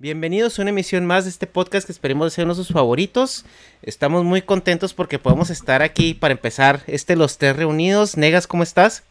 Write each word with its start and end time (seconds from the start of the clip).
Bienvenidos 0.00 0.58
a 0.58 0.62
una 0.62 0.70
emisión 0.70 1.04
más 1.04 1.24
de 1.24 1.30
este 1.30 1.46
podcast 1.46 1.84
que 1.84 1.92
esperemos 1.92 2.32
ser 2.32 2.46
uno 2.46 2.54
de 2.54 2.56
sus 2.64 2.72
favoritos. 2.72 3.44
Estamos 3.82 4.24
muy 4.24 4.40
contentos 4.40 4.94
porque 4.94 5.18
podemos 5.18 5.50
estar 5.50 5.82
aquí 5.82 6.14
para 6.14 6.32
empezar 6.32 6.80
este 6.86 7.16
Los 7.16 7.36
Tres 7.36 7.54
Reunidos. 7.54 8.16
Negas, 8.16 8.46
¿cómo 8.46 8.62
estás? 8.62 9.04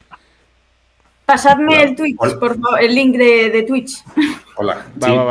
Pasadme 1.27 1.83
el 1.83 1.95
Twitch, 1.95 2.17
por 2.17 2.59
favor, 2.59 2.81
el 2.81 2.95
link 2.95 3.17
de, 3.17 3.63
Twitch. 3.67 4.03
Hola, 4.57 4.87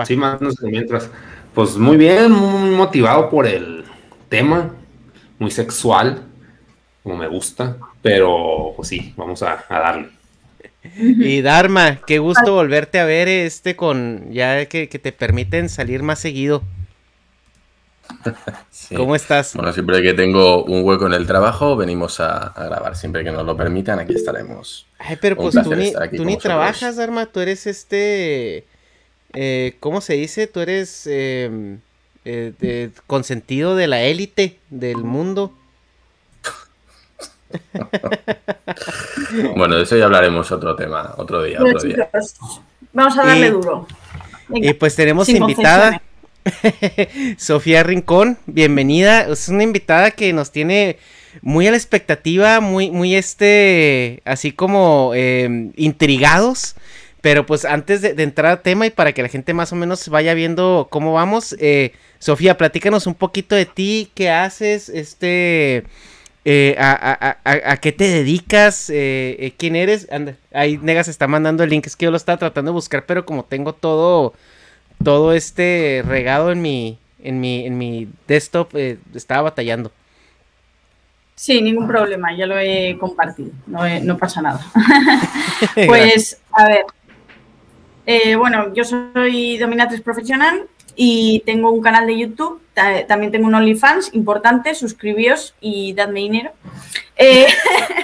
sí, 0.07 0.17
más 0.17 0.39
mientras. 0.63 1.11
Pues 1.53 1.77
muy 1.77 1.97
bien, 1.97 2.31
muy 2.31 2.71
motivado 2.71 3.29
por 3.29 3.45
el 3.45 3.85
tema, 4.29 4.77
muy 5.40 5.51
sexual, 5.51 6.22
como 7.03 7.17
me 7.17 7.27
gusta, 7.27 7.79
pero 8.01 8.75
pues 8.77 8.87
sí, 8.87 9.13
vamos 9.17 9.43
a 9.43 9.65
darle. 9.69 10.17
Y 10.97 11.42
Dharma, 11.42 12.01
qué 12.06 12.19
gusto 12.19 12.54
volverte 12.54 12.99
a 13.01 13.04
ver 13.04 13.28
este 13.28 13.77
con 13.77 14.33
ya 14.33 14.67
que, 14.67 14.87
te 14.87 15.13
permiten 15.13 15.69
salir 15.69 16.02
más 16.02 16.19
seguido. 16.19 16.62
¿Cómo 18.96 19.14
estás? 19.14 19.54
Bueno, 19.54 19.73
siempre 19.73 20.01
que 20.02 20.14
tengo 20.14 20.64
un 20.64 20.82
hueco 20.82 21.06
en 21.06 21.12
el 21.12 21.27
trabajo, 21.27 21.77
venimos 21.77 22.20
a, 22.20 22.54
grabar. 22.56 22.96
Siempre 22.96 23.23
que 23.23 23.30
nos 23.30 23.45
lo 23.45 23.56
permitan, 23.56 23.98
aquí 23.98 24.14
estaremos. 24.14 24.87
Ay, 24.98 25.18
pero 25.20 25.37
pues 25.37 25.54
tú 25.54 25.74
ni, 25.74 25.92
tú 26.16 26.24
ni 26.24 26.38
trabajas, 26.38 26.96
Dharma, 26.96 27.26
tú 27.26 27.40
eres 27.40 27.66
este... 27.66 28.65
Eh, 29.34 29.76
¿Cómo 29.80 30.01
se 30.01 30.15
dice? 30.15 30.46
Tú 30.46 30.60
eres 30.60 31.06
em, 31.06 31.80
eh, 32.24 32.90
consentido 33.06 33.76
de 33.76 33.87
la 33.87 34.01
élite 34.02 34.59
del 34.70 34.96
mundo. 34.96 35.52
bueno, 39.57 39.77
de 39.77 39.83
eso 39.83 39.97
ya 39.97 40.05
hablaremos 40.05 40.51
otro 40.52 40.77
tema, 40.77 41.15
otro 41.16 41.43
día. 41.43 41.59
Otro 41.62 41.80
día. 41.80 42.09
vamos 42.93 43.19
a 43.19 43.27
darle 43.27 43.51
duro. 43.51 43.87
y 44.51 44.73
pues 44.74 44.97
tenemos 44.97 45.29
invitada. 45.29 46.02
Sofía 47.37 47.83
Rincón, 47.83 48.38
bienvenida. 48.47 49.23
Es 49.23 49.49
una 49.49 49.63
invitada 49.63 50.10
que 50.10 50.32
nos 50.32 50.51
tiene 50.51 50.99
muy 51.43 51.66
a 51.66 51.71
la 51.71 51.77
expectativa, 51.77 52.60
muy, 52.60 52.90
muy 52.90 53.15
este, 53.15 54.23
así 54.24 54.52
como 54.52 55.12
em, 55.15 55.73
intrigados. 55.77 56.74
Pero 57.21 57.46
pues 57.46 57.65
antes 57.65 58.01
de, 58.01 58.10
entrar 58.23 58.52
al 58.52 58.62
tema 58.62 58.87
y 58.87 58.90
para 58.90 59.12
que 59.12 59.23
la 59.23 59.29
gente 59.29 59.52
más 59.52 59.73
o 59.73 59.77
menos 59.77 60.09
vaya 60.09 60.35
viendo 60.35 60.87
cómo 60.88 61.12
vamos, 61.12 61.57
eh, 61.59 61.93
Sofía, 62.21 62.57
platícanos 62.57 63.07
un 63.07 63.15
poquito 63.15 63.57
de 63.57 63.66
ti, 63.66 64.11
qué 64.15 64.31
haces, 64.31 64.89
este, 64.89 65.85
eh, 66.51 66.77
a, 66.79 67.77
qué 67.77 67.93
te 67.93 68.09
dedicas, 68.09 68.89
eh, 68.89 69.37
eh, 69.39 69.53
quién 69.59 69.77
eres. 69.77 70.11
Anda, 70.11 70.35
ahí 70.51 70.79
Negas 70.79 71.07
está 71.07 71.29
mandando 71.29 71.63
el 71.63 71.69
link, 71.69 71.87
es 71.87 71.95
que 71.95 72.07
yo 72.07 72.11
lo 72.11 72.17
estaba 72.17 72.39
tratando 72.39 72.71
de 72.71 72.75
buscar, 72.75 73.05
pero 73.05 73.27
como 73.27 73.45
tengo 73.45 73.75
todo, 73.75 74.33
todo 75.05 75.35
este 75.35 76.03
regado 76.07 76.51
en 76.51 76.63
mi, 76.63 76.99
en 77.23 77.39
mi, 77.39 77.67
en 77.67 77.77
mi 77.77 78.09
desktop, 78.27 78.75
estaba 79.15 79.43
batallando. 79.43 79.93
Sí, 81.35 81.61
ningún 81.61 81.87
problema, 81.87 82.35
ya 82.35 82.47
lo 82.47 82.59
he 82.59 82.97
compartido, 82.99 83.51
no, 83.67 84.17
pasa 84.17 84.41
nada. 84.41 84.65
pues, 85.87 86.41
a 86.53 86.67
ver, 86.67 88.39
bueno, 88.39 88.73
yo 88.73 88.85
soy 88.85 89.59
dominatriz 89.59 90.01
profesional, 90.01 90.62
y 91.01 91.45
tengo 91.47 91.71
un 91.71 91.81
canal 91.81 92.09
de 92.09 92.19
YouTube, 92.19 92.61
también 93.07 93.31
tengo 93.31 93.47
un 93.47 93.55
OnlyFans 93.55 94.13
importante, 94.15 94.75
suscribíos 94.75 95.55
y 95.61 95.93
dadme 95.93 96.19
dinero. 96.19 96.51
Eh, 97.15 97.47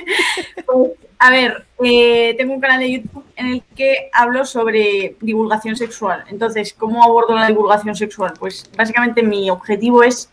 pues, 0.67 0.93
a 1.19 1.31
ver, 1.31 1.67
eh, 1.83 2.37
tengo 2.39 2.55
un 2.55 2.61
canal 2.61 2.79
de 2.79 2.93
YouTube 2.93 3.25
en 3.35 3.47
el 3.47 3.63
que 3.75 4.11
hablo 4.13 4.47
sobre 4.47 5.17
divulgación 5.21 5.75
sexual. 5.75 6.25
Entonces, 6.29 6.73
¿cómo 6.73 7.03
abordo 7.03 7.35
la 7.35 7.49
divulgación 7.49 7.97
sexual? 7.97 8.35
Pues 8.39 8.71
básicamente 8.77 9.25
mi 9.25 9.51
objetivo 9.51 10.05
es 10.05 10.31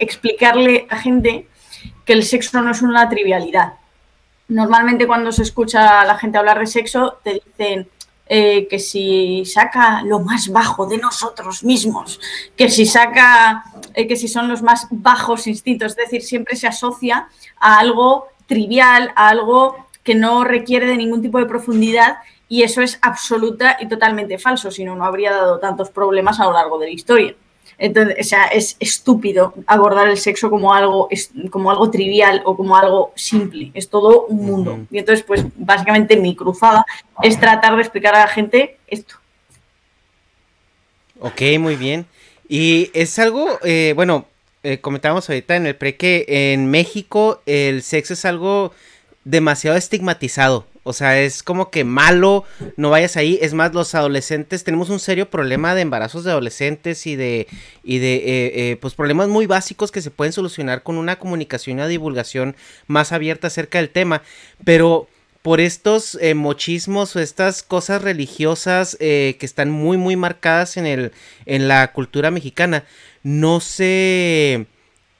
explicarle 0.00 0.88
a 0.90 0.98
gente 0.98 1.46
que 2.04 2.14
el 2.14 2.24
sexo 2.24 2.60
no 2.62 2.72
es 2.72 2.82
una 2.82 3.08
trivialidad. 3.08 3.74
Normalmente 4.48 5.06
cuando 5.06 5.30
se 5.30 5.42
escucha 5.42 6.00
a 6.00 6.04
la 6.04 6.18
gente 6.18 6.36
hablar 6.36 6.58
de 6.58 6.66
sexo, 6.66 7.20
te 7.22 7.34
dicen, 7.34 7.88
eh, 8.26 8.66
que 8.68 8.78
si 8.78 9.44
saca 9.44 10.02
lo 10.02 10.20
más 10.20 10.48
bajo 10.48 10.86
de 10.86 10.98
nosotros 10.98 11.64
mismos, 11.64 12.20
que 12.56 12.70
si 12.70 12.86
saca, 12.86 13.64
eh, 13.94 14.06
que 14.06 14.16
si 14.16 14.28
son 14.28 14.48
los 14.48 14.62
más 14.62 14.86
bajos 14.90 15.46
instintos, 15.46 15.92
es 15.92 15.96
decir, 15.96 16.22
siempre 16.22 16.56
se 16.56 16.66
asocia 16.66 17.28
a 17.58 17.78
algo 17.78 18.28
trivial, 18.46 19.12
a 19.16 19.28
algo 19.28 19.76
que 20.02 20.14
no 20.14 20.44
requiere 20.44 20.86
de 20.86 20.96
ningún 20.96 21.22
tipo 21.22 21.38
de 21.38 21.46
profundidad 21.46 22.18
y 22.48 22.62
eso 22.62 22.82
es 22.82 22.98
absoluta 23.02 23.76
y 23.80 23.88
totalmente 23.88 24.38
falso, 24.38 24.70
si 24.70 24.84
no, 24.84 24.94
no 24.94 25.04
habría 25.04 25.32
dado 25.32 25.58
tantos 25.58 25.90
problemas 25.90 26.38
a 26.40 26.44
lo 26.44 26.52
largo 26.52 26.78
de 26.78 26.86
la 26.86 26.92
historia. 26.92 27.34
Entonces, 27.82 28.16
o 28.20 28.22
sea, 28.22 28.44
es 28.46 28.76
estúpido 28.78 29.54
abordar 29.66 30.06
el 30.06 30.16
sexo 30.16 30.48
como 30.50 30.72
algo, 30.72 31.08
como 31.50 31.68
algo 31.68 31.90
trivial 31.90 32.40
o 32.44 32.56
como 32.56 32.76
algo 32.76 33.12
simple. 33.16 33.72
Es 33.74 33.88
todo 33.88 34.26
un 34.26 34.46
mundo. 34.46 34.86
Y 34.88 34.98
entonces, 34.98 35.24
pues, 35.26 35.44
básicamente 35.56 36.16
mi 36.16 36.36
cruzada 36.36 36.86
es 37.24 37.40
tratar 37.40 37.74
de 37.74 37.82
explicar 37.82 38.14
a 38.14 38.20
la 38.20 38.28
gente 38.28 38.78
esto. 38.86 39.16
Ok, 41.18 41.42
muy 41.58 41.74
bien. 41.74 42.06
Y 42.48 42.88
es 42.94 43.18
algo, 43.18 43.48
eh, 43.64 43.94
bueno, 43.96 44.26
eh, 44.62 44.78
comentábamos 44.78 45.28
ahorita 45.28 45.56
en 45.56 45.66
el 45.66 45.74
pre 45.74 45.96
que 45.96 46.24
en 46.28 46.70
México 46.70 47.42
el 47.46 47.82
sexo 47.82 48.12
es 48.14 48.24
algo 48.24 48.72
demasiado 49.24 49.76
estigmatizado. 49.76 50.66
O 50.84 50.92
sea, 50.92 51.20
es 51.20 51.44
como 51.44 51.70
que 51.70 51.84
malo, 51.84 52.44
no 52.76 52.90
vayas 52.90 53.16
ahí. 53.16 53.38
Es 53.40 53.54
más, 53.54 53.72
los 53.72 53.94
adolescentes, 53.94 54.64
tenemos 54.64 54.90
un 54.90 54.98
serio 54.98 55.30
problema 55.30 55.74
de 55.74 55.82
embarazos 55.82 56.24
de 56.24 56.32
adolescentes 56.32 57.06
y 57.06 57.14
de, 57.14 57.46
y 57.84 57.98
de 57.98 58.14
eh, 58.16 58.22
eh, 58.54 58.76
pues 58.80 58.94
problemas 58.94 59.28
muy 59.28 59.46
básicos 59.46 59.92
que 59.92 60.02
se 60.02 60.10
pueden 60.10 60.32
solucionar 60.32 60.82
con 60.82 60.96
una 60.96 61.18
comunicación 61.20 61.78
y 61.78 61.80
una 61.80 61.88
divulgación 61.88 62.56
más 62.88 63.12
abierta 63.12 63.46
acerca 63.46 63.78
del 63.78 63.90
tema. 63.90 64.22
Pero 64.64 65.08
por 65.42 65.60
estos 65.60 66.18
eh, 66.20 66.34
mochismos 66.34 67.14
o 67.14 67.20
estas 67.20 67.62
cosas 67.62 68.02
religiosas 68.02 68.96
que 68.98 69.36
están 69.40 69.70
muy, 69.70 69.96
muy 69.96 70.16
marcadas 70.16 70.76
en, 70.76 70.86
el, 70.86 71.12
en 71.46 71.68
la 71.68 71.92
cultura 71.92 72.32
mexicana, 72.32 72.84
no 73.22 73.60
se, 73.60 74.66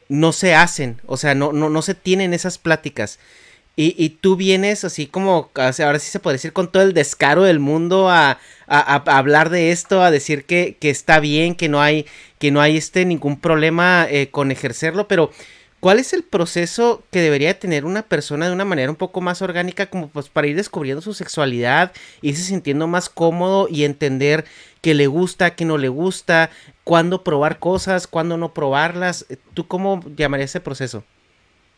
no 0.08 0.32
se 0.32 0.56
hacen. 0.56 1.00
O 1.06 1.16
sea, 1.16 1.36
no, 1.36 1.52
no, 1.52 1.70
no 1.70 1.82
se 1.82 1.94
tienen 1.94 2.34
esas 2.34 2.58
pláticas. 2.58 3.20
Y, 3.74 4.10
tú 4.20 4.36
vienes 4.36 4.84
así 4.84 5.06
como, 5.06 5.50
ahora 5.54 5.98
sí 5.98 6.10
se 6.10 6.20
puede 6.20 6.34
decir, 6.34 6.52
con 6.52 6.70
todo 6.70 6.82
el 6.82 6.92
descaro 6.92 7.44
del 7.44 7.58
mundo 7.58 8.10
a, 8.10 8.38
hablar 8.66 9.48
de 9.48 9.70
esto, 9.70 10.02
a 10.02 10.10
decir 10.10 10.44
que, 10.44 10.76
está 10.82 11.20
bien, 11.20 11.54
que 11.54 11.70
no 11.70 11.80
hay, 11.80 12.04
que 12.38 12.50
no 12.50 12.60
hay 12.60 12.76
este 12.76 13.06
ningún 13.06 13.40
problema 13.40 14.06
eh, 14.10 14.28
con 14.30 14.50
ejercerlo, 14.50 15.08
pero 15.08 15.30
¿cuál 15.80 15.98
es 15.98 16.12
el 16.12 16.22
proceso 16.22 17.02
que 17.10 17.20
debería 17.22 17.58
tener 17.58 17.86
una 17.86 18.02
persona 18.02 18.46
de 18.46 18.52
una 18.52 18.66
manera 18.66 18.90
un 18.90 18.96
poco 18.96 19.22
más 19.22 19.40
orgánica 19.40 19.86
como 19.86 20.08
pues 20.08 20.28
para 20.28 20.48
ir 20.48 20.56
descubriendo 20.56 21.00
su 21.00 21.14
sexualidad, 21.14 21.92
irse 22.20 22.42
sintiendo 22.42 22.86
más 22.88 23.08
cómodo 23.08 23.68
y 23.70 23.84
entender 23.84 24.44
que 24.82 24.92
le 24.94 25.06
gusta, 25.06 25.54
que 25.54 25.64
no 25.64 25.78
le 25.78 25.88
gusta, 25.88 26.50
cuándo 26.84 27.24
probar 27.24 27.58
cosas, 27.58 28.06
cuándo 28.06 28.36
no 28.36 28.52
probarlas? 28.52 29.24
¿Tú 29.54 29.66
cómo 29.66 30.04
llamarías 30.14 30.50
ese 30.50 30.60
proceso? 30.60 31.04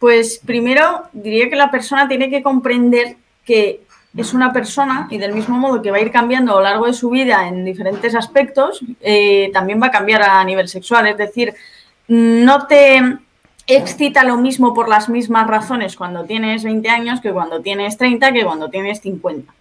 Pues 0.04 0.38
primero 0.44 1.04
diría 1.14 1.48
que 1.48 1.56
la 1.56 1.70
persona 1.70 2.06
tiene 2.06 2.28
que 2.28 2.42
comprender 2.42 3.16
que 3.42 3.80
es 4.14 4.34
una 4.34 4.52
persona 4.52 5.08
y 5.10 5.16
del 5.16 5.32
mismo 5.32 5.56
modo 5.56 5.80
que 5.80 5.90
va 5.90 5.96
a 5.96 6.00
ir 6.02 6.10
cambiando 6.10 6.52
a 6.52 6.56
lo 6.56 6.60
largo 6.60 6.84
de 6.84 6.92
su 6.92 7.08
vida 7.08 7.48
en 7.48 7.64
diferentes 7.64 8.14
aspectos, 8.14 8.84
eh, 9.00 9.48
también 9.54 9.80
va 9.80 9.86
a 9.86 9.90
cambiar 9.90 10.20
a 10.20 10.44
nivel 10.44 10.68
sexual. 10.68 11.06
Es 11.06 11.16
decir, 11.16 11.54
no 12.06 12.66
te 12.66 13.00
excita 13.66 14.24
lo 14.24 14.36
mismo 14.36 14.74
por 14.74 14.90
las 14.90 15.08
mismas 15.08 15.46
razones 15.46 15.96
cuando 15.96 16.24
tienes 16.24 16.64
20 16.64 16.86
años 16.90 17.22
que 17.22 17.32
cuando 17.32 17.62
tienes 17.62 17.96
30 17.96 18.30
que 18.34 18.44
cuando 18.44 18.68
tienes 18.68 19.00
50. 19.00 19.54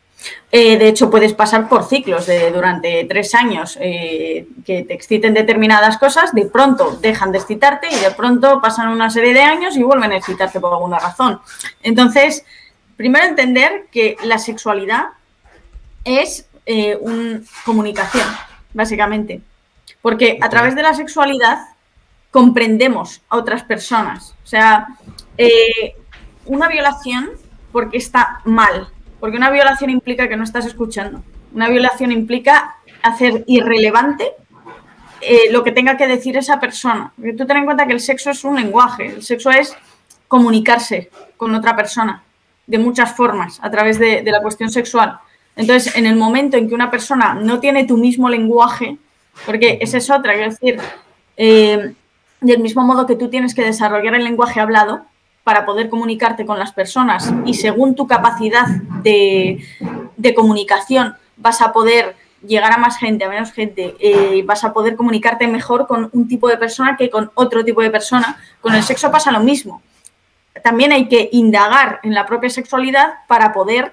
Eh, 0.52 0.78
de 0.78 0.88
hecho, 0.88 1.10
puedes 1.10 1.34
pasar 1.34 1.68
por 1.68 1.86
ciclos 1.86 2.26
de 2.26 2.52
durante 2.52 3.06
tres 3.06 3.34
años 3.34 3.78
eh, 3.82 4.48
que 4.66 4.84
te 4.84 4.94
exciten 4.94 5.34
determinadas 5.34 5.98
cosas, 5.98 6.34
de 6.34 6.46
pronto 6.46 6.98
dejan 7.02 7.32
de 7.32 7.40
excitarte 7.40 7.88
y 7.90 7.96
de 7.96 8.12
pronto 8.12 8.62
pasan 8.62 8.90
una 8.90 9.10
serie 9.10 9.34
de 9.34 9.42
años 9.42 9.76
y 9.76 9.84
vuelven 9.84 10.12
a 10.12 10.18
excitarte 10.18 10.60
por 10.60 10.74
alguna 10.74 11.00
razón. 11.00 11.42
Entonces, 11.82 12.46
primero 12.96 13.26
entender 13.26 13.88
que 13.92 14.16
la 14.24 14.38
sexualidad 14.38 15.06
es 16.04 16.48
eh, 16.66 16.98
una 17.02 17.42
comunicación, 17.66 18.28
básicamente. 18.74 19.42
Porque 20.02 20.38
a 20.42 20.50
través 20.50 20.76
de 20.76 20.84
la 20.84 20.94
sexualidad 20.94 21.60
comprendemos 22.30 23.22
a 23.30 23.38
otras 23.38 23.64
personas. 23.64 24.36
O 24.44 24.48
sea, 24.48 24.88
una 26.46 26.68
violación 26.68 27.32
porque 27.72 27.98
está 27.98 28.42
mal, 28.46 28.90
porque 29.24 29.38
una 29.38 29.52
violación 29.52 29.90
implica 29.90 30.28
que 30.28 30.36
no 30.36 30.44
estás 30.44 30.66
escuchando. 30.66 31.24
Una 31.54 31.70
violación 31.70 32.12
implica 32.12 32.76
hacer 33.02 33.46
irrelevante 33.48 34.34
eh, 35.22 35.50
lo 35.50 35.64
que 35.64 35.72
tenga 35.72 35.96
que 35.96 36.08
decir 36.08 36.36
esa 36.36 36.60
persona. 36.60 37.14
Porque 37.16 37.32
tú 37.32 37.46
ten 37.46 37.56
en 37.56 37.64
cuenta 37.64 37.88
que 37.88 37.94
el 37.94 38.02
sexo 38.02 38.32
es 38.32 38.44
un 38.44 38.58
lenguaje, 38.58 39.06
el 39.06 39.24
sexo 39.24 39.50
es 39.50 39.78
comunicarse 40.28 41.10
con 41.38 41.56
otra 41.56 41.74
persona 41.74 42.22
de 42.68 42.78
muchas 42.80 43.16
formas 43.16 43.60
a 43.62 43.72
través 43.72 43.98
de, 43.98 44.22
la 44.26 44.42
cuestión 44.42 44.70
sexual. 44.70 45.18
Entonces, 45.56 45.96
en 45.96 46.06
el 46.06 46.18
momento 46.18 46.58
en 46.58 46.68
que 46.68 46.76
una 46.76 46.92
persona 46.92 47.34
no 47.34 47.62
tiene 47.62 47.86
tu 47.86 47.96
mismo 47.96 48.28
lenguaje, 48.28 48.98
Porque 49.46 49.78
esa 49.80 50.00
es 50.00 50.10
otra, 50.10 50.34
quiero 50.34 50.50
decir, 50.50 50.82
eh, 51.38 51.94
del 52.42 52.60
mismo 52.60 52.84
modo 52.84 53.06
que 53.06 53.16
tú 53.16 53.30
tienes 53.30 53.56
que 53.56 53.64
desarrollar 53.64 54.16
el 54.16 54.26
lenguaje 54.26 54.60
hablado 54.60 55.06
para 55.44 55.66
poder 55.66 55.90
comunicarte 55.90 56.46
con 56.46 56.58
las 56.58 56.72
personas 56.72 57.34
y 57.46 57.56
según 57.56 57.96
tu 57.96 58.08
capacidad 58.08 58.66
de, 59.04 59.64
comunicación 60.36 61.16
vas 61.36 61.62
a 61.62 61.74
poder 61.74 62.16
llegar 62.46 62.72
a 62.72 62.78
más 62.78 62.98
gente, 62.98 63.26
a 63.26 63.30
menos 63.30 63.52
gente, 63.52 63.96
eh, 64.00 64.44
vas 64.46 64.64
a 64.64 64.74
poder 64.74 64.96
comunicarte 64.96 65.48
mejor 65.48 65.88
con 65.88 66.10
un 66.14 66.28
tipo 66.28 66.48
de 66.48 66.58
persona 66.58 66.96
que 66.98 67.10
con 67.10 67.32
otro 67.36 67.64
tipo 67.64 67.82
de 67.82 67.90
persona. 67.90 68.38
Con 68.62 68.74
el 68.74 68.84
sexo 68.84 69.12
pasa 69.12 69.32
lo 69.32 69.40
mismo. 69.40 69.82
También 70.62 70.92
hay 70.92 71.08
que 71.08 71.30
indagar 71.32 72.00
en 72.04 72.14
la 72.14 72.26
propia 72.26 72.50
sexualidad 72.50 73.14
para 73.28 73.54
poder 73.54 73.92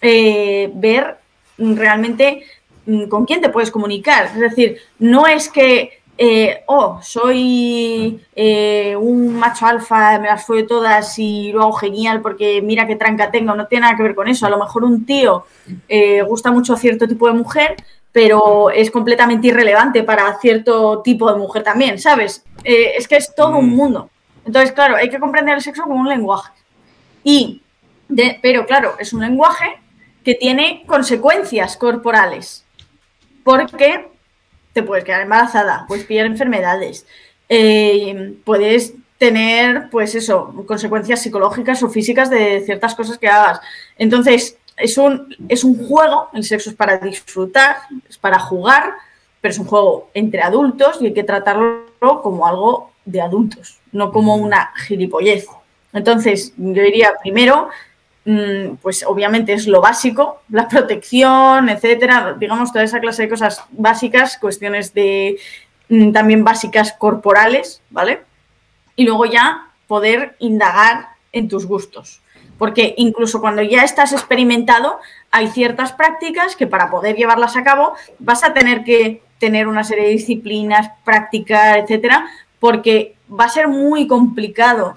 eh, 0.00 0.70
ver 0.74 1.18
realmente 1.58 2.44
mm, 2.86 3.04
con 3.04 3.24
quién 3.24 3.40
te 3.40 3.48
puedes 3.48 3.70
comunicar. 3.70 4.26
Es 4.26 4.40
decir, 4.40 4.78
no 4.98 5.26
es 5.26 5.48
que 5.48 6.01
eh, 6.24 6.62
oh, 6.66 7.00
soy 7.02 8.24
eh, 8.36 8.94
un 8.94 9.34
macho 9.34 9.66
alfa, 9.66 10.20
me 10.20 10.28
las 10.28 10.46
fue 10.46 10.62
todas 10.62 11.18
y 11.18 11.50
lo 11.50 11.62
hago 11.62 11.72
genial 11.72 12.22
porque 12.22 12.62
mira 12.62 12.86
qué 12.86 12.94
tranca 12.94 13.32
tengo, 13.32 13.56
no 13.56 13.66
tiene 13.66 13.86
nada 13.86 13.96
que 13.96 14.04
ver 14.04 14.14
con 14.14 14.28
eso. 14.28 14.46
A 14.46 14.50
lo 14.50 14.56
mejor 14.56 14.84
un 14.84 15.04
tío 15.04 15.46
eh, 15.88 16.22
gusta 16.22 16.52
mucho 16.52 16.74
a 16.74 16.76
cierto 16.76 17.08
tipo 17.08 17.26
de 17.26 17.32
mujer, 17.32 17.74
pero 18.12 18.70
es 18.70 18.92
completamente 18.92 19.48
irrelevante 19.48 20.04
para 20.04 20.38
cierto 20.38 21.02
tipo 21.02 21.28
de 21.28 21.36
mujer 21.40 21.64
también, 21.64 21.98
¿sabes? 21.98 22.44
es 22.62 23.08
que 23.08 23.16
es 23.16 23.34
todo 23.34 23.58
un 23.58 23.70
mm. 23.70 23.76
mundo. 23.76 24.10
Entonces, 24.44 24.70
claro, 24.70 24.94
hay 24.94 25.10
que 25.10 25.18
comprender 25.18 25.56
el 25.56 25.60
sexo 25.60 25.82
como 25.82 25.96
un 25.96 26.08
lenguaje. 26.08 26.52
Y, 27.24 27.62
pero 28.40 28.64
claro, 28.64 28.94
es 29.00 29.12
un 29.12 29.22
lenguaje 29.22 29.80
que 30.22 30.36
tiene 30.36 30.84
consecuencias 30.86 31.76
corporales. 31.76 32.64
Porque 33.42 34.11
te 34.72 34.82
puedes 34.82 35.04
quedar 35.04 35.22
embarazada, 35.22 35.84
puedes 35.86 36.04
pillar 36.04 36.26
enfermedades, 36.26 37.06
eh, 37.48 38.34
puedes 38.44 38.94
tener, 39.18 39.88
pues 39.90 40.14
eso, 40.14 40.52
consecuencias 40.66 41.22
psicológicas 41.22 41.82
o 41.82 41.88
físicas 41.88 42.28
de 42.28 42.60
ciertas 42.64 42.94
cosas 42.94 43.18
que 43.18 43.28
hagas. 43.28 43.60
Entonces, 43.96 44.56
es 44.76 44.98
un, 44.98 45.34
es 45.48 45.62
un 45.62 45.86
juego, 45.86 46.28
el 46.32 46.44
sexo 46.44 46.70
es 46.70 46.76
para 46.76 46.98
disfrutar, 46.98 47.76
es 48.08 48.18
para 48.18 48.38
jugar, 48.38 48.94
pero 49.40 49.52
es 49.52 49.58
un 49.58 49.66
juego 49.66 50.10
entre 50.14 50.42
adultos 50.42 50.98
y 51.00 51.06
hay 51.06 51.14
que 51.14 51.24
tratarlo 51.24 51.84
como 52.22 52.46
algo 52.46 52.90
de 53.04 53.20
adultos, 53.20 53.78
no 53.92 54.10
como 54.12 54.36
una 54.36 54.72
gilipollez. 54.86 55.46
Entonces, 55.92 56.54
yo 56.56 56.82
diría, 56.82 57.12
primero, 57.22 57.68
pues 58.24 59.04
obviamente 59.04 59.52
es 59.52 59.66
lo 59.66 59.80
básico, 59.80 60.42
la 60.48 60.68
protección, 60.68 61.68
etcétera, 61.68 62.36
digamos, 62.38 62.72
toda 62.72 62.84
esa 62.84 63.00
clase 63.00 63.22
de 63.22 63.28
cosas 63.28 63.64
básicas, 63.70 64.38
cuestiones 64.38 64.94
de 64.94 65.38
mm, 65.88 66.12
también 66.12 66.44
básicas 66.44 66.92
corporales, 66.92 67.82
¿vale? 67.90 68.22
Y 68.94 69.04
luego 69.04 69.26
ya 69.26 69.68
poder 69.88 70.36
indagar 70.38 71.08
en 71.32 71.48
tus 71.48 71.66
gustos. 71.66 72.20
Porque 72.58 72.94
incluso 72.96 73.40
cuando 73.40 73.62
ya 73.62 73.82
estás 73.82 74.12
experimentado, 74.12 75.00
hay 75.32 75.48
ciertas 75.48 75.92
prácticas 75.92 76.54
que 76.54 76.68
para 76.68 76.90
poder 76.90 77.16
llevarlas 77.16 77.56
a 77.56 77.64
cabo 77.64 77.94
vas 78.20 78.44
a 78.44 78.54
tener 78.54 78.84
que 78.84 79.22
tener 79.38 79.66
una 79.66 79.82
serie 79.82 80.04
de 80.04 80.10
disciplinas, 80.10 80.92
prácticas, 81.04 81.78
etcétera, 81.78 82.26
porque 82.60 83.16
va 83.28 83.46
a 83.46 83.48
ser 83.48 83.66
muy 83.66 84.06
complicado 84.06 84.94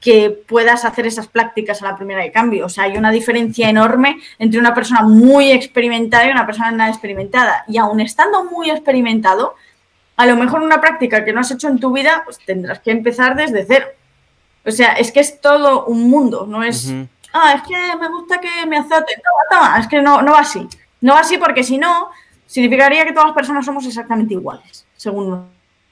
que 0.00 0.30
puedas 0.30 0.84
hacer 0.84 1.06
esas 1.06 1.26
prácticas 1.26 1.82
a 1.82 1.86
la 1.86 1.96
primera 1.96 2.22
de 2.22 2.32
cambio. 2.32 2.66
O 2.66 2.68
sea, 2.68 2.84
hay 2.84 2.96
una 2.96 3.10
diferencia 3.10 3.68
enorme 3.68 4.18
entre 4.38 4.60
una 4.60 4.74
persona 4.74 5.02
muy 5.02 5.50
experimentada 5.50 6.26
y 6.26 6.30
una 6.30 6.46
persona 6.46 6.70
nada 6.70 6.90
experimentada. 6.90 7.64
Y 7.66 7.78
aún 7.78 8.00
estando 8.00 8.44
muy 8.44 8.70
experimentado, 8.70 9.54
a 10.16 10.26
lo 10.26 10.36
mejor 10.36 10.62
una 10.62 10.80
práctica 10.80 11.24
que 11.24 11.32
no 11.32 11.40
has 11.40 11.50
hecho 11.50 11.68
en 11.68 11.78
tu 11.78 11.92
vida, 11.92 12.22
pues 12.24 12.38
tendrás 12.44 12.80
que 12.80 12.90
empezar 12.90 13.36
desde 13.36 13.64
cero. 13.64 13.86
O 14.64 14.70
sea, 14.70 14.94
es 14.94 15.12
que 15.12 15.20
es 15.20 15.40
todo 15.40 15.86
un 15.86 16.10
mundo, 16.10 16.46
no 16.48 16.62
es, 16.62 16.92
ah, 17.32 17.54
es 17.54 17.62
que 17.62 17.96
me 18.00 18.08
gusta 18.08 18.40
que 18.40 18.66
me 18.66 18.78
azoten, 18.78 19.20
no, 19.22 19.56
toma, 19.56 19.78
es 19.78 19.86
que 19.86 20.02
no, 20.02 20.22
no 20.22 20.32
va 20.32 20.40
así. 20.40 20.66
No 21.00 21.14
va 21.14 21.20
así 21.20 21.38
porque 21.38 21.62
si 21.62 21.78
no, 21.78 22.10
significaría 22.46 23.04
que 23.04 23.12
todas 23.12 23.26
las 23.26 23.34
personas 23.36 23.64
somos 23.64 23.86
exactamente 23.86 24.34
iguales, 24.34 24.86
según 24.96 25.48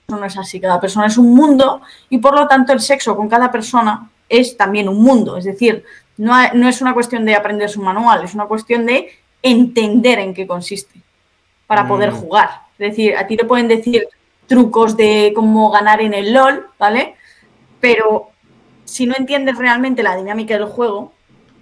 no 0.08 0.24
es 0.24 0.36
así, 0.36 0.60
cada 0.60 0.80
persona 0.80 1.06
es 1.06 1.18
un 1.18 1.34
mundo 1.34 1.80
y 2.10 2.18
por 2.18 2.34
lo 2.34 2.46
tanto 2.46 2.72
el 2.72 2.80
sexo 2.80 3.16
con 3.16 3.28
cada 3.28 3.50
persona 3.50 4.10
es 4.28 4.56
también 4.56 4.88
un 4.88 5.02
mundo, 5.02 5.36
es 5.36 5.44
decir, 5.44 5.84
no, 6.16 6.38
es 6.40 6.80
una 6.80 6.94
cuestión 6.94 7.24
de 7.24 7.34
aprender 7.34 7.68
su 7.68 7.82
manual, 7.82 8.24
es 8.24 8.34
una 8.34 8.46
cuestión 8.46 8.86
de 8.86 9.10
entender 9.42 10.18
en 10.18 10.34
qué 10.34 10.46
consiste 10.46 11.00
para 11.66 11.88
poder 11.88 12.12
mm. 12.12 12.16
jugar. 12.16 12.50
Es 12.78 12.90
decir, 12.90 13.16
a 13.16 13.26
ti 13.26 13.36
te 13.36 13.44
pueden 13.44 13.68
decir 13.68 14.06
trucos 14.46 14.96
de 14.96 15.32
cómo 15.34 15.70
ganar 15.70 16.00
en 16.00 16.14
el 16.14 16.32
LOL, 16.32 16.68
¿vale? 16.78 17.16
Pero 17.80 18.30
si 18.84 19.06
no 19.06 19.14
entiendes 19.16 19.58
realmente 19.58 20.02
la 20.02 20.16
dinámica 20.16 20.54
del 20.54 20.66
juego, 20.66 21.12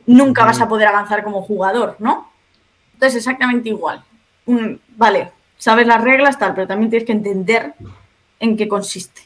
nunca 0.06 0.44
vas 0.44 0.60
a 0.60 0.68
poder 0.68 0.88
avanzar 0.88 1.24
como 1.24 1.42
jugador, 1.42 1.96
¿no? 1.98 2.30
Entonces, 2.94 3.18
exactamente 3.18 3.68
igual. 3.68 4.02
vale, 4.96 5.32
sabes 5.56 5.86
las 5.86 6.02
reglas, 6.02 6.38
tal, 6.38 6.54
pero 6.54 6.66
también 6.66 6.90
tienes 6.90 7.06
que 7.06 7.12
entender 7.12 7.74
en 8.42 8.56
qué 8.56 8.68
consiste. 8.68 9.22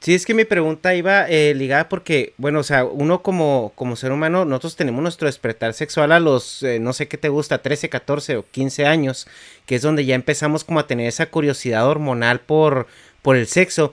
Sí, 0.00 0.14
es 0.14 0.24
que 0.24 0.32
mi 0.32 0.44
pregunta 0.44 0.94
iba 0.94 1.28
eh, 1.28 1.54
ligada 1.54 1.88
porque, 1.88 2.32
bueno, 2.38 2.60
o 2.60 2.62
sea, 2.62 2.84
uno 2.84 3.22
como, 3.22 3.72
como 3.74 3.96
ser 3.96 4.10
humano, 4.12 4.44
nosotros 4.44 4.76
tenemos 4.76 5.02
nuestro 5.02 5.26
despertar 5.26 5.74
sexual 5.74 6.12
a 6.12 6.20
los, 6.20 6.62
eh, 6.62 6.78
no 6.78 6.92
sé 6.92 7.08
qué 7.08 7.18
te 7.18 7.28
gusta, 7.28 7.58
13, 7.58 7.88
14 7.88 8.36
o 8.38 8.46
15 8.50 8.86
años, 8.86 9.26
que 9.66 9.74
es 9.74 9.82
donde 9.82 10.04
ya 10.04 10.14
empezamos 10.14 10.64
como 10.64 10.80
a 10.80 10.86
tener 10.86 11.06
esa 11.06 11.26
curiosidad 11.26 11.86
hormonal 11.86 12.40
por, 12.40 12.86
por 13.22 13.36
el 13.36 13.46
sexo. 13.46 13.92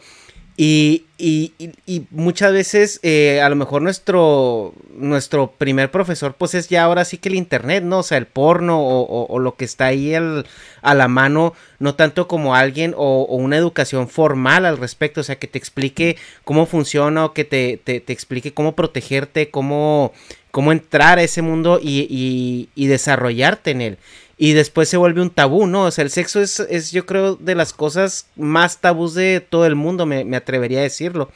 Y, 0.62 1.06
y, 1.18 1.54
y, 1.86 2.06
muchas 2.12 2.52
veces 2.52 3.00
eh, 3.02 3.40
a 3.40 3.48
lo 3.48 3.56
mejor 3.56 3.82
nuestro, 3.82 4.74
nuestro 4.94 5.52
primer 5.52 5.90
profesor 5.90 6.36
pues 6.38 6.54
es 6.54 6.68
ya 6.68 6.84
ahora 6.84 7.06
sí 7.06 7.18
que 7.18 7.30
el 7.30 7.36
internet, 7.36 7.86
¿no? 7.86 8.00
O 8.00 8.04
sea, 8.04 8.18
el 8.18 8.26
porno 8.26 8.78
o, 8.78 9.40
lo 9.40 9.56
que 9.56 9.64
está 9.64 9.86
ahí 9.86 10.14
a 10.16 10.94
la 10.94 11.08
mano, 11.08 11.54
no 11.80 11.96
tanto 11.96 12.28
como 12.28 12.56
alguien 12.56 12.94
o, 12.98 13.24
una 13.38 13.56
educación 13.56 14.10
formal 14.10 14.66
al 14.66 14.78
respecto, 14.78 15.22
o 15.22 15.24
sea, 15.24 15.40
que 15.40 15.48
te 15.48 15.58
explique 15.58 16.18
cómo 16.44 16.66
funciona 16.66 17.24
o 17.24 17.34
que 17.34 17.46
te, 17.46 17.80
te, 17.82 18.02
te 18.02 18.12
explique 18.12 18.54
cómo 18.54 18.76
protegerte, 18.76 19.52
cómo, 19.52 20.12
cómo 20.52 20.74
entrar 20.74 21.20
a 21.20 21.24
ese 21.24 21.42
mundo 21.42 21.80
y, 21.82 22.68
y 22.76 22.88
desarrollarte 22.88 23.72
en 23.72 23.80
él 23.82 23.98
y 24.42 24.54
después 24.54 24.88
se 24.88 24.96
vuelve 24.96 25.22
un 25.22 25.32
tabú, 25.32 25.68
¿no? 25.68 25.84
O 25.84 25.92
sea, 25.92 26.06
el 26.06 26.10
sexo 26.10 26.40
es, 26.40 26.62
es 26.62 26.94
yo 26.94 27.06
creo, 27.06 27.36
de 27.36 27.56
las 27.56 27.74
cosas 27.74 28.26
más 28.38 28.80
tabús 28.80 29.14
de 29.14 29.42
todo 29.42 29.66
el 29.66 29.76
mundo, 29.76 30.06
me, 30.06 30.36
atrevería 30.36 30.80
a 30.80 30.84
decirlo. 30.84 31.30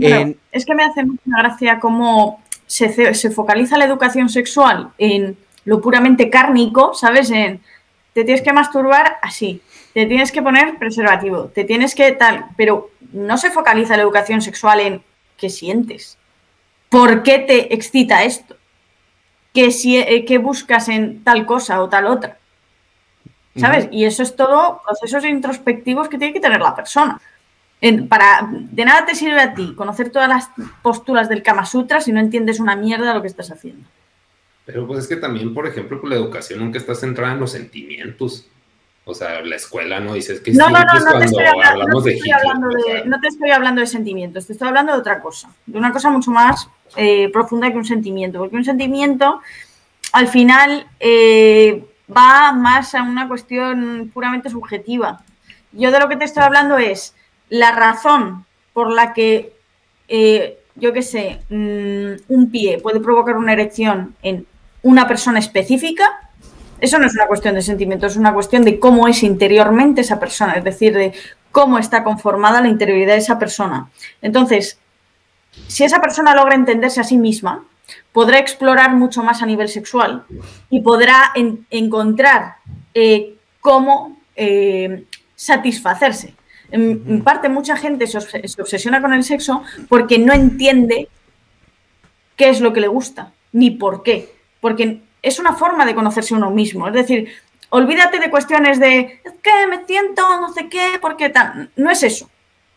es 0.00 0.64
que 0.64 0.74
me 0.74 0.82
hace 0.82 1.04
mucha 1.04 1.22
gracia 1.26 1.78
cómo 1.78 2.42
se, 2.66 3.14
se, 3.14 3.30
focaliza 3.30 3.76
la 3.76 3.84
educación 3.84 4.30
sexual 4.30 4.88
en 4.96 5.36
lo 5.66 5.82
puramente 5.82 6.30
cárnico, 6.30 6.94
¿sabes? 6.94 7.30
En 7.30 7.60
te 8.14 8.24
tienes 8.24 8.40
que 8.40 8.54
masturbar 8.54 9.18
así, 9.20 9.60
te 9.92 10.06
tienes 10.06 10.32
que 10.32 10.40
poner 10.40 10.78
preservativo, 10.78 11.50
te 11.54 11.64
tienes 11.64 11.94
que 11.94 12.12
tal, 12.12 12.46
pero 12.56 12.90
no 13.12 13.36
se 13.36 13.50
focaliza 13.50 13.94
la 13.94 14.04
educación 14.04 14.40
sexual 14.40 14.80
en 14.80 15.02
qué 15.36 15.50
sientes, 15.50 16.16
por 16.88 17.22
qué 17.22 17.40
te 17.40 17.74
excita 17.74 18.24
esto, 18.24 18.56
qué, 19.52 19.70
si, 19.70 19.98
eh, 19.98 20.24
qué 20.24 20.38
buscas 20.38 20.88
en 20.88 21.22
tal 21.24 21.46
cosa 21.46 21.82
o 21.82 21.88
tal 21.88 22.06
otra. 22.06 22.38
¿sabes? 23.58 23.88
Y 23.90 24.04
eso 24.04 24.22
es 24.22 24.36
todo 24.36 24.80
procesos 24.86 25.24
introspectivos 25.24 26.08
que 26.08 26.18
tiene 26.18 26.32
que 26.32 26.40
tener 26.40 26.60
la 26.60 26.74
persona. 26.74 27.20
para, 28.08 28.48
de 28.50 28.84
nada 28.84 29.06
te 29.06 29.14
sirve 29.14 29.40
a 29.40 29.54
ti 29.54 29.74
conocer 29.76 30.10
todas 30.10 30.28
las 30.28 30.50
posturas 30.82 31.28
del 31.28 31.42
Kama 31.42 31.66
Sutra 31.66 32.00
si 32.00 32.12
no 32.12 32.20
entiendes 32.20 32.60
una 32.60 32.76
mierda 32.76 33.14
lo 33.14 33.20
que 33.20 33.28
estás 33.28 33.50
haciendo. 33.50 33.86
Pero 34.64 34.86
pues 34.86 35.00
es 35.00 35.08
que 35.08 35.16
también, 35.16 35.54
por 35.54 35.66
ejemplo, 35.66 36.00
con 36.00 36.10
la 36.10 36.16
educación 36.16 36.60
nunca 36.60 36.78
está 36.78 36.94
centrada 36.94 37.32
en 37.32 37.40
los 37.40 37.52
sentimientos. 37.52 38.46
O 39.04 39.14
sea, 39.14 39.40
la 39.40 39.56
escuela 39.56 40.00
no 40.00 40.12
dices 40.12 40.40
que 40.40 40.52
no, 40.52 40.68
no, 40.68 40.80
no, 40.80 41.00
no 41.00 41.18
te 41.18 41.24
estoy 41.24 41.44
hablando, 41.46 41.86
no 41.86 42.02
te 42.02 42.12
estoy 42.12 42.30
hablando 42.30 42.68
de, 42.68 43.04
no 43.06 43.20
te 43.20 43.28
estoy 43.28 43.50
hablando 43.50 43.80
de 43.80 43.86
sentimientos, 43.86 44.46
te 44.46 44.52
estoy 44.52 44.68
hablando 44.68 44.92
de 44.92 44.98
otra 44.98 45.22
cosa, 45.22 45.50
de 45.64 45.78
una 45.78 45.90
cosa 45.92 46.10
mucho 46.10 46.30
más 46.30 46.68
eh, 46.96 47.28
profunda 47.32 47.70
que 47.70 47.76
un 47.76 47.84
sentimiento, 47.84 48.38
porque 48.38 48.56
un 48.56 48.64
sentimiento 48.64 49.40
al 50.12 50.28
final 50.28 50.86
eh, 51.00 51.84
va 52.14 52.52
más 52.52 52.94
a 52.94 53.02
una 53.02 53.28
cuestión 53.28 54.10
puramente 54.12 54.50
subjetiva. 54.50 55.22
Yo 55.72 55.90
de 55.90 56.00
lo 56.00 56.08
que 56.08 56.16
te 56.16 56.24
estoy 56.24 56.42
hablando 56.42 56.78
es 56.78 57.14
la 57.48 57.72
razón 57.72 58.46
por 58.72 58.92
la 58.92 59.12
que, 59.12 59.52
eh, 60.08 60.58
yo 60.76 60.92
qué 60.92 61.02
sé, 61.02 61.40
mm, 61.50 62.32
un 62.32 62.50
pie 62.50 62.78
puede 62.78 63.00
provocar 63.00 63.36
una 63.36 63.52
erección 63.52 64.14
en 64.22 64.46
una 64.82 65.06
persona 65.06 65.38
específica. 65.38 66.30
Eso 66.80 66.98
no 66.98 67.06
es 67.06 67.14
una 67.14 67.26
cuestión 67.26 67.54
de 67.54 67.62
sentimiento, 67.62 68.06
es 68.06 68.16
una 68.16 68.32
cuestión 68.32 68.64
de 68.64 68.78
cómo 68.78 69.08
es 69.08 69.22
interiormente 69.22 70.02
esa 70.02 70.20
persona, 70.20 70.54
es 70.54 70.64
decir, 70.64 70.94
de 70.94 71.12
cómo 71.50 71.78
está 71.78 72.04
conformada 72.04 72.60
la 72.60 72.68
interioridad 72.68 73.14
de 73.14 73.18
esa 73.18 73.38
persona. 73.38 73.90
Entonces, 74.22 74.78
si 75.66 75.84
esa 75.84 76.00
persona 76.00 76.34
logra 76.34 76.54
entenderse 76.54 77.00
a 77.00 77.04
sí 77.04 77.16
misma, 77.16 77.64
podrá 78.12 78.38
explorar 78.38 78.94
mucho 78.94 79.22
más 79.22 79.42
a 79.42 79.46
nivel 79.46 79.68
sexual 79.68 80.24
y 80.70 80.80
podrá 80.80 81.32
encontrar 81.70 82.56
eh, 82.94 83.36
cómo 83.60 84.18
eh, 84.36 85.04
satisfacerse. 85.34 86.34
En, 86.70 87.22
parte, 87.22 87.48
mucha 87.48 87.76
gente 87.76 88.06
se, 88.06 88.18
obsesiona 88.60 89.00
con 89.00 89.14
el 89.14 89.24
sexo 89.24 89.62
porque 89.88 90.18
no 90.18 90.34
entiende 90.34 91.08
qué 92.36 92.50
es 92.50 92.60
lo 92.60 92.72
que 92.72 92.80
le 92.80 92.88
gusta, 92.88 93.32
ni 93.52 93.70
por 93.70 94.02
qué. 94.02 94.34
Porque 94.60 95.00
es 95.22 95.38
una 95.38 95.54
forma 95.54 95.86
de 95.86 95.94
conocerse 95.94 96.34
uno 96.34 96.50
mismo. 96.50 96.88
Es 96.88 96.94
decir, 96.94 97.28
olvídate 97.70 98.18
de 98.18 98.30
cuestiones 98.30 98.78
de 98.78 99.22
que 99.42 99.66
me 99.68 99.86
siento, 99.86 100.22
no 100.40 100.52
sé 100.52 100.68
qué, 100.68 100.98
porque 101.00 101.30
tal. 101.30 101.70
No 101.76 101.90
es 101.90 102.02
eso. 102.02 102.28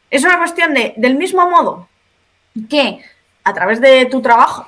Es 0.09 0.23
una 0.23 0.37
cuestión 0.37 0.73
de, 0.73 0.93
del 0.97 1.15
mismo 1.15 1.49
modo 1.49 1.89
que 2.69 3.01
a 3.43 3.53
través 3.53 3.81
de 3.81 4.05
tu 4.05 4.21
trabajo, 4.21 4.67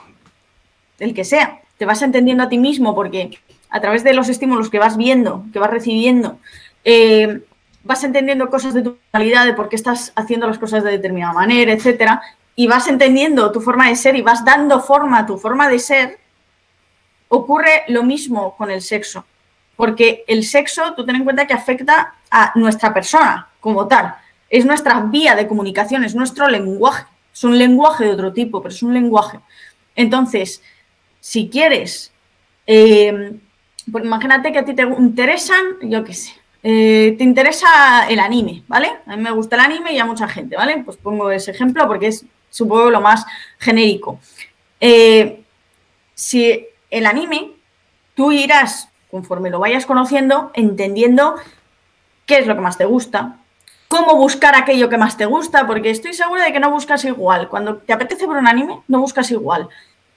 el 1.00 1.14
que 1.14 1.24
sea, 1.24 1.62
te 1.78 1.86
vas 1.86 2.02
entendiendo 2.02 2.44
a 2.44 2.50
ti 2.50 2.58
mismo 2.58 2.96
porque 2.96 3.38
a 3.70 3.82
través 3.82 4.04
de 4.04 4.14
los 4.14 4.30
estímulos 4.30 4.70
que 4.70 4.80
vas 4.80 4.98
viendo, 4.98 5.46
que 5.52 5.60
vas 5.60 5.70
recibiendo, 5.70 6.40
eh, 6.86 7.42
vas 7.84 8.04
entendiendo 8.04 8.50
cosas 8.50 8.74
de 8.74 8.84
tu 8.84 8.98
realidad, 9.12 9.46
de 9.46 9.54
por 9.54 9.70
qué 9.70 9.76
estás 9.76 10.14
haciendo 10.16 10.48
las 10.48 10.60
cosas 10.60 10.84
de 10.84 10.92
determinada 10.92 11.34
manera, 11.34 11.74
etcétera, 11.74 12.22
y 12.56 12.68
vas 12.68 12.88
entendiendo 12.88 13.52
tu 13.52 13.62
forma 13.62 13.90
de 13.90 13.96
ser 13.96 14.16
y 14.16 14.22
vas 14.22 14.46
dando 14.46 14.80
forma 14.80 15.20
a 15.20 15.26
tu 15.26 15.38
forma 15.38 15.68
de 15.68 15.80
ser, 15.80 16.20
ocurre 17.30 17.84
lo 17.88 18.04
mismo 18.04 18.56
con 18.56 18.70
el 18.70 18.82
sexo. 18.82 19.26
Porque 19.76 20.24
el 20.28 20.44
sexo, 20.44 20.94
tú 20.94 21.06
ten 21.06 21.16
en 21.16 21.24
cuenta 21.24 21.48
que 21.48 21.54
afecta 21.54 22.14
a 22.30 22.52
nuestra 22.56 22.94
persona 22.94 23.48
como 23.60 23.88
tal. 23.88 24.16
Es 24.50 24.66
nuestra 24.66 25.00
vía 25.00 25.36
de 25.36 25.48
comunicación, 25.48 26.04
es 26.04 26.14
nuestro 26.14 26.48
lenguaje. 26.48 27.06
Es 27.34 27.44
un 27.44 27.58
lenguaje 27.58 28.06
de 28.06 28.12
otro 28.12 28.32
tipo, 28.32 28.62
pero 28.62 28.74
es 28.74 28.84
un 28.84 28.94
lenguaje. 28.94 29.40
Entonces, 29.96 30.62
si 31.20 31.50
quieres, 31.50 32.12
eh, 32.68 33.34
pues 33.92 34.06
imagínate 34.06 34.52
que 34.52 34.60
a 34.60 34.66
ti 34.66 34.74
te 34.74 34.84
interesan, 34.84 35.64
yo 35.82 36.04
qué 36.04 36.14
sé, 36.14 36.34
eh, 36.62 37.16
te 37.18 37.24
interesa 37.24 38.08
el 38.08 38.20
anime, 38.20 38.64
¿vale? 38.68 38.90
A 39.06 39.18
mí 39.18 39.24
me 39.24 39.32
gusta 39.32 39.56
el 39.56 39.62
anime 39.64 39.94
y 39.94 40.00
a 40.00 40.06
mucha 40.06 40.28
gente, 40.28 40.56
¿vale? 40.56 40.82
Pues 40.84 40.98
pongo 40.98 41.30
ese 41.32 41.52
ejemplo 41.52 41.88
porque 41.88 42.08
es, 42.08 42.26
supongo, 42.50 42.90
lo 42.90 43.02
más 43.02 43.26
genérico. 43.60 44.20
Eh, 44.80 45.44
si 46.14 46.66
el 46.90 47.06
anime, 47.06 47.52
tú 48.16 48.32
irás, 48.32 48.90
conforme 49.12 49.50
lo 49.50 49.60
vayas 49.60 49.86
conociendo, 49.86 50.52
entendiendo 50.54 51.36
qué 52.26 52.40
es 52.40 52.48
lo 52.48 52.56
que 52.56 52.62
más 52.62 52.78
te 52.78 52.86
gusta, 52.86 53.40
cómo 53.94 54.16
buscar 54.16 54.56
aquello 54.56 54.90
que 54.90 54.98
más 54.98 55.18
te 55.18 55.28
gusta, 55.28 55.68
porque 55.68 55.92
estoy 55.92 56.14
segura 56.14 56.46
de 56.46 56.52
que 56.52 56.60
no 56.60 56.72
buscas 56.72 57.06
igual. 57.06 57.48
Cuando 57.48 57.78
te 57.78 57.94
apetece 57.94 58.26
ver 58.26 58.38
un 58.38 58.48
anime, 58.48 58.82
no 58.88 59.00
buscas 59.00 59.30
igual. 59.30 59.70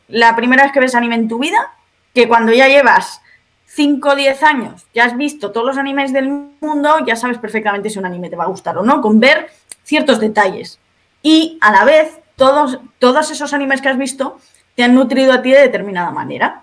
La 0.09 0.35
primera 0.35 0.62
vez 0.62 0.73
que 0.73 0.80
ves 0.80 0.95
anime 0.95 1.16
en 1.16 1.28
tu 1.28 1.38
vida, 1.38 1.75
que 2.14 2.26
cuando 2.26 2.54
ya 2.54 2.68
llevas 2.68 3.21
5 3.66 4.09
o 4.09 4.14
10 4.16 4.42
años 4.45 4.87
ya 4.95 5.04
has 5.04 5.14
visto 5.14 5.52
todos 5.52 5.66
los 5.66 5.76
animes 5.76 6.14
del 6.14 6.30
mundo, 6.59 7.04
ya 7.06 7.16
sabes 7.16 7.37
perfectamente 7.37 7.90
si 7.90 7.99
un 7.99 8.06
anime 8.06 8.30
te 8.30 8.37
va 8.37 8.45
a 8.45 8.49
gustar 8.49 8.78
o 8.78 8.83
no, 8.83 9.02
con 9.02 9.21
ver 9.21 9.50
ciertos 9.85 10.21
detalles. 10.21 10.78
Y 11.21 11.59
a 11.61 11.71
la 11.71 11.85
vez, 11.85 12.18
todos, 12.37 12.78
todos 12.99 13.30
esos 13.30 13.52
animes 13.52 13.83
que 13.83 13.90
has 13.90 13.99
visto 13.99 14.38
te 14.75 14.85
han 14.85 14.95
nutrido 14.95 15.35
a 15.35 15.42
ti 15.42 15.50
de 15.50 15.61
determinada 15.61 16.12
manera. 16.12 16.62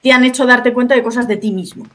Te 0.00 0.12
han 0.12 0.22
hecho 0.22 0.46
darte 0.46 0.72
cuenta 0.72 0.94
de 0.94 1.02
cosas 1.02 1.26
de 1.26 1.38
ti 1.38 1.50
mismo. 1.50 1.86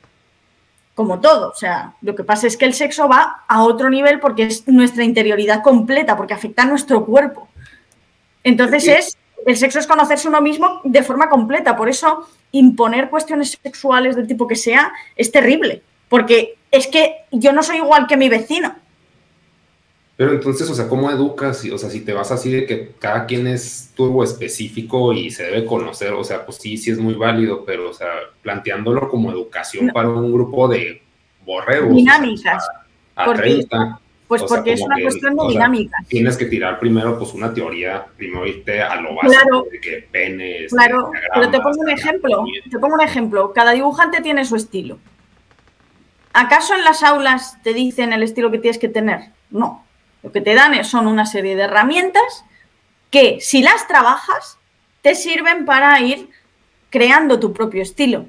Como 0.97 1.19
todo. 1.19 1.51
O 1.51 1.53
sea, 1.53 1.93
lo 2.01 2.15
que 2.15 2.23
pasa 2.23 2.47
es 2.47 2.57
que 2.57 2.65
el 2.65 2.73
sexo 2.73 3.07
va 3.07 3.43
a 3.47 3.61
otro 3.61 3.87
nivel 3.87 4.19
porque 4.19 4.45
es 4.45 4.67
nuestra 4.67 5.03
interioridad 5.03 5.61
completa, 5.61 6.17
porque 6.17 6.33
afecta 6.33 6.63
a 6.63 6.65
nuestro 6.65 7.05
cuerpo. 7.05 7.47
Entonces 8.43 8.87
es 8.87 9.17
el 9.45 9.55
sexo 9.57 9.77
es 9.77 9.85
conocerse 9.85 10.27
uno 10.27 10.41
mismo 10.41 10.81
de 10.83 11.03
forma 11.03 11.29
completa. 11.29 11.77
Por 11.77 11.87
eso 11.87 12.27
imponer 12.51 13.11
cuestiones 13.11 13.59
sexuales 13.61 14.15
del 14.15 14.25
tipo 14.25 14.47
que 14.47 14.55
sea 14.55 14.91
es 15.15 15.31
terrible, 15.31 15.83
porque 16.09 16.57
es 16.71 16.87
que 16.87 17.25
yo 17.31 17.53
no 17.53 17.61
soy 17.61 17.77
igual 17.77 18.07
que 18.07 18.17
mi 18.17 18.27
vecino. 18.27 18.75
Pero 20.17 20.33
entonces, 20.33 20.67
o 20.67 20.74
sea, 20.74 20.88
¿cómo 20.88 21.12
educas? 21.12 21.63
O 21.71 21.77
sea, 21.77 21.91
si 21.91 22.01
te 22.01 22.12
vas 22.12 22.31
así 22.31 22.51
de 22.51 22.65
que 22.65 22.93
cada 23.00 23.27
quien 23.27 23.45
es 23.45 23.91
turbo 23.95 24.24
específico 24.24 25.13
y 25.13 25.29
se 25.29 25.43
debe 25.43 25.65
conocer, 25.65 26.13
o 26.13 26.24
sea, 26.24 26.43
pues 26.43 26.57
sí, 26.57 26.75
sí 26.75 26.89
es 26.89 26.97
muy 26.97 27.13
válido, 27.13 27.63
pero, 27.63 27.91
o 27.91 27.93
sea, 27.93 28.09
planteándolo 28.41 29.07
como 29.09 29.31
educación 29.31 29.89
para 29.93 30.09
un 30.09 30.33
grupo 30.33 30.67
de 30.67 31.03
borregos. 31.45 31.95
Dinámicas. 31.95 32.67
a, 33.15 33.31
30, 33.31 34.00
pues 34.27 34.43
porque 34.43 34.74
es 34.74 34.81
una 34.81 35.00
cuestión 35.00 35.36
de 35.36 35.47
dinámica. 35.47 35.97
tienes 36.07 36.36
que 36.36 36.45
tirar 36.45 36.79
primero 36.79 37.17
pues 37.17 37.33
una 37.33 37.53
teoría, 37.53 38.05
primero 38.17 38.45
irte 38.45 38.81
a 38.81 39.00
lo 39.00 39.15
básico 39.15 39.67
de 39.71 39.79
que 39.79 40.07
penes. 40.12 40.71
Claro, 40.71 41.12
pero 41.33 41.50
te 41.50 41.59
pongo 41.59 41.79
un 41.79 41.89
ejemplo, 41.89 42.43
te 42.69 42.79
pongo 42.79 42.95
un 42.95 43.01
ejemplo. 43.01 43.53
Cada 43.53 43.71
dibujante 43.71 44.21
tiene 44.21 44.43
su 44.45 44.55
estilo. 44.55 44.97
¿Acaso 46.33 46.75
en 46.75 46.83
las 46.83 47.03
aulas 47.03 47.62
te 47.63 47.74
dicen 47.74 48.13
el 48.13 48.21
estilo 48.21 48.51
que 48.51 48.57
tienes 48.57 48.79
que 48.79 48.89
tener? 48.89 49.31
No. 49.50 49.87
Lo 50.27 50.34
que 50.34 50.41
te 50.41 50.55
dan 50.55 50.84
son 50.84 51.07
una 51.07 51.25
serie 51.25 51.55
de 51.55 51.63
herramientas 51.63 52.43
que 53.10 53.38
si 53.39 53.63
las 53.63 53.88
trabajas 53.88 54.57
te 55.01 55.15
sirven 55.15 55.63
para 55.63 56.01
ir 56.01 56.29
creando 56.89 57.39
tu 57.39 57.53
propio 57.53 57.81
estilo. 57.81 58.25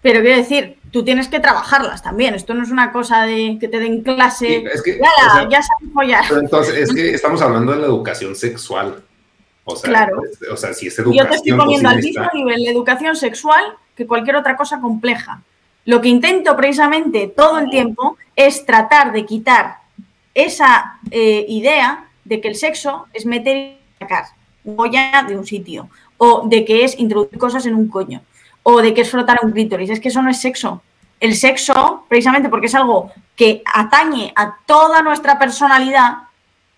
Pero 0.00 0.22
quiero 0.22 0.38
decir, 0.38 0.78
tú 0.90 1.04
tienes 1.04 1.28
que 1.28 1.38
trabajarlas 1.38 2.02
también. 2.02 2.34
Esto 2.34 2.54
no 2.54 2.62
es 2.62 2.70
una 2.70 2.92
cosa 2.92 3.26
de 3.26 3.58
que 3.60 3.68
te 3.68 3.78
den 3.78 4.02
clase. 4.02 4.64
es 4.72 4.82
que, 4.82 4.98
ya, 4.98 5.46
ya 5.50 5.60
sabes 5.62 5.92
follar. 5.92 6.24
entonces, 6.40 6.74
es 6.88 6.94
que 6.94 7.10
estamos 7.12 7.42
hablando 7.42 7.72
de 7.72 7.78
la 7.80 7.86
educación 7.88 8.34
sexual. 8.34 9.02
O 9.64 9.76
sea, 9.76 9.90
claro. 9.90 10.22
o 10.50 10.56
sea 10.56 10.72
si 10.72 10.86
es 10.86 10.98
educación. 10.98 11.26
Yo 11.26 11.30
te 11.30 11.36
estoy 11.36 11.52
poniendo 11.52 11.90
al 11.90 11.98
mismo 11.98 12.24
nivel 12.32 12.64
de 12.64 12.70
educación 12.70 13.16
sexual 13.16 13.76
que 13.94 14.06
cualquier 14.06 14.36
otra 14.36 14.56
cosa 14.56 14.80
compleja. 14.80 15.42
Lo 15.84 16.00
que 16.00 16.08
intento 16.08 16.56
precisamente 16.56 17.26
todo 17.36 17.58
el 17.58 17.68
tiempo 17.68 18.16
es 18.34 18.64
tratar 18.64 19.12
de 19.12 19.26
quitar 19.26 19.84
esa 20.36 20.98
eh, 21.10 21.46
idea 21.48 22.04
de 22.24 22.40
que 22.40 22.48
el 22.48 22.54
sexo 22.54 23.06
es 23.14 23.24
meter 23.24 23.56
y 23.56 23.78
sacar 23.98 24.26
olla 24.76 25.24
de 25.26 25.36
un 25.36 25.46
sitio 25.46 25.88
o 26.18 26.46
de 26.46 26.64
que 26.64 26.84
es 26.84 26.98
introducir 26.98 27.38
cosas 27.38 27.64
en 27.66 27.74
un 27.74 27.88
coño 27.88 28.20
o 28.62 28.82
de 28.82 28.92
que 28.92 29.00
es 29.00 29.10
frotar 29.10 29.40
un 29.42 29.52
clítoris. 29.52 29.90
Es 29.90 29.98
que 29.98 30.08
eso 30.08 30.22
no 30.22 30.30
es 30.30 30.40
sexo. 30.40 30.82
El 31.20 31.34
sexo, 31.34 32.04
precisamente 32.08 32.50
porque 32.50 32.66
es 32.66 32.74
algo 32.74 33.10
que 33.34 33.62
atañe 33.64 34.32
a 34.36 34.56
toda 34.66 35.02
nuestra 35.02 35.38
personalidad, 35.38 36.18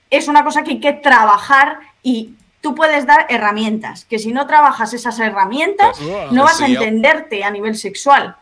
es 0.09 0.29
una 0.29 0.45
cosa 0.45 0.63
que 0.63 0.73
hay 0.73 0.81
que 0.81 0.93
trabajar 0.93 1.81
y 2.03 2.35
tú 2.61 2.77
puedes 2.77 3.07
dar 3.07 3.27
herramientas, 3.29 4.05
que 4.05 4.21
si 4.21 4.33
no 4.33 4.47
trabajas 4.47 4.95
esas 4.95 5.19
herramientas, 5.19 5.99
pues, 5.99 6.33
no 6.33 6.45
vas 6.45 6.61
a 6.61 6.67
entenderte 6.67 7.43
a 7.43 7.51
nivel 7.51 7.77
sexual. 7.77 8.37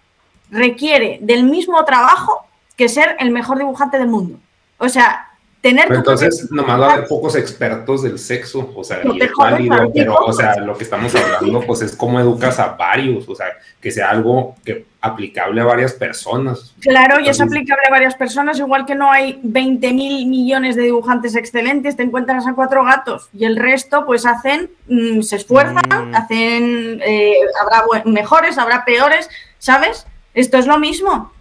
Requiere 0.50 1.18
del 1.23 1.44
mismo 1.44 1.82
trabajo 1.85 2.44
que 2.76 2.90
ser 2.90 3.16
el 3.18 3.30
mejor 3.30 3.58
dibujante 3.58 3.99
del 3.99 4.08
mundo. 4.08 4.38
O 4.78 4.88
sea, 4.88 5.26
pero 5.75 5.97
entonces, 5.97 6.50
nomás 6.50 6.80
va 6.80 6.87
a 6.88 6.92
haber 6.95 7.09
pocos 7.09 7.35
expertos 7.35 8.02
del 8.02 8.18
sexo, 8.18 8.71
o 8.75 8.85
sea, 8.85 9.00
y 9.04 9.23
es 9.23 9.30
válido, 9.37 9.90
pero, 9.92 10.14
o 10.14 10.33
sea, 10.33 10.56
lo 10.59 10.76
que 10.76 10.85
estamos 10.85 11.12
hablando, 11.14 11.61
pues 11.62 11.83
es 11.83 11.97
cómo 11.97 12.21
educas 12.21 12.59
a 12.61 12.68
varios, 12.68 13.28
o 13.28 13.35
sea, 13.35 13.47
que 13.80 13.90
sea 13.90 14.11
algo 14.11 14.54
que 14.64 14.87
aplicable 15.00 15.61
a 15.61 15.64
varias 15.64 15.92
personas. 15.92 16.75
Claro, 16.80 17.21
y 17.21 17.28
es 17.28 17.40
aplicable 17.40 17.83
a 17.88 17.90
varias 17.90 18.14
personas, 18.14 18.59
igual 18.59 18.87
que 18.87 18.95
no 18.95 19.11
hay 19.11 19.40
20 19.42 19.92
mil 19.92 20.26
millones 20.26 20.76
de 20.76 20.83
dibujantes 20.83 21.35
excelentes, 21.35 21.97
te 21.97 22.02
encuentras 22.02 22.47
a 22.47 22.54
cuatro 22.54 22.85
gatos, 22.85 23.28
y 23.33 23.45
el 23.45 23.56
resto, 23.56 24.06
pues 24.06 24.25
hacen, 24.25 24.71
mm, 24.88 25.23
se 25.23 25.37
esfuerzan, 25.37 26.11
mm. 26.11 26.14
hacen, 26.14 27.00
eh, 27.04 27.35
habrá 27.61 28.04
mejores, 28.04 28.59
habrá 28.59 28.85
peores, 28.85 29.28
¿sabes? 29.59 30.06
Esto 30.35 30.59
es 30.59 30.66
lo 30.66 30.78
mismo. 30.78 31.33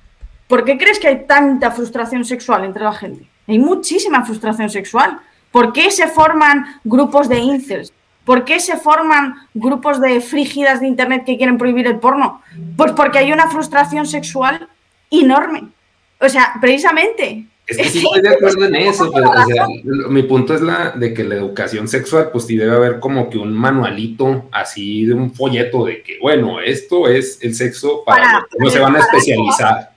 ¿Por 0.48 0.64
qué 0.64 0.78
crees 0.78 1.00
que 1.00 1.08
hay 1.08 1.26
tanta 1.26 1.72
frustración 1.72 2.24
sexual 2.24 2.66
entre 2.66 2.84
la 2.84 2.94
gente? 2.94 3.26
Hay 3.48 3.60
muchísima 3.60 4.24
frustración 4.26 4.70
sexual. 4.70 5.20
¿Por 5.52 5.74
qué 5.74 5.90
se 5.92 6.08
forman 6.08 6.80
grupos 6.84 7.30
de 7.30 7.40
incels? 7.40 7.92
¿Por 8.26 8.44
qué 8.44 8.60
se 8.60 8.78
forman 8.78 9.36
grupos 9.54 10.02
de 10.02 10.20
frígidas 10.20 10.82
de 10.82 10.88
internet 10.88 11.24
que 11.26 11.38
quieren 11.38 11.58
prohibir 11.58 11.88
el 11.88 12.00
porno? 12.00 12.42
Pues 12.76 12.92
porque 12.92 13.20
hay 13.20 13.32
una 13.32 13.48
frustración 13.50 14.06
sexual 14.06 14.68
enorme. 15.12 15.68
O 16.20 16.28
sea, 16.28 16.54
precisamente. 16.60 17.46
Es 17.68 17.78
que 17.78 17.86
sí 17.86 18.00
estoy 18.00 18.22
de 18.22 18.30
acuerdo 18.30 18.66
en 18.66 18.76
eso, 18.76 19.12
pero 19.16 19.32
mi 20.10 20.24
punto 20.24 20.54
es 20.56 20.62
la 20.62 20.92
de 20.92 21.14
que 21.14 21.24
la 21.24 21.36
educación 21.36 21.88
sexual, 21.88 22.30
pues 22.32 22.46
sí 22.46 22.56
debe 22.58 22.76
haber 22.76 23.00
como 23.00 23.30
que 23.30 23.38
un 23.38 23.54
manualito 23.54 24.46
así 24.52 25.06
de 25.06 25.14
un 25.14 25.34
folleto 25.34 25.86
de 25.86 26.02
que, 26.04 26.18
bueno, 26.20 26.60
esto 26.60 27.08
es 27.08 27.40
el 27.42 27.56
sexo 27.56 28.04
para, 28.04 28.46
no 28.60 28.70
se 28.70 28.80
van 28.80 28.96
a 28.96 29.00
especializar. 29.00 29.95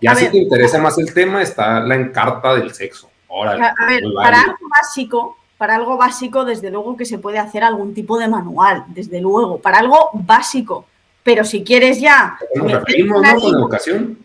Ya 0.00 0.14
si 0.14 0.28
te 0.28 0.38
interesa 0.38 0.78
más 0.78 0.98
el 0.98 1.12
tema, 1.12 1.42
está 1.42 1.80
la 1.80 1.94
encarta 1.94 2.54
del 2.54 2.72
sexo. 2.74 3.10
a 3.30 3.86
ver, 3.86 4.04
para 4.14 4.40
algo 4.40 4.68
básico, 4.70 5.38
para 5.58 5.76
algo 5.76 5.96
básico, 5.96 6.44
desde 6.44 6.70
luego 6.70 6.96
que 6.96 7.04
se 7.04 7.18
puede 7.18 7.38
hacer 7.38 7.64
algún 7.64 7.94
tipo 7.94 8.18
de 8.18 8.28
manual, 8.28 8.84
desde 8.88 9.20
luego, 9.20 9.58
para 9.58 9.78
algo 9.78 10.10
básico. 10.12 10.86
Pero 11.22 11.44
si 11.44 11.64
quieres 11.64 12.00
ya. 12.00 12.38
Nos 12.54 12.70
referimos, 12.70 13.20
¿no? 13.20 13.40
Con 13.40 13.54
educación. 13.54 14.18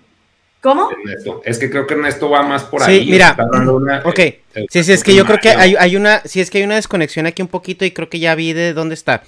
¿Cómo? 0.62 0.90
Es 1.44 1.58
que 1.58 1.72
creo 1.72 1.88
que 1.88 1.96
Ernesto 1.96 2.30
va 2.30 2.44
más 2.44 2.64
por 2.64 2.84
ahí. 2.84 3.04
Sí, 3.04 3.12
mira. 3.12 3.36
ok. 4.06 4.20
Sí, 4.70 4.84
sí, 4.84 4.94
es 4.94 5.04
que 5.04 5.16
yo 5.16 5.26
creo 5.26 5.40
que 5.40 5.50
hay, 5.50 5.76
hay, 5.78 5.96
una. 5.96 6.22
Sí, 6.24 6.40
es 6.40 6.52
que 6.52 6.60
hay 6.60 6.64
una 6.64 6.76
desconexión 6.76 7.26
aquí 7.26 7.42
un 7.42 7.48
poquito 7.48 7.84
y 7.84 7.92
creo 7.92 8.10
que 8.10 8.20
ya 8.20 8.36
vi 8.36 8.54
de 8.54 8.74
dónde 8.74 8.94
está. 8.94 9.24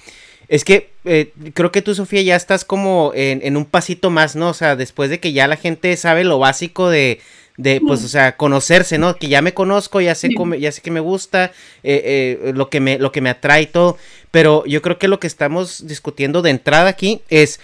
Es 0.48 0.64
que 0.64 0.90
eh, 1.04 1.32
creo 1.54 1.72
que 1.72 1.82
tú, 1.82 1.94
Sofía, 1.94 2.22
ya 2.22 2.36
estás 2.36 2.64
como 2.64 3.12
en, 3.14 3.56
un 3.56 3.64
pasito 3.64 4.10
más, 4.10 4.36
¿no? 4.36 4.50
O 4.50 4.54
sea, 4.54 4.76
después 4.76 5.10
de 5.10 5.20
que 5.20 5.32
ya 5.32 5.46
la 5.48 5.56
gente 5.56 5.96
sabe 5.96 6.24
lo 6.24 6.38
básico 6.38 6.90
de, 6.90 7.20
de, 7.56 7.80
pues, 7.80 8.04
o 8.04 8.08
sea, 8.08 8.36
conocerse, 8.36 8.98
¿no? 8.98 9.16
Que 9.16 9.28
ya 9.28 9.42
me 9.42 9.54
conozco, 9.54 10.00
ya 10.00 10.14
sé, 10.14 10.34
cómo, 10.34 10.54
ya 10.54 10.72
sé 10.72 10.82
que 10.82 10.90
me 10.90 11.00
gusta, 11.00 11.52
eh, 11.82 12.40
eh, 12.44 12.52
lo, 12.54 12.68
que 12.68 12.80
me, 12.80 12.98
lo 12.98 13.12
que 13.12 13.20
me 13.20 13.30
atrae 13.30 13.62
y 13.62 13.66
todo, 13.66 13.96
pero 14.30 14.64
yo 14.66 14.82
creo 14.82 14.98
que 14.98 15.08
lo 15.08 15.20
que 15.20 15.26
estamos 15.26 15.86
discutiendo 15.86 16.42
de 16.42 16.50
entrada 16.50 16.88
aquí 16.88 17.22
es 17.28 17.60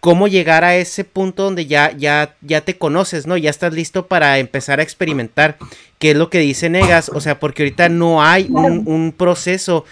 cómo 0.00 0.26
llegar 0.26 0.64
a 0.64 0.76
ese 0.76 1.04
punto 1.04 1.44
donde 1.44 1.66
ya, 1.66 1.92
ya, 1.96 2.34
ya 2.40 2.62
te 2.62 2.76
conoces, 2.76 3.26
¿no? 3.26 3.36
Ya 3.36 3.50
estás 3.50 3.72
listo 3.72 4.06
para 4.06 4.38
empezar 4.38 4.80
a 4.80 4.82
experimentar, 4.82 5.58
que 5.98 6.10
es 6.10 6.16
lo 6.16 6.28
que 6.28 6.40
dice 6.40 6.68
Negas, 6.68 7.08
o 7.08 7.20
sea, 7.20 7.38
porque 7.38 7.62
ahorita 7.62 7.88
no 7.88 8.22
hay 8.22 8.48
un, 8.50 8.82
un 8.86 9.12
proceso 9.12 9.84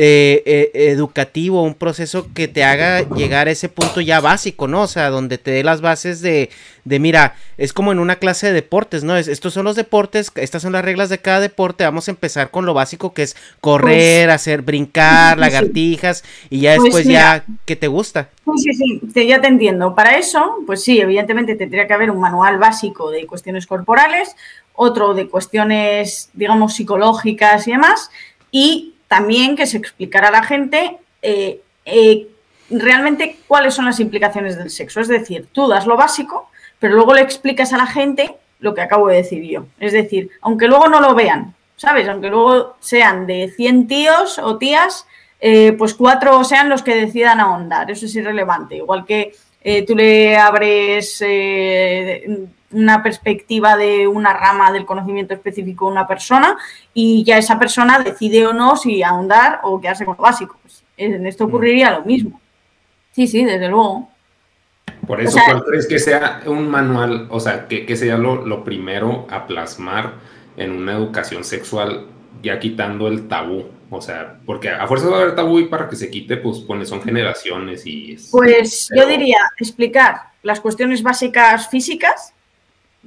eh, 0.00 0.44
eh, 0.46 0.90
educativo, 0.92 1.64
un 1.64 1.74
proceso 1.74 2.28
que 2.32 2.46
te 2.46 2.62
haga 2.62 3.00
llegar 3.16 3.48
a 3.48 3.50
ese 3.50 3.68
punto 3.68 4.00
ya 4.00 4.20
básico, 4.20 4.68
¿no? 4.68 4.82
O 4.82 4.86
sea, 4.86 5.10
donde 5.10 5.38
te 5.38 5.50
dé 5.50 5.64
las 5.64 5.80
bases 5.80 6.20
de, 6.20 6.50
de 6.84 7.00
mira, 7.00 7.34
es 7.56 7.72
como 7.72 7.90
en 7.90 7.98
una 7.98 8.14
clase 8.14 8.46
de 8.46 8.52
deportes, 8.52 9.02
¿no? 9.02 9.16
Es, 9.16 9.26
estos 9.26 9.54
son 9.54 9.64
los 9.64 9.74
deportes, 9.74 10.30
estas 10.36 10.62
son 10.62 10.70
las 10.70 10.84
reglas 10.84 11.08
de 11.08 11.18
cada 11.18 11.40
deporte, 11.40 11.82
vamos 11.82 12.06
a 12.06 12.12
empezar 12.12 12.52
con 12.52 12.64
lo 12.64 12.74
básico 12.74 13.12
que 13.12 13.24
es 13.24 13.36
correr, 13.60 14.28
pues, 14.28 14.36
hacer 14.36 14.62
brincar, 14.62 15.36
lagartijas, 15.36 16.22
y 16.48 16.60
ya 16.60 16.76
pues 16.76 16.84
después 16.84 17.04
ya, 17.04 17.44
¿qué 17.64 17.74
te 17.74 17.88
gusta? 17.88 18.28
Sí, 18.56 18.72
sí, 18.74 19.00
sí, 19.12 19.26
ya 19.26 19.40
te 19.40 19.48
entiendo. 19.48 19.96
Para 19.96 20.16
eso, 20.16 20.58
pues 20.64 20.84
sí, 20.84 21.00
evidentemente 21.00 21.56
tendría 21.56 21.88
que 21.88 21.94
haber 21.94 22.12
un 22.12 22.20
manual 22.20 22.58
básico 22.58 23.10
de 23.10 23.26
cuestiones 23.26 23.66
corporales, 23.66 24.36
otro 24.74 25.14
de 25.14 25.26
cuestiones, 25.26 26.30
digamos, 26.34 26.76
psicológicas 26.76 27.66
y 27.66 27.72
demás, 27.72 28.12
y 28.52 28.94
también 29.08 29.56
que 29.56 29.66
se 29.66 29.78
explicara 29.78 30.28
a 30.28 30.30
la 30.30 30.42
gente 30.42 30.98
eh, 31.22 31.60
eh, 31.84 32.28
realmente 32.70 33.38
cuáles 33.48 33.74
son 33.74 33.86
las 33.86 33.98
implicaciones 33.98 34.56
del 34.56 34.70
sexo. 34.70 35.00
Es 35.00 35.08
decir, 35.08 35.48
tú 35.50 35.66
das 35.66 35.86
lo 35.86 35.96
básico, 35.96 36.50
pero 36.78 36.94
luego 36.94 37.14
le 37.14 37.22
explicas 37.22 37.72
a 37.72 37.78
la 37.78 37.86
gente 37.86 38.36
lo 38.60 38.74
que 38.74 38.82
acabo 38.82 39.08
de 39.08 39.16
decir 39.16 39.42
yo. 39.42 39.66
Es 39.80 39.92
decir, 39.92 40.30
aunque 40.42 40.68
luego 40.68 40.88
no 40.88 41.00
lo 41.00 41.14
vean, 41.14 41.54
¿sabes? 41.76 42.06
Aunque 42.08 42.28
luego 42.28 42.76
sean 42.80 43.26
de 43.26 43.52
100 43.56 43.88
tíos 43.88 44.38
o 44.38 44.58
tías, 44.58 45.06
eh, 45.40 45.72
pues 45.72 45.94
cuatro 45.94 46.44
sean 46.44 46.68
los 46.68 46.82
que 46.82 46.94
decidan 46.94 47.40
ahondar. 47.40 47.90
Eso 47.90 48.06
es 48.06 48.14
irrelevante. 48.14 48.76
Igual 48.76 49.06
que 49.06 49.34
tú 49.86 49.94
le 49.94 50.36
abres 50.36 51.22
una 52.70 53.02
perspectiva 53.02 53.76
de 53.76 54.06
una 54.06 54.34
rama 54.34 54.70
del 54.72 54.84
conocimiento 54.84 55.34
específico 55.34 55.86
de 55.86 55.92
una 55.92 56.06
persona 56.06 56.56
y 56.92 57.24
ya 57.24 57.38
esa 57.38 57.58
persona 57.58 57.98
decide 58.00 58.46
o 58.46 58.52
no 58.52 58.76
si 58.76 59.02
ahondar 59.02 59.60
o 59.62 59.80
quedarse 59.80 60.04
con 60.04 60.16
lo 60.16 60.22
básico. 60.22 60.58
Pues 60.62 60.84
en 60.96 61.26
esto 61.26 61.44
mm. 61.44 61.48
ocurriría 61.48 61.90
lo 61.90 62.04
mismo. 62.04 62.40
Sí, 63.12 63.26
sí, 63.26 63.44
desde 63.44 63.68
luego. 63.68 64.08
Por 65.06 65.20
eso, 65.20 65.38
¿cuál 65.44 65.64
crees 65.64 65.86
que 65.86 65.98
sea 65.98 66.42
un 66.46 66.68
manual? 66.68 67.26
O 67.30 67.40
sea, 67.40 67.66
que, 67.66 67.96
sea 67.96 68.18
lo, 68.18 68.64
primero 68.64 69.26
a 69.30 69.46
plasmar 69.46 70.14
en 70.56 70.72
una 70.72 70.92
educación 70.92 71.44
sexual, 71.44 72.06
ya 72.42 72.58
quitando 72.58 73.08
el 73.08 73.28
tabú. 73.28 73.66
O 73.90 74.02
sea, 74.02 74.38
porque 74.44 74.68
a 74.68 74.86
fuerza 74.86 75.08
a 75.08 75.16
haber 75.16 75.34
tabú 75.34 75.60
y 75.60 75.64
para 75.64 75.88
que 75.88 75.96
se 75.96 76.10
quite, 76.10 76.36
pues, 76.36 76.64
son 76.84 77.02
generaciones 77.02 77.86
y... 77.86 78.18
pues 78.30 78.88
yo 78.94 79.06
diría 79.06 79.38
explicar 79.58 80.28
las 80.42 80.60
cuestiones 80.60 81.02
básicas 81.02 81.70
físicas 81.70 82.34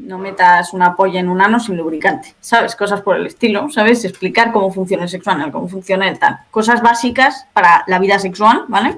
no 0.02 0.18
metas 0.18 0.74
una 0.74 0.96
polla 0.96 1.20
en 1.20 1.30
un 1.30 1.42
ano 1.42 1.60
sin 1.60 1.78
lubricante, 1.78 2.36
¿sabes? 2.40 2.76
Cosas 2.76 3.02
por 3.02 3.16
el 3.16 3.28
estilo, 3.28 3.70
¿sabes? 3.70 4.04
Explicar 4.06 4.52
cómo 4.52 4.72
funciona 4.72 5.04
el 5.04 5.10
sexual, 5.10 5.52
cómo 5.52 5.68
funciona 5.68 6.10
el 6.10 6.20
tal. 6.20 6.40
Cosas 6.52 6.82
básicas 6.82 7.46
para 7.54 7.84
la 7.88 8.00
vida 8.00 8.20
sexual, 8.20 8.66
¿vale? 8.68 8.98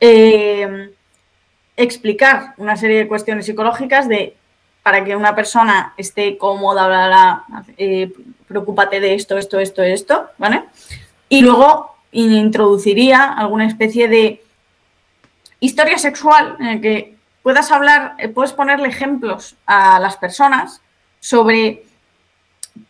Eh, 0.00 0.90
explicar 1.76 2.54
una 2.56 2.76
serie 2.76 2.98
de 2.98 3.08
cuestiones 3.08 3.46
psicológicas 3.46 4.08
de 4.08 4.34
para 4.82 5.04
que 5.04 5.14
una 5.14 5.34
persona 5.34 5.92
esté 5.98 6.38
cómoda, 6.38 6.86
bla, 6.86 7.06
bla, 7.08 7.44
eh, 7.76 8.10
preocúpate 8.46 9.00
de 9.00 9.14
esto, 9.14 9.36
esto, 9.36 9.58
esto, 9.58 9.82
esto, 9.82 10.30
¿vale? 10.38 10.64
Y 11.28 11.42
luego 11.42 11.94
introduciría 12.12 13.24
alguna 13.34 13.66
especie 13.66 14.08
de 14.08 14.42
historia 15.60 15.98
sexual 15.98 16.56
en 16.58 16.66
el 16.66 16.80
que 16.80 17.17
puedas 17.48 17.72
hablar, 17.72 18.12
eh, 18.18 18.28
puedes 18.28 18.52
ponerle 18.52 18.88
ejemplos 18.88 19.56
a 19.64 19.98
las 20.00 20.18
personas 20.18 20.82
sobre 21.18 21.82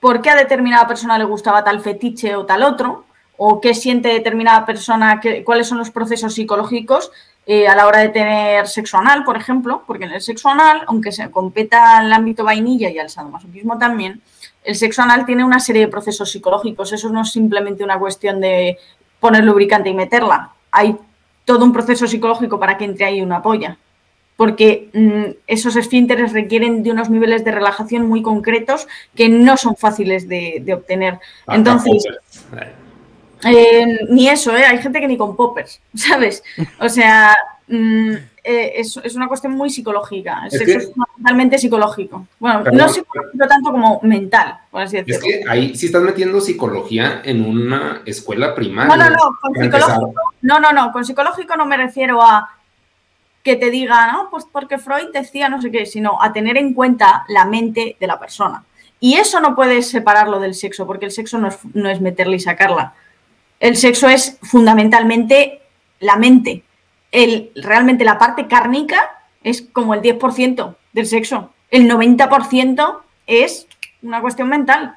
por 0.00 0.20
qué 0.20 0.30
a 0.30 0.34
determinada 0.34 0.88
persona 0.88 1.16
le 1.16 1.22
gustaba 1.22 1.62
tal 1.62 1.80
fetiche 1.80 2.34
o 2.34 2.44
tal 2.44 2.64
otro, 2.64 3.04
o 3.36 3.60
qué 3.60 3.72
siente 3.72 4.08
determinada 4.08 4.66
persona, 4.66 5.20
cuáles 5.44 5.68
son 5.68 5.78
los 5.78 5.92
procesos 5.92 6.34
psicológicos 6.34 7.12
eh, 7.46 7.68
a 7.68 7.76
la 7.76 7.86
hora 7.86 8.00
de 8.00 8.08
tener 8.08 8.66
sexo 8.66 8.98
anal, 8.98 9.22
por 9.22 9.36
ejemplo, 9.36 9.84
porque 9.86 10.06
en 10.06 10.10
el 10.10 10.20
sexo 10.20 10.48
anal, 10.48 10.82
aunque 10.88 11.12
se 11.12 11.30
competa 11.30 11.96
al 11.96 12.12
ámbito 12.12 12.42
vainilla 12.42 12.90
y 12.90 12.98
al 12.98 13.10
sadomasoquismo 13.10 13.78
también, 13.78 14.20
el 14.64 14.74
sexo 14.74 15.02
anal 15.02 15.24
tiene 15.24 15.44
una 15.44 15.60
serie 15.60 15.82
de 15.82 15.88
procesos 15.88 16.32
psicológicos. 16.32 16.92
Eso 16.92 17.10
no 17.10 17.22
es 17.22 17.30
simplemente 17.30 17.84
una 17.84 17.96
cuestión 17.96 18.40
de 18.40 18.76
poner 19.20 19.44
lubricante 19.44 19.88
y 19.88 19.94
meterla. 19.94 20.50
Hay 20.72 20.96
todo 21.44 21.64
un 21.64 21.72
proceso 21.72 22.08
psicológico 22.08 22.58
para 22.58 22.76
que 22.76 22.86
entre 22.86 23.04
ahí 23.04 23.22
una 23.22 23.40
polla 23.40 23.78
porque 24.38 24.88
mm, 24.94 25.36
esos 25.48 25.74
esfínteres 25.74 26.32
requieren 26.32 26.84
de 26.84 26.92
unos 26.92 27.10
niveles 27.10 27.44
de 27.44 27.50
relajación 27.50 28.06
muy 28.06 28.22
concretos 28.22 28.86
que 29.16 29.28
no 29.28 29.56
son 29.56 29.74
fáciles 29.74 30.28
de, 30.28 30.62
obtener. 30.72 31.18
Entonces, 31.48 32.04
eh, 33.44 33.98
ni 34.08 34.28
eso, 34.28 34.56
¿eh? 34.56 34.64
hay 34.64 34.78
gente 34.78 35.00
que 35.00 35.08
ni 35.08 35.16
con 35.16 35.34
poppers, 35.34 35.80
¿sabes? 35.94 36.44
O 36.78 36.88
sea, 36.88 37.34
mm, 37.66 38.12
eh, 38.44 38.74
es, 38.76 38.96
una 39.16 39.26
cuestión 39.26 39.54
muy 39.54 39.70
psicológica. 39.70 40.46
Es 40.48 40.92
totalmente 41.16 41.58
psicológico. 41.58 42.28
Bueno, 42.38 42.62
no 42.72 42.88
psicológico 42.88 43.48
tanto 43.48 43.72
como 43.72 43.98
mental, 44.04 44.56
por 44.70 44.82
así 44.82 44.98
decirlo. 44.98 45.18
Es 45.18 45.20
que 45.20 45.50
ahí 45.50 45.74
sí 45.74 45.86
estás 45.86 46.02
metiendo 46.02 46.40
psicología 46.40 47.22
en 47.24 47.44
una 47.44 48.02
escuela 48.06 48.54
primaria. 48.54 48.96
No, 48.96 49.04
no, 49.04 49.10
no, 49.10 49.36
con 49.42 49.52
psicológico, 49.52 50.14
no, 50.42 50.60
no, 50.60 50.72
no, 50.72 50.92
con 50.92 51.04
psicológico 51.04 51.56
no 51.56 51.66
me 51.66 51.76
refiero 51.76 52.22
a 52.22 52.48
que 53.48 53.56
te 53.56 53.70
diga, 53.70 54.12
no, 54.12 54.28
pues 54.30 54.44
porque 54.50 54.76
Freud 54.76 55.08
decía 55.10 55.48
no 55.48 55.62
sé 55.62 55.70
qué, 55.70 55.86
sino 55.86 56.22
a 56.22 56.34
tener 56.34 56.58
en 56.58 56.74
cuenta 56.74 57.24
la 57.28 57.46
mente 57.46 57.96
de 57.98 58.06
la 58.06 58.20
persona. 58.20 58.62
Y 59.00 59.14
eso 59.14 59.40
no 59.40 59.54
puedes 59.54 59.88
separarlo 59.88 60.38
del 60.38 60.54
sexo, 60.54 60.86
porque 60.86 61.06
el 61.06 61.12
sexo 61.12 61.38
no 61.38 61.48
es, 61.48 61.58
no 61.72 61.88
es 61.88 62.00
meterla 62.02 62.36
y 62.36 62.40
sacarla. 62.40 62.92
El 63.58 63.76
sexo 63.76 64.06
es 64.06 64.38
fundamentalmente 64.42 65.62
la 66.00 66.16
mente. 66.16 66.62
El, 67.10 67.50
realmente 67.54 68.04
la 68.04 68.18
parte 68.18 68.46
cárnica 68.46 69.22
es 69.42 69.62
como 69.62 69.94
el 69.94 70.02
10% 70.02 70.76
del 70.92 71.06
sexo. 71.06 71.54
El 71.70 71.90
90% 71.90 72.98
es 73.26 73.66
una 74.02 74.20
cuestión 74.20 74.48
mental. 74.50 74.94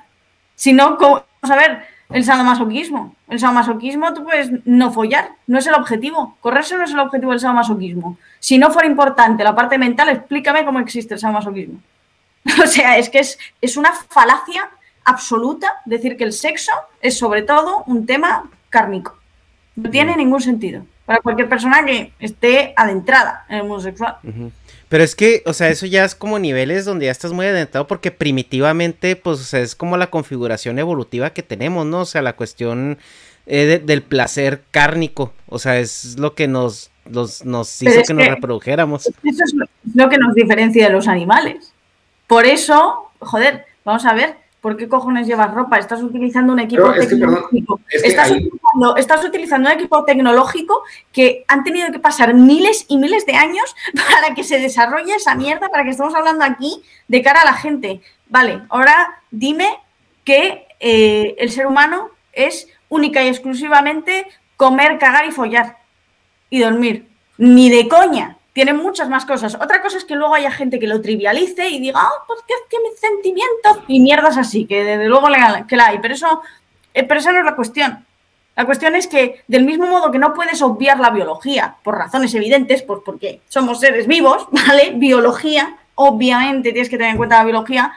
Si 0.56 0.74
no, 0.74 0.98
vamos 0.98 1.26
a 1.44 1.56
ver, 1.56 1.86
el 2.14 2.24
sadomasoquismo. 2.24 3.16
El 3.28 3.40
sadomasoquismo 3.40 4.14
tú 4.14 4.24
puedes 4.24 4.52
no 4.66 4.92
follar, 4.92 5.32
no 5.48 5.60
es 5.60 5.68
el 5.68 5.74
objetivo. 5.74 6.38
Correrse 6.42 6.78
no 6.78 6.84
es 6.84 6.92
el 6.92 7.00
objetivo 7.00 7.32
del 7.32 7.40
sadomasoquismo. 7.40 8.18
Si 8.40 8.58
no 8.58 8.72
fuera 8.72 8.88
importante 8.88 9.44
la 9.44 9.56
parte 9.56 9.78
mental, 9.78 10.10
explícame 10.10 10.66
cómo 10.66 10.80
existe 10.80 11.14
el 11.14 11.20
sadomasoquismo. 11.20 11.80
o 12.64 12.68
sea, 12.68 12.98
es 12.98 13.10
que 13.10 13.20
es, 13.20 13.38
es 13.62 13.78
una 13.78 13.92
falacia 13.94 14.70
absoluta 15.04 15.82
decir 15.86 16.18
que 16.18 16.24
el 16.24 16.34
sexo 16.34 16.72
es 17.02 17.18
sobre 17.18 17.44
todo 17.44 17.84
un 17.88 18.06
tema 18.06 18.50
kármico. 18.70 19.18
No 19.76 19.90
tiene 19.90 20.16
ningún 20.16 20.42
sentido 20.42 20.86
para 21.06 21.22
cualquier 21.22 21.50
persona 21.50 21.84
que 21.86 22.14
esté 22.20 22.74
adentrada 22.76 23.46
en 23.50 23.58
el 23.58 23.64
mundo 23.64 23.82
sexual. 23.82 24.18
Pero 24.92 25.06
es 25.06 25.16
que, 25.16 25.42
o 25.46 25.54
sea, 25.54 25.70
eso 25.70 25.86
ya 25.86 26.04
es 26.04 26.16
como 26.16 26.38
niveles 26.38 26.84
donde 26.84 27.06
ya 27.06 27.14
estás 27.14 27.32
muy 27.32 27.46
adentrado 27.46 27.88
porque 27.88 28.12
primitivamente, 28.12 29.16
pues, 29.16 29.40
o 29.40 29.44
sea, 29.44 29.62
es 29.62 29.74
como 29.74 29.96
la 29.96 30.10
configuración 30.10 30.80
evolutiva 30.80 31.30
que 31.30 31.44
tenemos, 31.44 31.86
¿no? 31.86 32.02
O 32.02 32.06
sea, 32.06 32.22
la 32.22 32.36
cuestión 32.36 32.98
eh, 33.46 33.82
del 33.82 34.02
placer 34.02 34.64
cárnico, 34.70 35.32
o 35.48 35.60
sea, 35.60 35.80
es 35.80 36.20
lo 36.20 36.36
que 36.36 36.50
nos, 36.50 36.92
nos 37.06 37.82
hizo 37.82 38.02
que, 38.06 38.14
nos 38.14 38.28
reprodujéramos. 38.28 39.06
Eso 39.06 39.44
es 39.46 39.54
lo 39.96 40.10
que 40.10 40.18
nos 40.18 40.36
diferencia 40.36 40.88
de 40.88 40.92
los 40.92 41.08
animales. 41.08 41.72
Por 42.28 42.46
eso, 42.46 43.12
joder, 43.20 43.64
vamos 43.86 44.04
a 44.04 44.14
ver, 44.14 44.36
¿Por 44.62 44.78
qué 44.78 44.88
cojones 44.88 45.26
llevas 45.26 45.52
ropa? 45.54 45.80
Estás 45.80 46.04
utilizando 46.04 46.54
un 46.54 46.60
equipo 46.60 46.94
tecnológico. 46.94 47.80
estás, 47.90 48.30
utilizando, 49.26 49.68
un 49.68 49.76
equipo 49.76 50.04
tecnológico 50.06 50.84
que 51.12 51.44
han 51.48 51.64
tenido 51.64 51.92
que 51.92 51.98
pasar 51.98 52.36
miles 52.36 52.86
y 52.88 52.98
miles 52.98 53.26
de 53.26 53.34
años 53.34 53.76
para 54.14 54.36
que 54.36 54.44
se 54.44 54.60
desarrolle 54.60 55.16
esa 55.16 55.34
mierda, 55.34 55.70
para 55.70 55.84
que 55.84 55.90
estemos 55.90 56.14
hablando 56.14 56.46
aquí 56.46 56.84
de 57.08 57.24
cara 57.24 57.42
a 57.42 57.46
la 57.46 57.54
gente. 57.54 58.02
Vale, 58.30 58.62
ahora 58.70 59.22
dime 59.32 59.68
que 60.24 60.68
eh, 60.80 61.36
el 61.40 61.50
ser 61.50 61.66
humano 61.66 62.12
es 62.32 62.68
única 62.88 63.24
y 63.24 63.30
exclusivamente 63.30 64.28
comer, 64.58 65.00
cagar 65.00 65.26
y 65.26 65.32
follar 65.32 65.80
y 66.52 66.60
dormir. 66.60 67.08
Ni 67.40 67.72
de 67.72 67.88
coña 67.88 68.38
tiene 68.54 68.74
muchas 68.74 69.10
más 69.10 69.26
cosas. 69.26 69.56
Otra 69.56 69.82
cosa 69.82 69.98
es 69.98 70.06
que 70.06 70.16
luego 70.16 70.36
haya 70.36 70.52
gente 70.52 70.80
que 70.80 70.88
lo 70.88 71.02
trivialice 71.02 71.70
y 71.70 71.80
diga, 71.80 72.00
ah, 72.02 72.24
pues 72.28 72.42
que 72.48 72.54
tiene 72.70 72.90
sentimientos 72.96 73.80
y 73.88 74.00
mierdas 74.00 74.38
así, 74.38 74.66
que 74.66 74.84
desde 74.84 75.08
luego 75.08 75.28
que 75.68 75.76
la 75.76 75.88
hay. 75.88 76.00
Pero 76.00 76.14
eso, 76.14 76.42
eh, 76.94 77.04
pero 77.04 77.20
esa 77.20 77.32
no 77.32 77.40
es 77.40 77.46
la 77.46 77.56
cuestión. 77.56 78.06
La 78.56 78.66
cuestión 78.66 78.96
es 78.96 79.08
que, 79.08 79.44
del 79.48 79.64
mismo 79.64 79.88
modo 79.88 80.12
que 80.12 80.20
no 80.20 80.34
puedes 80.34 80.62
obviar 80.62 81.00
la 81.00 81.10
biología, 81.10 81.78
por 81.84 81.98
razones 81.98 82.34
evidentes, 82.36 82.82
pues 82.84 83.00
porque 83.06 83.42
somos 83.48 83.80
seres 83.80 84.08
vivos, 84.08 84.48
¿vale? 84.52 84.92
Biología, 84.96 85.78
obviamente 85.96 86.72
tienes 86.72 86.90
que 86.90 86.98
tener 86.98 87.12
en 87.12 87.18
cuenta 87.18 87.38
la 87.38 87.46
biología, 87.46 87.94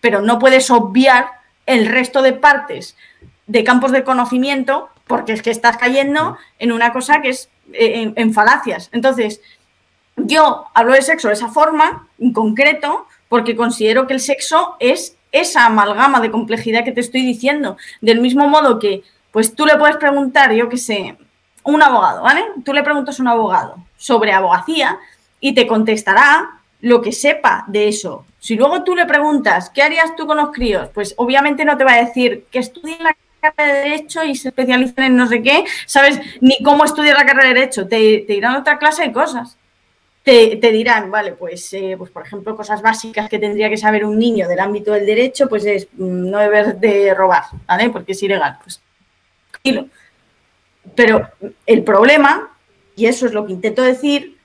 pero 0.00 0.20
no 0.20 0.38
puedes 0.38 0.70
obviar 0.70 1.26
el 1.66 1.86
resto 1.86 2.22
de 2.22 2.32
partes 2.32 2.96
de 3.46 3.64
campos 3.64 3.92
de 3.92 4.02
conocimiento 4.02 4.88
porque 5.06 5.32
es 5.32 5.42
que 5.42 5.50
estás 5.50 5.76
cayendo 5.76 6.38
en 6.58 6.72
una 6.72 6.92
cosa 6.92 7.20
que 7.20 7.30
es 7.30 7.48
eh, 7.72 8.12
en, 8.16 8.32
falacias. 8.34 8.88
Entonces, 8.92 9.40
yo 10.26 10.66
hablo 10.74 10.92
de 10.92 11.02
sexo 11.02 11.28
de 11.28 11.34
esa 11.34 11.48
forma, 11.48 12.08
en 12.18 12.32
concreto, 12.32 13.06
porque 13.28 13.56
considero 13.56 14.06
que 14.06 14.14
el 14.14 14.20
sexo 14.20 14.76
es 14.78 15.16
esa 15.32 15.66
amalgama 15.66 16.20
de 16.20 16.30
complejidad 16.30 16.84
que 16.84 16.92
te 16.92 17.00
estoy 17.00 17.22
diciendo. 17.22 17.76
Del 18.00 18.20
mismo 18.20 18.46
modo 18.48 18.78
que, 18.78 19.02
pues 19.30 19.54
tú 19.54 19.66
le 19.66 19.76
puedes 19.76 19.96
preguntar, 19.96 20.52
yo 20.52 20.68
qué 20.68 20.76
sé, 20.76 21.16
un 21.64 21.82
abogado, 21.82 22.22
¿vale? 22.22 22.44
Tú 22.64 22.72
le 22.72 22.82
preguntas 22.82 23.18
a 23.18 23.22
un 23.22 23.28
abogado 23.28 23.76
sobre 23.96 24.32
abogacía 24.32 24.98
y 25.40 25.54
te 25.54 25.66
contestará 25.66 26.60
lo 26.80 27.00
que 27.00 27.12
sepa 27.12 27.64
de 27.68 27.88
eso. 27.88 28.26
Si 28.38 28.56
luego 28.56 28.82
tú 28.82 28.94
le 28.94 29.06
preguntas, 29.06 29.70
¿qué 29.70 29.82
harías 29.82 30.14
tú 30.16 30.26
con 30.26 30.36
los 30.36 30.50
críos? 30.50 30.88
Pues 30.92 31.14
obviamente 31.16 31.64
no 31.64 31.76
te 31.76 31.84
va 31.84 31.94
a 31.94 32.04
decir 32.04 32.44
que 32.50 32.58
estudien 32.58 33.02
la 33.02 33.16
carrera 33.40 33.72
de 33.72 33.90
Derecho 33.90 34.24
y 34.24 34.34
se 34.34 34.48
especialicen 34.48 35.04
en 35.04 35.16
no 35.16 35.26
sé 35.28 35.42
qué, 35.42 35.64
¿sabes? 35.86 36.20
Ni 36.40 36.62
cómo 36.62 36.84
estudiar 36.84 37.16
la 37.16 37.24
carrera 37.24 37.48
de 37.48 37.54
Derecho. 37.54 37.86
Te, 37.86 38.24
te 38.26 38.34
irán 38.34 38.56
a 38.56 38.58
otra 38.58 38.78
clase 38.78 39.04
de 39.04 39.12
cosas. 39.12 39.56
Te, 40.22 40.56
dirán, 40.56 41.10
vale, 41.10 41.32
pues, 41.32 41.72
eh, 41.72 41.96
pues 41.98 42.10
por 42.10 42.24
ejemplo, 42.24 42.56
cosas 42.56 42.80
básicas 42.80 43.28
que 43.28 43.40
tendría 43.40 43.68
que 43.68 43.76
saber 43.76 44.04
un 44.04 44.18
niño 44.18 44.46
del 44.46 44.60
ámbito 44.60 44.92
del 44.92 45.04
derecho, 45.04 45.48
pues 45.48 45.64
es 45.64 45.88
mm, 45.94 46.30
no 46.30 46.38
deber 46.38 46.78
de 46.78 47.12
robar, 47.12 47.44
¿vale? 47.66 47.90
Porque 47.90 48.12
es 48.12 48.22
ilegal. 48.22 48.58
Pues 48.62 48.80
Pero 50.94 51.28
el 51.66 51.82
problema, 51.82 52.56
y 52.94 53.06
eso 53.06 53.26
es 53.26 53.32
lo 53.32 53.46
que 53.46 53.52
intento 53.52 53.82
decir, 53.82 54.38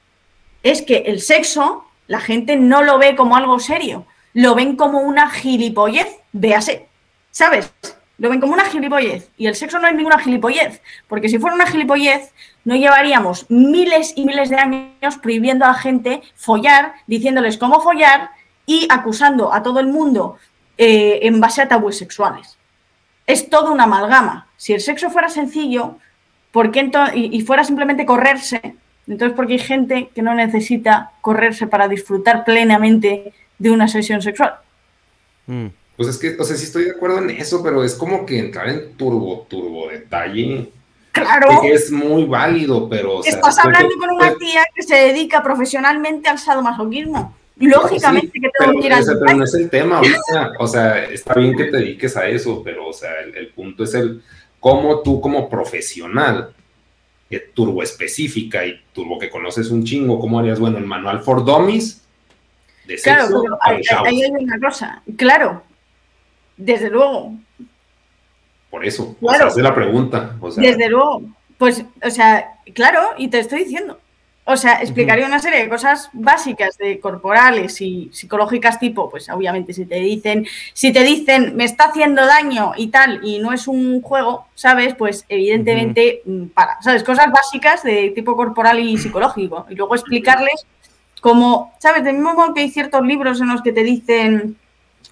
es 0.64 0.82
que 0.82 0.98
el 1.06 1.22
sexo 1.22 1.86
la 2.08 2.20
gente 2.22 2.56
no 2.56 2.82
lo 2.82 2.98
ve 2.98 3.16
como 3.16 3.36
algo 3.36 3.60
serio, 3.60 4.06
lo 4.34 4.56
ven 4.56 4.76
como 4.76 5.02
una 5.02 5.30
gilipollez, 5.30 6.08
véase, 6.32 6.88
¿sabes? 7.32 7.72
Lo 8.18 8.30
ven 8.30 8.40
como 8.40 8.54
una 8.54 8.66
gilipollez. 8.66 9.30
Y 9.38 9.48
el 9.48 9.56
sexo 9.56 9.80
no 9.80 9.88
es 9.88 9.94
ninguna 9.94 10.18
gilipollez, 10.18 10.82
porque 11.08 11.30
si 11.30 11.38
fuera 11.38 11.56
una 11.56 11.68
gilipollez, 11.68 12.34
no 12.68 12.76
llevaríamos 12.76 13.46
miles 13.48 14.12
y 14.18 14.26
miles 14.26 14.50
de 14.50 14.58
años 14.58 15.18
prohibiendo 15.22 15.64
a 15.64 15.70
la 15.70 15.74
gente 15.74 16.22
follar, 16.36 16.96
diciéndoles 17.08 17.58
cómo 17.58 17.80
follar 17.80 18.32
y 18.66 18.88
acusando 18.92 19.54
a 19.54 19.64
todo 19.64 19.80
el 19.80 19.88
mundo 19.88 20.36
eh, 20.78 21.20
en 21.22 21.40
base 21.40 21.62
a 21.62 21.70
tabúes 21.70 21.98
sexuales. 21.98 22.58
Es 23.26 23.50
todo 23.50 23.72
una 23.72 23.86
amalgama. 23.86 24.48
Si 24.58 24.74
el 24.74 24.82
sexo 24.82 25.10
fuera 25.10 25.30
sencillo, 25.30 25.96
¿por 26.52 26.72
qué 26.72 26.92
y 27.16 27.40
fuera 27.40 27.64
simplemente 27.64 28.06
correrse, 28.06 28.76
entonces, 29.08 29.34
porque 29.34 29.54
hay 29.54 29.60
gente 29.60 30.10
que 30.14 30.22
no 30.22 30.34
necesita 30.34 31.12
correrse 31.22 31.68
para 31.68 31.88
disfrutar 31.88 32.44
plenamente 32.44 33.32
de 33.58 33.72
una 33.72 33.88
sesión 33.88 34.22
sexual. 34.22 34.56
Mm. 35.46 35.68
Pues 35.96 36.10
es 36.10 36.18
que, 36.18 36.36
o 36.38 36.44
sea, 36.44 36.58
sí 36.58 36.66
estoy 36.66 36.84
de 36.84 36.92
acuerdo 36.92 37.20
en 37.20 37.30
eso, 37.30 37.64
pero 37.64 37.86
es 37.86 37.96
como 37.96 38.26
que 38.26 38.38
entrar 38.38 38.68
en 38.68 38.98
turbo, 38.98 39.48
turbo 39.50 39.88
detalle. 39.88 40.70
Claro. 41.22 41.62
Que 41.62 41.74
es 41.74 41.92
muy 41.92 42.26
válido, 42.26 42.88
pero. 42.90 43.24
Estás 43.24 43.60
hablando 43.60 43.96
con 44.00 44.12
una 44.12 44.36
tía 44.36 44.64
que 44.74 44.84
se 44.84 44.96
dedica 44.96 45.44
profesionalmente 45.44 46.30
al 46.30 46.40
sadomasoquismo. 46.40 47.36
Lógicamente 47.60 48.40
que 48.40 48.50
tengo 48.60 48.80
que 48.80 48.86
ir 48.86 48.94
a 48.94 49.00
Pero 49.00 49.38
no 49.38 49.44
es 49.44 49.54
el 49.56 49.70
tema 49.70 49.98
ahorita. 49.98 50.54
O 50.60 50.68
sea, 50.68 51.04
está 51.06 51.34
bien 51.34 51.56
que 51.56 51.66
te 51.66 51.78
dediques 51.78 52.16
a 52.16 52.28
eso, 52.28 52.62
pero, 52.64 52.88
o 52.88 52.94
sea, 52.94 53.12
el 53.22 53.48
punto 53.50 53.84
es 53.84 53.94
el 53.96 54.22
cómo 54.60 55.02
tú, 55.02 55.20
como 55.20 55.50
profesional, 55.50 56.54
turbo 57.54 57.84
específica 57.84 58.66
y 58.66 58.80
turbo 58.94 59.20
que 59.20 59.30
conoces 59.30 59.70
un 59.70 59.84
chingo, 59.84 60.20
¿cómo 60.20 60.40
harías? 60.40 60.60
Bueno, 60.60 60.78
el 60.78 60.86
manual 60.86 61.22
for 61.22 61.44
dummies. 61.44 62.04
De 62.86 62.96
claro, 62.96 63.42
pero 63.42 63.58
ahí 63.62 64.24
hay, 64.24 64.32
una 64.32 64.60
cosa. 64.60 65.02
Claro, 65.18 65.64
desde 66.56 66.90
luego. 66.90 67.34
Por 68.70 68.86
eso, 68.86 69.16
claro. 69.20 69.54
o 69.54 69.60
la 69.60 69.74
pregunta. 69.74 70.36
desde 70.58 70.90
luego, 70.90 71.22
pues, 71.58 71.86
o 72.04 72.10
sea, 72.10 72.54
claro, 72.74 73.02
y 73.18 73.30
te 73.30 73.40
estoy 73.40 73.64
diciendo, 73.64 73.98
o 74.50 74.56
sea, 74.56 74.82
explicaría 74.82 75.26
una 75.26 75.40
serie 75.40 75.60
de 75.60 75.68
cosas 75.68 76.10
básicas 76.14 76.78
de 76.78 77.02
corporales 77.02 77.82
y 77.82 78.10
psicológicas 78.14 78.80
tipo, 78.80 79.10
pues 79.10 79.30
obviamente 79.30 79.74
si 79.74 79.86
te 79.86 79.96
dicen, 79.96 80.48
si 80.72 80.94
te 80.94 81.04
dicen 81.04 81.58
me 81.58 81.66
está 81.66 81.86
haciendo 81.90 82.26
daño 82.26 82.72
y 82.78 82.88
tal, 82.88 83.20
y 83.24 83.40
no 83.40 83.52
es 83.52 83.68
un 83.68 84.02
juego, 84.02 84.48
¿sabes? 84.56 84.96
Pues 84.96 85.26
evidentemente 85.28 86.22
mm, 86.24 86.46
para, 86.48 86.82
¿sabes? 86.82 87.04
Cosas 87.04 87.30
básicas 87.30 87.84
de 87.84 88.12
tipo 88.12 88.38
corporal 88.38 88.80
y 88.80 88.98
psicológico. 88.98 89.66
Y 89.70 89.76
luego 89.76 89.96
explicarles 89.96 90.66
cómo, 91.20 91.74
¿sabes? 91.80 92.06
De 92.06 92.14
mismo 92.14 92.34
modo 92.34 92.54
que 92.54 92.62
hay 92.62 92.70
ciertos 92.70 93.06
libros 93.06 93.42
en 93.42 93.50
los 93.50 93.62
que 93.62 93.74
te 93.74 93.84
dicen, 93.84 94.56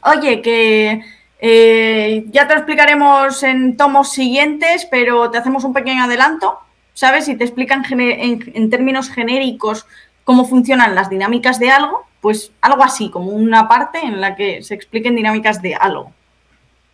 oye, 0.02 0.42
que 0.42 1.02
eh, 1.48 2.26
ya 2.32 2.48
te 2.48 2.54
lo 2.54 2.60
explicaremos 2.62 3.44
en 3.44 3.78
tomos 3.78 4.12
siguientes, 4.12 4.88
pero 4.90 5.30
te 5.30 5.38
hacemos 5.38 5.64
un 5.64 5.74
pequeño 5.74 6.04
adelanto. 6.04 6.60
¿sabes? 6.96 7.28
Y 7.28 7.36
te 7.36 7.44
explican 7.44 7.84
en, 7.92 8.70
términos 8.72 9.10
genéricos 9.10 9.86
cómo 10.24 10.46
funcionan 10.46 10.96
las 10.96 11.12
dinámicas 11.12 11.60
de 11.60 11.70
algo, 11.70 12.08
pues 12.22 12.52
algo 12.62 12.84
así, 12.84 13.12
como 13.12 13.30
una 13.30 13.68
parte 13.68 14.00
en 14.00 14.20
la 14.20 14.36
que 14.36 14.64
se 14.64 14.74
expliquen 14.74 15.16
dinámicas 15.16 15.62
de 15.62 15.76
algo. 15.76 16.12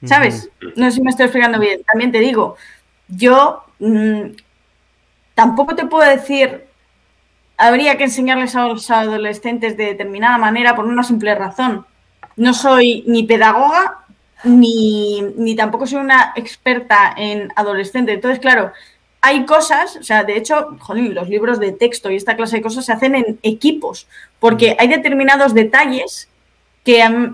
¿Sabes? 0.04 0.50
No 0.76 0.86
sé 0.86 0.94
si 0.94 1.02
me 1.02 1.12
estoy 1.12 1.26
explicando 1.28 1.60
bien. 1.60 1.84
También 1.84 2.12
te 2.12 2.20
digo, 2.20 2.58
yo 3.08 3.64
mm, 3.78 4.32
tampoco 5.36 5.76
te 5.76 5.86
puedo 5.86 6.10
decir, 6.10 6.66
habría 7.56 7.98
que 7.98 8.06
enseñarles 8.06 8.56
a 8.56 8.66
los 8.66 8.90
adolescentes 8.90 9.78
de 9.78 9.86
determinada 9.86 10.40
manera 10.40 10.76
por 10.76 10.86
una 10.86 11.04
simple 11.04 11.36
razón. 11.36 11.86
No 12.36 12.56
soy 12.56 13.04
ni 13.06 13.24
pedagoga 13.24 14.00
ni, 14.44 15.22
ni 15.36 15.56
tampoco 15.56 15.88
soy 15.88 16.00
una 16.00 16.34
experta 16.36 17.14
en 17.16 17.52
adolescentes. 17.56 18.16
Entonces, 18.16 18.40
claro, 18.40 18.72
hay 19.22 19.46
cosas, 19.46 19.98
o 19.98 20.04
sea, 20.04 20.24
de 20.24 20.38
hecho, 20.38 20.78
joder, 20.80 21.14
los 21.14 21.30
libros 21.30 21.60
de 21.60 21.72
texto 21.72 22.10
y 22.10 22.16
esta 22.16 22.36
clase 22.36 22.58
de 22.58 22.64
cosas 22.64 22.86
se 22.86 22.92
hacen 22.92 23.16
en 23.16 23.40
equipos, 23.44 24.08
porque 24.40 24.76
hay 24.80 24.88
determinados 24.88 25.54
detalles 25.54 26.28
que, 26.84 27.32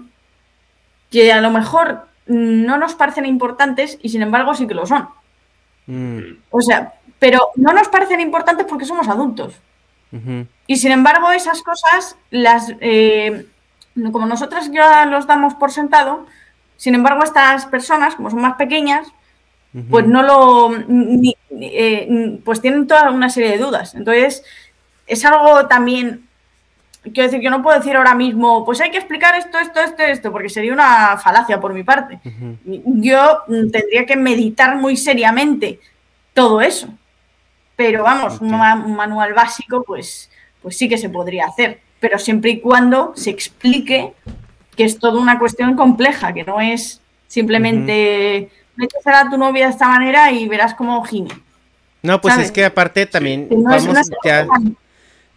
que 1.09 1.31
a 1.31 1.41
lo 1.41 1.49
mejor 1.49 2.07
no 2.25 2.77
nos 2.77 2.95
parecen 2.95 3.25
importantes 3.25 3.97
y 4.01 4.09
sin 4.09 4.21
embargo 4.21 4.53
sí 4.53 4.67
que 4.67 4.73
lo 4.73 4.85
son. 4.85 5.07
Mm. 5.87 6.19
O 6.51 6.61
sea, 6.61 6.95
pero 7.19 7.51
no 7.55 7.71
nos 7.71 7.87
parecen 7.87 8.19
importantes 8.19 8.65
porque 8.67 8.85
somos 8.85 9.07
adultos. 9.07 9.55
Y 10.67 10.77
sin 10.77 10.93
embargo, 10.93 11.31
esas 11.31 11.61
cosas, 11.61 12.15
las 12.31 12.73
eh, 12.79 13.45
como 14.11 14.25
nosotros 14.25 14.71
ya 14.71 15.05
los 15.05 15.27
damos 15.27 15.53
por 15.55 15.71
sentado, 15.71 16.25
sin 16.77 16.95
embargo, 16.95 17.23
estas 17.23 17.65
personas, 17.65 18.15
como 18.15 18.29
son 18.29 18.41
más 18.41 18.55
pequeñas, 18.55 19.07
pues 19.89 20.07
no 20.07 20.23
lo, 20.23 20.71
eh, 21.59 22.39
pues 22.43 22.61
tienen 22.61 22.87
toda 22.87 23.11
una 23.11 23.29
serie 23.29 23.51
de 23.51 23.57
dudas. 23.57 23.93
Entonces, 23.93 24.43
es 25.05 25.25
algo 25.25 25.67
también, 25.67 26.27
quiero 27.03 27.23
decir, 27.23 27.41
yo 27.41 27.49
no 27.49 27.61
puedo 27.61 27.77
decir 27.77 27.95
ahora 27.95 28.15
mismo, 28.15 28.65
pues 28.65 28.81
hay 28.81 28.91
que 28.91 28.97
explicar 28.97 29.35
esto, 29.35 29.59
esto, 29.59 29.79
esto, 29.81 30.03
esto, 30.03 30.31
porque 30.31 30.49
sería 30.49 30.73
una 30.73 31.17
falacia 31.17 31.59
por 31.59 31.73
mi 31.73 31.83
parte. 31.83 32.19
Yo 32.65 33.43
tendría 33.47 34.05
que 34.05 34.15
meditar 34.15 34.75
muy 34.77 34.97
seriamente 34.97 35.79
todo 36.33 36.61
eso. 36.61 36.89
Pero 37.75 38.03
vamos, 38.03 38.41
un, 38.41 38.51
manual 38.51 39.33
básico, 39.33 39.83
pues, 39.83 40.31
pues 40.61 40.75
sí 40.75 40.89
que 40.89 40.97
se 40.97 41.09
podría 41.09 41.45
hacer, 41.45 41.79
pero 41.99 42.17
siempre 42.17 42.51
y 42.51 42.59
cuando 42.59 43.13
se 43.15 43.29
explique 43.29 44.13
que 44.77 44.85
es 44.85 44.99
toda 44.99 45.19
una 45.19 45.39
cuestión 45.39 45.75
compleja, 45.75 46.31
que 46.33 46.43
no 46.43 46.61
es 46.61 47.01
simplemente 47.27 48.49
que 48.77 49.09
a 49.09 49.29
tu 49.29 49.37
novia 49.37 49.65
de 49.65 49.71
esta 49.71 49.87
manera 49.89 50.31
y 50.31 50.47
verás 50.47 50.75
cómo 50.75 51.03
gime. 51.03 51.29
No, 52.03 52.21
pues 52.21 52.37
es 52.37 52.51
que 52.51 52.63
aparte 52.63 53.07
también 53.07 53.49
vamos 53.49 54.09
ya, 54.23 54.47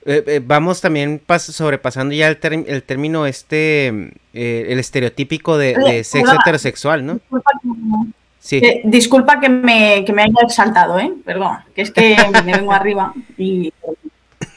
eh, 0.05 0.25
eh, 0.27 0.41
vamos 0.45 0.81
también 0.81 1.21
sobrepasando 1.39 2.15
ya 2.15 2.29
el, 2.29 2.39
el 2.67 2.83
término 2.83 3.27
este, 3.27 4.13
eh, 4.35 4.67
el 4.69 4.79
estereotípico 4.79 5.57
de, 5.57 6.05
sexo 6.05 6.35
heterosexual, 6.35 7.05
¿no? 7.05 7.15
Disculpa 7.15 7.51
que, 7.63 7.69
sí. 8.39 8.63
disculpa 8.85 9.41
que 9.41 9.49
me, 9.49 10.05
que 10.05 10.13
me 10.13 10.23
haya 10.23 10.41
exaltado, 10.43 10.99
¿eh? 10.99 11.13
Perdón, 11.25 11.59
que 11.75 11.83
es 11.83 11.91
que 11.91 12.17
me 12.45 12.53
vengo 12.53 12.73
arriba 12.73 13.13
y 13.37 13.73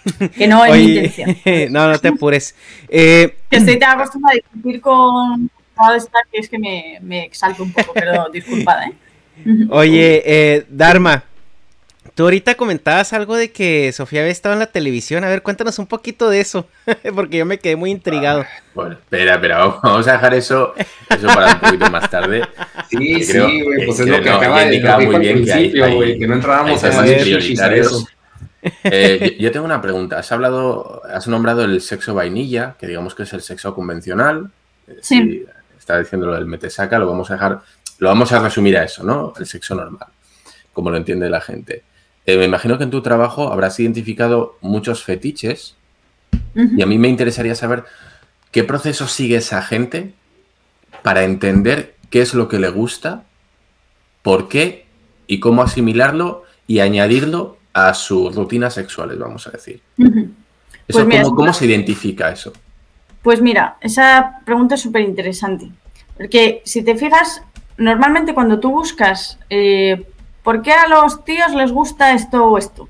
que 0.38 0.48
no 0.48 0.66
es 0.66 0.76
mi 0.76 0.96
intención. 0.96 1.38
no, 1.72 1.90
no 1.90 2.00
te 2.00 2.10
apures. 2.10 2.56
que 2.90 3.36
estoy 3.50 3.80
tan 3.80 4.00
acostumbrada 4.00 4.34
a 4.34 4.36
discutir 4.36 4.82
con 4.82 5.50
que 6.32 6.40
es 6.40 6.50
que 6.50 6.60
me, 6.60 7.00
me 7.02 7.26
exalto 7.26 7.64
un 7.64 7.72
poco, 7.72 7.94
pero 7.94 8.30
disculpada, 8.34 8.86
¿eh? 8.86 8.94
Oye, 9.70 10.22
eh, 10.26 10.66
Dharma, 10.70 11.24
tú 12.14 12.24
ahorita 12.24 12.54
comentabas 12.54 13.14
algo 13.14 13.36
de 13.36 13.52
que 13.52 13.92
Sofía 13.92 14.22
había 14.22 14.32
estado 14.32 14.54
en 14.54 14.60
la 14.60 14.68
televisión. 14.68 15.24
A 15.24 15.30
ver, 15.30 15.42
cuéntanos 15.42 15.80
un 15.80 15.88
poquito 15.88 16.30
de 16.30 16.40
eso, 16.40 16.68
porque 17.16 17.38
yo 17.38 17.46
me 17.46 17.58
quedé 17.58 17.76
muy 17.76 17.90
intrigado. 17.90 18.42
Ah, 18.42 18.62
bueno, 18.76 18.94
espera, 18.94 19.36
espera, 19.36 19.66
vamos 19.82 20.08
a 20.08 20.14
dejar 20.14 20.36
eso, 20.36 20.76
eso 21.10 21.28
para 21.28 21.54
un 21.54 21.60
poquito 21.62 21.90
más 21.90 22.10
tarde. 22.12 22.44
Sí, 22.90 23.24
sí, 23.24 23.40
güey, 23.40 23.86
pues 23.88 24.00
es 24.00 24.08
lo 24.08 24.22
que 24.22 24.30
acaba 24.30 24.64
de 24.64 24.80
decir 24.80 25.08
muy 25.08 25.20
bien 25.20 25.44
que, 25.44 25.54
hay, 25.54 26.20
que 26.20 26.28
no 26.28 26.36
entrábamos 26.36 26.84
a 26.84 27.04
prioritarios. 27.04 28.06
Eh, 28.86 29.38
yo 29.40 29.52
tengo 29.52 29.66
una 29.66 29.82
pregunta. 29.82 30.20
Has 30.20 30.32
hablado, 30.32 31.02
has 31.10 31.28
nombrado 31.28 31.64
el 31.64 31.82
sexo 31.82 32.14
vainilla, 32.14 32.76
que 32.80 32.88
digamos 32.88 33.16
que 33.16 33.24
es 33.24 33.34
el 33.34 33.42
sexo 33.42 33.76
convencional. 33.76 34.52
Sí 35.02 35.46
está 35.84 36.00
diciendo 36.00 36.28
lo 36.28 36.34
del 36.34 36.46
metesaca, 36.46 36.98
lo 36.98 37.08
vamos 37.08 37.30
a 37.30 37.34
dejar, 37.34 37.62
lo 38.00 38.08
vamos 38.08 38.32
a 38.32 38.40
resumir 38.40 38.78
a 38.78 38.84
eso, 38.84 39.04
¿no? 39.04 39.34
El 39.38 39.46
sexo 39.46 39.76
normal, 39.76 40.08
como 40.74 40.90
lo 40.90 40.98
entiende 40.98 41.30
la 41.30 41.42
gente. 41.42 41.84
Eh, 42.26 42.38
me 42.38 42.46
imagino 42.46 42.78
que 42.78 42.86
en 42.86 42.92
tu 42.92 43.02
trabajo 43.02 43.52
habrás 43.52 43.80
identificado 43.80 44.58
muchos 44.62 45.04
fetiches 45.04 45.76
y 46.56 46.82
a 46.82 46.86
mí 46.86 46.98
me 46.98 47.10
interesaría 47.10 47.54
saber 47.54 47.84
qué 48.52 48.64
proceso 48.64 49.08
sigue 49.08 49.38
esa 49.38 49.62
gente 49.62 50.14
para 51.04 51.24
entender 51.24 51.96
qué 52.10 52.22
es 52.22 52.34
lo 52.34 52.48
que 52.48 52.60
le 52.60 52.70
gusta, 52.70 53.24
por 54.22 54.48
qué 54.48 54.86
y 55.28 55.40
cómo 55.40 55.64
asimilarlo 55.64 56.44
y 56.66 56.80
añadirlo 56.80 57.58
a 57.74 57.94
sus 57.94 58.36
rutinas 58.36 58.74
sexuales, 58.74 59.18
vamos 59.18 59.48
a 59.48 59.52
decir. 59.52 59.82
Eso, 60.88 61.06
pues 61.06 61.30
¿cómo, 61.30 61.54
se 61.54 61.66
identifica 61.66 62.32
eso? 62.32 62.54
Pues 63.22 63.42
mira, 63.42 63.78
esa 63.82 64.42
pregunta 64.46 64.76
es 64.76 64.82
súper 64.82 65.02
interesante. 65.02 65.70
Porque 66.16 66.62
si 66.66 66.84
te 66.84 66.96
fijas, 66.96 67.42
normalmente 67.78 68.34
cuando 68.34 68.60
tú 68.60 68.72
buscas 68.72 69.40
eh, 69.50 70.06
por 70.44 70.62
qué 70.62 70.74
a 70.74 70.88
los 70.88 71.24
tíos 71.24 71.54
les 71.54 71.72
gusta 71.72 72.14
esto 72.14 72.46
o 72.46 72.58
esto, 72.58 72.88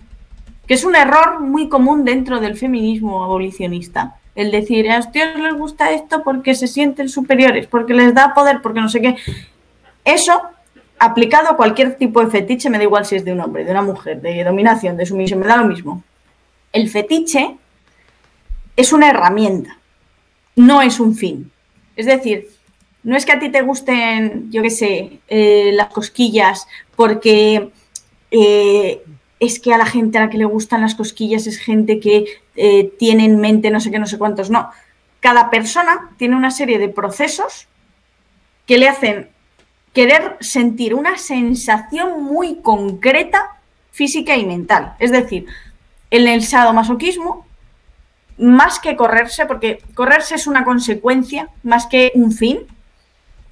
que 0.67 0.73
es 0.73 0.83
un 0.83 0.95
error 0.95 1.39
muy 1.39 1.69
común 1.69 2.03
dentro 2.03 2.39
del 2.39 2.57
feminismo 2.57 3.23
abolicionista. 3.23 4.17
El 4.35 4.49
decir, 4.49 4.89
a 4.89 4.97
los 4.97 5.11
tíos 5.11 5.39
les 5.39 5.53
gusta 5.53 5.91
esto 5.91 6.23
porque 6.23 6.55
se 6.55 6.67
sienten 6.67 7.09
superiores, 7.09 7.67
porque 7.67 7.93
les 7.93 8.13
da 8.13 8.33
poder, 8.33 8.61
porque 8.61 8.81
no 8.81 8.89
sé 8.89 9.01
qué. 9.01 9.15
Eso, 10.03 10.41
aplicado 11.03 11.49
a 11.49 11.57
cualquier 11.57 11.95
tipo 11.95 12.23
de 12.23 12.31
fetiche, 12.31 12.69
me 12.69 12.77
da 12.77 12.83
igual 12.83 13.05
si 13.05 13.15
es 13.15 13.25
de 13.25 13.33
un 13.33 13.41
hombre, 13.41 13.65
de 13.65 13.71
una 13.71 13.81
mujer, 13.81 14.21
de 14.21 14.43
dominación, 14.43 14.95
de 14.95 15.05
sumisión, 15.05 15.39
me 15.39 15.47
da 15.47 15.57
lo 15.57 15.65
mismo. 15.65 16.01
El 16.71 16.89
fetiche 16.89 17.57
es 18.77 18.93
una 18.93 19.09
herramienta, 19.09 19.77
no 20.55 20.81
es 20.81 20.99
un 20.99 21.15
fin. 21.15 21.51
Es 21.95 22.05
decir, 22.05 22.47
no 23.03 23.17
es 23.17 23.25
que 23.25 23.33
a 23.33 23.39
ti 23.39 23.49
te 23.49 23.61
gusten, 23.61 24.49
yo 24.49 24.61
qué 24.61 24.69
sé, 24.69 25.19
eh, 25.27 25.71
las 25.73 25.89
cosquillas, 25.89 26.67
porque 26.95 27.69
eh, 28.31 29.03
es 29.39 29.59
que 29.59 29.73
a 29.73 29.77
la 29.77 29.85
gente 29.85 30.17
a 30.17 30.21
la 30.21 30.29
que 30.29 30.37
le 30.37 30.45
gustan 30.45 30.81
las 30.81 30.95
cosquillas 30.95 31.47
es 31.47 31.57
gente 31.57 31.99
que 31.99 32.25
eh, 32.55 32.93
tiene 32.97 33.25
en 33.25 33.41
mente 33.41 33.71
no 33.71 33.81
sé 33.81 33.91
qué, 33.91 33.99
no 33.99 34.07
sé 34.07 34.17
cuántos. 34.17 34.49
No, 34.49 34.69
cada 35.19 35.49
persona 35.49 36.11
tiene 36.17 36.37
una 36.37 36.49
serie 36.49 36.79
de 36.79 36.87
procesos 36.87 37.67
que 38.65 38.77
le 38.77 38.87
hacen 38.87 39.32
querer 39.93 40.37
sentir 40.39 40.95
una 40.95 41.17
sensación 41.17 42.23
muy 42.23 42.61
concreta 42.61 43.51
física 43.91 44.35
y 44.35 44.45
mental. 44.45 44.95
Es 44.99 45.11
decir, 45.11 45.45
en 46.09 46.27
el 46.27 46.43
sadomasoquismo, 46.43 47.45
más 48.37 48.79
que 48.79 48.95
correrse, 48.95 49.45
porque 49.45 49.81
correrse 49.93 50.35
es 50.35 50.47
una 50.47 50.63
consecuencia 50.63 51.49
más 51.61 51.85
que 51.85 52.11
un 52.15 52.31
fin, 52.31 52.59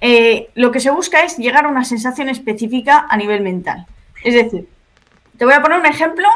eh, 0.00 0.48
lo 0.54 0.72
que 0.72 0.80
se 0.80 0.90
busca 0.90 1.22
es 1.22 1.38
llegar 1.38 1.64
a 1.64 1.68
una 1.68 1.84
sensación 1.84 2.28
específica 2.28 3.06
a 3.08 3.16
nivel 3.16 3.40
mental. 3.40 3.86
Es 4.24 4.34
decir, 4.34 4.68
te 5.38 5.44
voy 5.44 5.54
a 5.54 5.62
poner 5.62 5.78
un 5.78 5.86
ejemplo 5.86 6.26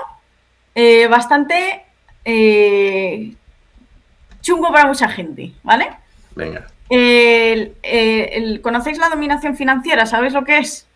eh, 0.74 1.08
bastante 1.08 1.84
eh, 2.24 3.34
chungo 4.40 4.70
para 4.72 4.86
mucha 4.86 5.08
gente, 5.08 5.52
¿vale? 5.64 5.90
Venga. 6.36 6.68
¿Conocéis 8.62 8.98
la 8.98 9.08
dominación 9.08 9.56
financiera? 9.56 10.06
¿Sabéis 10.06 10.32
lo 10.32 10.44
que 10.44 10.58
es? 10.58 10.86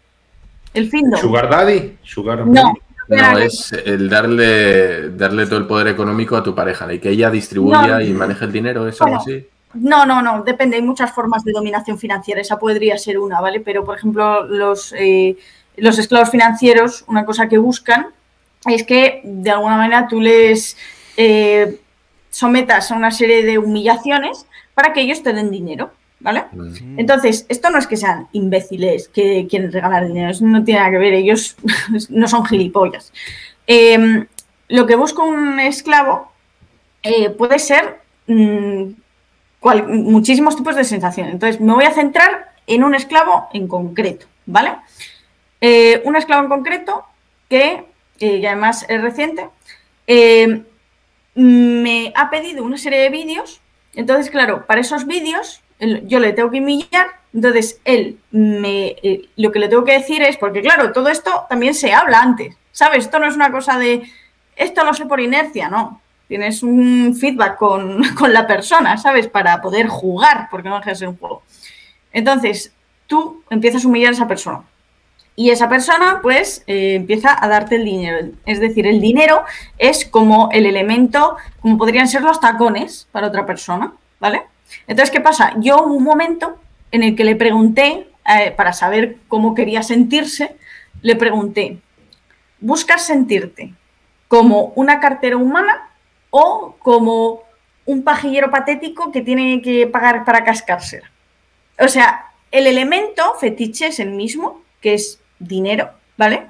El 0.75 0.89
findo. 0.89 1.17
Sugar 1.17 1.49
Daddy. 1.51 1.97
Sugar 2.03 2.47
No. 2.47 2.75
No, 3.09 3.39
es 3.39 3.73
el 3.73 4.09
darle, 4.09 5.11
darle 5.11 5.47
todo 5.47 5.59
el 5.59 5.67
poder 5.67 5.89
económico 5.89 6.37
a 6.37 6.45
tu 6.45 6.55
pareja 6.55 6.93
y 6.93 7.01
que 7.01 7.11
ella 7.11 7.29
distribuya 7.29 8.01
y 8.03 8.13
maneje 8.13 8.45
el 8.45 8.53
dinero, 8.53 8.87
¿eso 8.87 9.05
así? 9.05 9.49
No, 9.75 10.07
no, 10.07 10.23
no, 10.23 10.45
depende, 10.45 10.77
hay 10.77 10.83
muchas 10.83 11.11
formas 11.13 11.43
de 11.43 11.51
dominación 11.51 11.99
financiera, 11.99 12.41
esa 12.41 12.59
podría 12.59 12.97
ser 12.99 13.19
una, 13.19 13.41
¿vale? 13.41 13.59
Pero, 13.61 13.85
por 13.85 13.97
ejemplo, 13.97 14.45
los, 14.45 14.95
eh, 14.97 15.37
los 15.77 15.99
esclavos 15.99 16.31
financieros, 16.31 17.05
una 17.09 17.25
cosa 17.25 17.49
que 17.49 17.59
buscan 17.59 18.09
es 18.67 18.85
que 18.85 19.23
de 19.25 19.51
alguna 19.51 19.77
manera 19.77 20.07
tú 20.07 20.21
les 20.21 20.77
eh, 21.17 21.81
sometas 22.31 22.91
a 22.91 22.97
una 22.97 23.11
serie 23.11 23.45
de 23.45 23.59
humillaciones 23.59 24.47
para 24.75 24.93
que 24.93 25.01
ellos 25.01 25.23
te 25.23 25.33
den 25.33 25.51
dinero, 25.51 25.91
¿vale? 26.21 26.45
Mm. 26.53 26.99
Entonces, 26.99 27.47
esto 27.49 27.71
no 27.71 27.79
es 27.79 27.87
que 27.87 27.97
sean 27.97 28.29
imbéciles 28.33 29.09
que 29.09 29.47
quieren 29.49 29.73
regalar 29.73 30.07
dinero, 30.07 30.31
eso 30.31 30.45
no 30.45 30.65
tiene 30.65 30.81
nada 30.81 30.93
que 30.93 30.99
ver, 30.99 31.15
ellos 31.15 31.57
no 32.09 32.29
son 32.29 32.45
gilipollas. 32.45 33.13
Em, 33.67 34.27
lo 34.69 34.87
que 34.87 34.95
busca 34.95 35.23
un 35.23 35.61
esclavo 35.61 36.31
eh, 37.03 37.31
puede 37.31 37.59
ser 37.59 38.01
mm, 38.27 38.85
muchísimos 39.89 40.57
tipos 40.57 40.77
de 40.77 40.85
sensaciones. 40.85 41.35
Entonces, 41.35 41.61
me 41.61 41.75
voy 41.75 41.85
a 41.85 41.93
centrar 41.93 42.53
en 42.67 42.85
un 42.85 42.95
esclavo 42.95 43.49
en 43.53 43.67
concreto, 43.67 44.27
¿vale? 44.47 44.77
Eh, 45.61 46.01
un 46.05 46.17
esclavo 46.17 46.45
en 46.45 46.49
concreto 46.49 47.05
que, 47.49 47.85
eh, 48.21 48.47
además 48.47 48.87
es 48.89 49.03
reciente, 49.03 49.49
eh, 50.07 50.63
me 51.41 52.13
ha 52.15 52.31
pedido 52.31 52.65
una 52.65 52.77
serie 52.77 53.01
de 53.01 53.11
vídeos. 53.11 53.61
Entonces, 53.95 54.31
claro, 54.31 54.67
para 54.67 54.81
esos 54.81 55.07
vídeos 55.07 55.63
yo 56.05 56.21
le 56.21 56.33
tengo 56.33 56.51
que 56.51 56.61
humillar. 56.61 57.09
Entonces, 57.33 57.81
él 57.85 58.19
me, 58.31 58.97
lo 59.37 59.53
que 59.53 59.59
le 59.59 59.69
tengo 59.69 59.85
que 59.85 59.99
decir 59.99 60.23
es, 60.23 60.37
porque 60.37 60.63
claro, 60.63 60.93
todo 60.93 61.09
esto 61.09 61.47
también 61.49 61.75
se 61.75 61.93
habla 61.93 62.21
antes, 62.21 62.57
¿sabes? 62.73 63.05
Esto 63.05 63.19
no 63.19 63.27
es 63.27 63.35
una 63.35 63.51
cosa 63.51 63.79
de, 63.79 64.03
esto 64.57 64.85
lo 64.85 64.93
sé 64.93 65.07
por 65.07 65.21
inercia, 65.21 65.69
no. 65.69 66.01
Tienes 66.29 66.63
un 66.63 67.17
feedback 67.19 67.57
con, 67.57 68.03
con 68.19 68.33
la 68.33 68.47
persona, 68.47 68.97
¿sabes? 68.99 69.29
Para 69.29 69.61
poder 69.63 69.87
jugar, 69.87 70.49
porque 70.51 70.69
no 70.69 70.77
deja 70.77 70.91
de 70.91 70.97
ser 70.97 71.09
un 71.09 71.17
juego. 71.17 71.43
Entonces, 72.13 72.73
tú 73.07 73.43
empiezas 73.49 73.85
a 73.85 73.89
humillar 73.89 74.11
a 74.11 74.15
esa 74.15 74.29
persona. 74.29 74.63
Y 75.41 75.49
esa 75.49 75.71
persona, 75.71 76.19
pues, 76.21 76.65
eh, 76.67 76.97
empieza 76.97 77.35
a 77.43 77.49
darte 77.49 77.77
el 77.77 77.87
dinero. 77.87 78.29
Es 78.45 78.61
decir, 78.61 78.87
el 78.87 79.01
dinero 79.01 79.43
es 79.79 80.05
como 80.05 80.51
el 80.53 80.67
elemento, 80.67 81.39
como 81.63 81.79
podrían 81.79 82.09
ser 82.09 82.21
los 82.21 82.41
tacones 82.41 83.09
para 83.11 83.29
otra 83.29 83.47
persona, 83.47 83.95
¿vale? 84.19 84.43
Entonces, 84.87 85.11
¿qué 85.11 85.23
pasa? 85.23 85.55
Yo 85.57 85.83
hubo 85.83 85.95
un 85.95 86.05
momento 86.05 86.59
en 86.91 87.05
el 87.05 87.17
que 87.17 87.25
le 87.25 87.37
pregunté, 87.37 88.07
eh, 88.29 88.51
para 88.55 88.75
saber 88.75 89.17
cómo 89.29 89.55
quería 89.55 89.83
sentirse, 89.83 90.57
le 91.01 91.17
pregunté, 91.17 91.79
¿buscas 92.61 93.07
sentirte 93.07 93.73
como 94.29 94.75
una 94.77 95.01
cartera 95.01 95.39
humana 95.39 95.89
o 96.29 96.77
como 96.81 97.45
un 97.87 98.05
pajillero 98.05 98.51
patético 98.51 99.11
que 99.11 99.23
tiene 99.23 99.63
que 99.63 99.87
pagar 99.87 100.27
para 100.27 100.45
cascarse? 100.45 101.01
O 101.79 101.89
sea, 101.89 102.27
el 102.51 102.67
elemento 102.67 103.37
fetiche 103.41 103.87
es 103.87 104.01
el 104.01 104.11
mismo, 104.11 104.61
que 104.83 104.93
es 104.93 105.20
dinero, 105.41 105.91
¿vale? 106.17 106.47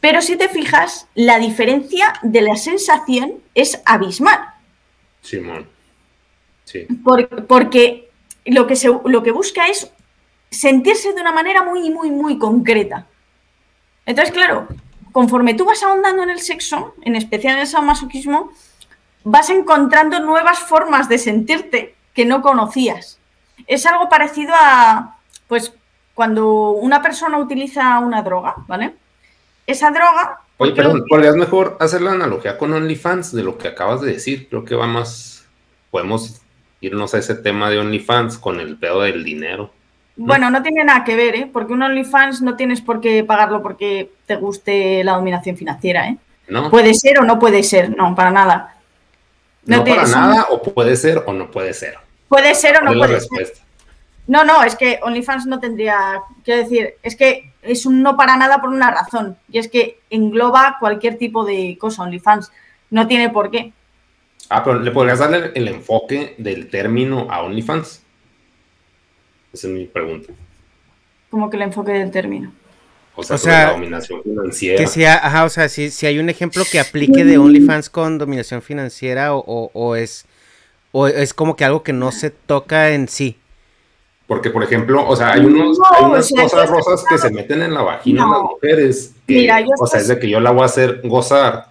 Pero 0.00 0.22
si 0.22 0.36
te 0.36 0.48
fijas, 0.48 1.06
la 1.14 1.38
diferencia 1.38 2.14
de 2.22 2.40
la 2.40 2.56
sensación 2.56 3.34
es 3.54 3.82
abismal. 3.84 4.54
Simón. 5.20 5.68
Sí. 6.64 6.86
porque 7.48 8.08
lo 8.44 8.68
que, 8.68 8.76
se, 8.76 8.88
lo 9.04 9.22
que 9.24 9.32
busca 9.32 9.66
es 9.66 9.90
sentirse 10.50 11.12
de 11.12 11.20
una 11.20 11.32
manera 11.32 11.64
muy, 11.64 11.90
muy, 11.90 12.10
muy 12.10 12.38
concreta. 12.38 13.06
Entonces, 14.06 14.32
claro, 14.32 14.68
conforme 15.12 15.54
tú 15.54 15.64
vas 15.64 15.82
ahondando 15.82 16.22
en 16.22 16.30
el 16.30 16.40
sexo, 16.40 16.94
en 17.02 17.16
especial 17.16 17.54
en 17.54 17.60
el 17.62 17.66
sadomasoquismo, 17.66 18.52
vas 19.24 19.50
encontrando 19.50 20.20
nuevas 20.20 20.60
formas 20.60 21.08
de 21.08 21.18
sentirte 21.18 21.96
que 22.14 22.24
no 22.24 22.40
conocías. 22.40 23.18
Es 23.66 23.84
algo 23.86 24.08
parecido 24.08 24.54
a, 24.56 25.18
pues, 25.48 25.74
cuando 26.20 26.72
una 26.72 27.00
persona 27.00 27.38
utiliza 27.38 27.98
una 27.98 28.20
droga, 28.20 28.54
¿vale? 28.68 28.92
Esa 29.66 29.90
droga... 29.90 30.40
Oye, 30.58 30.72
perdón, 30.72 31.02
¿podrías 31.08 31.34
mejor 31.34 31.78
hacer 31.80 32.02
la 32.02 32.12
analogía 32.12 32.58
con 32.58 32.74
OnlyFans 32.74 33.34
de 33.34 33.42
lo 33.42 33.56
que 33.56 33.68
acabas 33.68 34.02
de 34.02 34.12
decir? 34.12 34.46
Creo 34.50 34.66
que 34.66 34.74
va 34.74 34.86
más... 34.86 35.46
Podemos 35.90 36.42
irnos 36.82 37.14
a 37.14 37.18
ese 37.20 37.36
tema 37.36 37.70
de 37.70 37.78
OnlyFans 37.78 38.36
con 38.36 38.60
el 38.60 38.76
pedo 38.76 39.00
del 39.00 39.24
dinero. 39.24 39.72
Bueno, 40.14 40.50
no 40.50 40.62
tiene 40.62 40.84
nada 40.84 41.04
que 41.04 41.16
ver, 41.16 41.36
¿eh? 41.36 41.50
Porque 41.50 41.72
un 41.72 41.80
OnlyFans 41.84 42.42
no 42.42 42.54
tienes 42.54 42.82
por 42.82 43.00
qué 43.00 43.24
pagarlo 43.24 43.62
porque 43.62 44.10
te 44.26 44.36
guste 44.36 45.02
la 45.02 45.14
dominación 45.14 45.56
financiera, 45.56 46.06
¿eh? 46.06 46.18
No. 46.48 46.68
Puede 46.70 46.92
ser 46.92 47.18
o 47.18 47.24
no 47.24 47.38
puede 47.38 47.62
ser, 47.62 47.96
no, 47.96 48.14
para 48.14 48.30
nada. 48.30 48.76
No, 49.64 49.82
para 49.82 50.06
nada, 50.06 50.48
o 50.50 50.60
puede 50.60 50.96
ser 50.96 51.22
o 51.24 51.32
no 51.32 51.50
puede 51.50 51.72
ser. 51.72 51.94
Puede 52.28 52.54
ser 52.54 52.76
o 52.76 52.84
no 52.84 52.92
puede 52.92 53.20
ser. 53.22 53.69
No, 54.26 54.44
no, 54.44 54.62
es 54.62 54.76
que 54.76 55.00
OnlyFans 55.02 55.46
no 55.46 55.58
tendría, 55.58 56.22
quiero 56.44 56.62
decir, 56.62 56.94
es 57.02 57.16
que 57.16 57.52
es 57.62 57.84
un 57.84 58.02
no 58.02 58.16
para 58.16 58.36
nada 58.36 58.60
por 58.60 58.70
una 58.70 58.90
razón, 58.90 59.36
y 59.50 59.58
es 59.58 59.68
que 59.68 60.00
engloba 60.08 60.76
cualquier 60.78 61.18
tipo 61.18 61.44
de 61.44 61.76
cosa 61.80 62.02
OnlyFans, 62.02 62.52
no 62.90 63.06
tiene 63.06 63.30
por 63.30 63.50
qué. 63.50 63.72
Ah, 64.48 64.62
pero 64.64 64.80
¿le 64.80 64.90
podrías 64.90 65.18
darle 65.18 65.52
el 65.54 65.68
enfoque 65.68 66.34
del 66.38 66.68
término 66.68 67.26
a 67.30 67.42
OnlyFans? 67.42 68.02
Esa 69.52 69.66
es 69.66 69.72
mi 69.72 69.86
pregunta. 69.86 70.32
¿Cómo 71.30 71.50
que 71.50 71.56
el 71.56 71.62
enfoque 71.62 71.92
del 71.92 72.10
término? 72.10 72.52
O 73.14 73.22
sea, 73.22 73.64
la 73.66 73.72
dominación 73.72 74.22
financiera. 74.22 74.78
Que 74.78 74.86
sea, 74.86 75.14
ajá, 75.14 75.44
o 75.44 75.48
sea, 75.48 75.68
si, 75.68 75.90
si, 75.90 76.06
hay 76.06 76.18
un 76.18 76.30
ejemplo 76.30 76.64
que 76.70 76.80
aplique 76.80 77.24
de 77.24 77.38
OnlyFans 77.38 77.90
con 77.90 78.18
dominación 78.18 78.62
financiera 78.62 79.34
o, 79.34 79.70
o, 79.72 79.96
es, 79.96 80.26
o 80.92 81.06
es 81.06 81.34
como 81.34 81.56
que 81.56 81.64
algo 81.64 81.82
que 81.82 81.92
no 81.92 82.12
se 82.12 82.30
toca 82.30 82.90
en 82.90 83.08
sí. 83.08 83.36
Porque, 84.30 84.50
por 84.50 84.62
ejemplo, 84.62 85.04
o 85.08 85.16
sea, 85.16 85.32
hay, 85.32 85.44
unos, 85.44 85.76
hay 85.90 86.04
unas 86.04 86.30
cosas 86.30 86.70
rosas 86.70 87.04
que 87.08 87.18
se 87.18 87.30
meten 87.30 87.62
en 87.62 87.74
la 87.74 87.82
vagina 87.82 88.24
de 88.24 88.30
las 88.30 88.42
mujeres. 88.42 89.12
o 89.80 89.86
sea, 89.88 89.98
es 89.98 90.06
de 90.06 90.20
que 90.20 90.30
yo 90.30 90.38
la 90.38 90.52
voy 90.52 90.62
a 90.62 90.66
hacer 90.66 91.00
gozar 91.02 91.66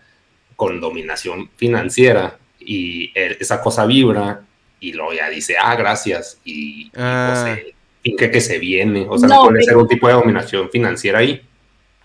con 0.58 0.82
dominación 0.82 1.50
financiera 1.56 2.36
y 2.60 3.14
esa 3.16 3.62
cosa 3.62 3.86
vibra 3.86 4.42
y 4.82 4.92
luego 4.92 5.14
ya 5.14 5.30
dice, 5.30 5.56
ah, 5.58 5.74
gracias, 5.78 6.38
y, 6.44 6.92
ah. 6.98 7.56
que 8.04 8.42
se 8.42 8.60
viene. 8.60 9.08
O 9.10 9.18
sea, 9.18 9.30
no, 9.30 9.46
puede 9.46 9.64
ser 9.64 9.78
un 9.78 9.88
tipo 9.88 10.10
de 10.10 10.16
dominación 10.16 10.70
financiera 10.70 11.20
ahí. 11.20 11.42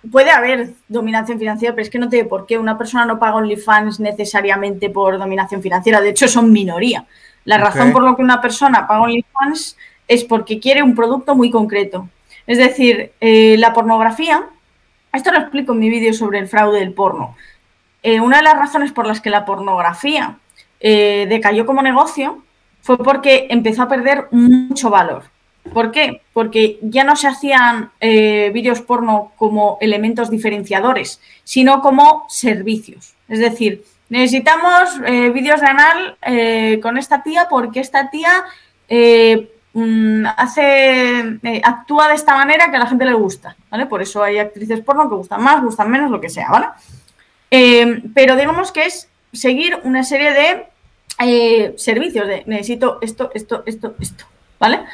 Puede 0.09 0.31
haber 0.31 0.69
dominación 0.87 1.41
financiera, 1.41 1.75
pero 1.75 1.83
es 1.83 1.91
que 1.91 1.99
no 1.99 2.09
tiene 2.09 2.29
por 2.29 2.47
qué. 2.47 2.59
Una 2.59 2.79
persona 2.79 3.05
no 3.05 3.19
paga 3.19 3.35
OnlyFans 3.35 3.99
necesariamente 3.99 4.89
por 4.89 5.19
dominación 5.19 5.61
financiera. 5.61 6.01
De 6.01 6.11
hecho, 6.11 6.29
son 6.29 6.53
minoría. 6.53 7.07
La 7.45 7.59
razón 7.59 7.91
por 7.91 8.05
la 8.05 8.15
que 8.15 8.23
una 8.23 8.41
persona 8.41 8.87
paga 8.87 9.03
OnlyFans 9.03 9.77
es 10.09 10.25
porque 10.25 10.61
quiere 10.61 10.83
un 10.83 10.95
producto 10.95 11.35
muy 11.35 11.51
concreto. 11.51 12.09
Es 12.47 12.59
decir, 12.59 13.13
eh, 13.21 13.57
la 13.59 13.73
pornografía, 13.73 14.47
esto 15.13 15.33
lo 15.33 15.39
explico 15.39 15.73
en 15.73 15.79
mi 15.79 15.91
vídeo 15.91 16.13
sobre 16.13 16.39
el 16.39 16.49
fraude 16.49 16.81
del 16.81 16.93
porno. 16.93 17.37
Eh, 18.03 18.21
una 18.21 18.39
de 18.39 18.43
las 18.43 18.59
razones 18.59 18.93
por 18.93 19.07
las 19.07 19.21
que 19.21 19.31
la 19.31 19.47
pornografía 19.47 20.37
eh, 20.81 21.27
decayó 21.29 21.65
como 21.65 21.81
negocio 21.81 22.43
fue 22.83 22.99
porque 22.99 23.47
empezó 23.49 23.83
a 23.83 23.89
perder 23.89 24.27
mucho 24.31 24.91
valor. 24.91 25.25
¿Por 25.73 25.91
qué? 25.91 26.21
Porque 26.35 26.79
ya 26.83 27.05
no 27.05 27.17
se 27.17 27.27
hacían 27.27 27.91
vídeos 27.99 28.83
porno 28.83 29.33
como 29.39 29.79
elementos 29.81 30.29
diferenciadores, 30.29 31.23
sino 31.43 31.81
como 31.81 32.27
servicios. 32.29 33.15
Es 33.29 33.39
decir, 33.39 33.83
necesitamos 34.11 35.01
vídeos 35.33 35.63
de 35.63 35.67
anal 35.67 36.19
con 36.83 36.99
esta 36.99 37.23
tía 37.23 37.47
porque 37.49 37.81
esta 37.81 38.11
tía 38.11 38.45
Mm, 39.77 40.25
hace, 40.37 41.19
eh, 41.43 41.61
actúa 41.65 42.07
de 42.07 42.15
esta 42.15 42.37
manera 42.37 42.71
que 42.71 42.77
a 42.77 42.79
la 42.79 42.87
gente 42.87 43.05
le 43.05 43.13
gusta, 43.13 43.57
¿vale? 43.71 43.87
Por 43.87 44.01
eso 44.03 44.23
hay 44.23 44.39
actrices 44.39 44.81
porno 44.81 45.09
que 45.09 45.17
gustan 45.17 45.43
más, 45.43 45.61
gustan 45.63 45.91
menos, 45.91 46.13
lo 46.13 46.21
que 46.21 46.31
sea, 46.31 46.49
¿vale? 46.49 46.69
Eh, 47.51 48.01
pero 48.15 48.37
digamos 48.37 48.71
que 48.71 48.87
es 48.87 49.09
seguir 49.33 49.77
una 49.83 50.05
serie 50.05 50.33
de 50.33 50.67
eh, 51.19 51.75
servicios 51.77 52.29
de 52.29 52.45
necesito 52.47 52.99
esto, 53.03 53.33
esto, 53.35 53.65
esto, 53.67 53.97
esto, 53.99 54.25
¿vale? 54.61 54.85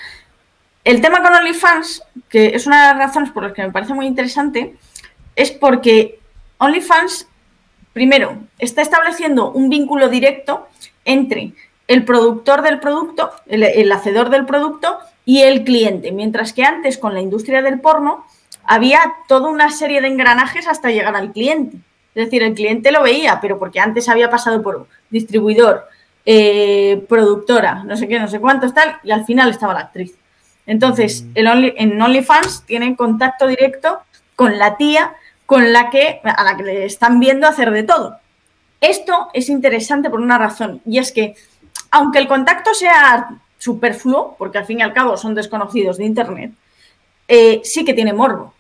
El 0.83 1.03
tema 1.03 1.23
con 1.23 1.35
OnlyFans, 1.35 2.03
que 2.31 2.47
es 2.55 2.67
una 2.67 2.81
de 2.81 2.95
las 2.95 3.09
razones 3.09 3.33
por 3.33 3.43
las 3.43 3.53
que 3.53 3.63
me 3.63 3.73
parece 3.73 3.93
muy 3.93 4.07
interesante, 4.07 4.77
es 5.37 5.51
porque 5.51 6.21
OnlyFans, 6.57 7.29
primero, 7.93 8.39
está 8.59 8.81
estableciendo 8.81 9.53
un 9.53 9.69
vínculo 9.69 10.09
directo 10.09 10.69
entre 11.05 11.53
el 11.91 12.05
productor 12.05 12.63
del 12.63 12.79
producto, 12.79 13.33
el, 13.49 13.91
hacedor 13.91 14.31
del 14.31 14.47
producto 14.47 14.97
y 15.25 15.41
el 15.41 15.65
cliente, 15.65 16.13
mientras 16.13 16.53
que 16.53 16.63
antes 16.63 16.99
con 16.99 17.15
la 17.15 17.21
industria 17.21 17.63
del 17.63 17.81
porno 17.81 18.25
había 18.63 19.01
toda 19.27 19.51
una 19.51 19.73
serie 19.73 20.01
de 20.01 20.07
engranajes 20.07 20.69
hasta 20.69 20.93
llegar 20.93 21.17
al 21.17 21.33
cliente. 21.33 21.79
Es 22.15 22.27
decir, 22.27 22.45
el 22.45 22.55
cliente 22.55 22.93
lo 22.93 23.03
veía, 23.03 23.41
pero 23.41 23.59
porque 23.59 23.81
antes 23.81 24.09
había 24.09 24.31
pasado 24.31 24.63
por 24.63 24.87
distribuidor, 25.11 25.89
eh, 26.25 27.05
productora, 27.09 27.83
no 27.83 27.97
sé 27.97 28.07
qué, 28.07 28.21
no 28.21 28.29
sé 28.29 28.39
cuántos, 28.39 28.73
tal, 28.73 28.99
y 29.03 29.11
al 29.11 29.25
final 29.25 29.51
estaba 29.51 29.75
la 29.75 29.81
actriz. 29.81 30.15
Entonces, 30.67 31.25
mm. 31.25 31.31
el 31.35 31.75
en 31.77 32.01
OnlyFans 32.01 32.67
tienen 32.67 32.95
contacto 32.95 33.49
directo 33.49 33.99
con 34.37 34.61
la 34.61 34.77
tía 34.77 35.15
con 35.45 35.73
la 35.73 35.91
que, 35.91 36.21
a 36.23 36.45
la 36.45 36.57
que 36.57 36.63
le 36.63 36.85
están 36.85 37.19
viendo 37.19 37.49
hacer 37.49 37.73
de 37.73 37.83
todo. 37.83 38.21
Esto 38.81 39.29
es 39.35 39.49
interesante 39.49 40.09
por 40.09 40.21
una 40.21 40.39
razón, 40.39 40.81
y 40.87 40.99
es 40.99 41.11
que 41.11 41.35
aunque 41.91 42.19
el 42.19 42.29
contacto 42.29 42.75
sea 42.75 43.31
superfluo, 43.59 44.37
porque 44.39 44.59
al 44.59 44.65
fin 44.65 44.81
y 44.81 44.83
al 44.83 44.93
cabo 44.93 45.17
son 45.17 45.35
desconocidos 45.35 45.99
de 45.99 46.07
Internet, 46.07 46.53
eh, 47.29 47.61
sí 47.63 47.85
que 47.85 47.95
tiene 47.95 48.13
morbo. 48.13 48.55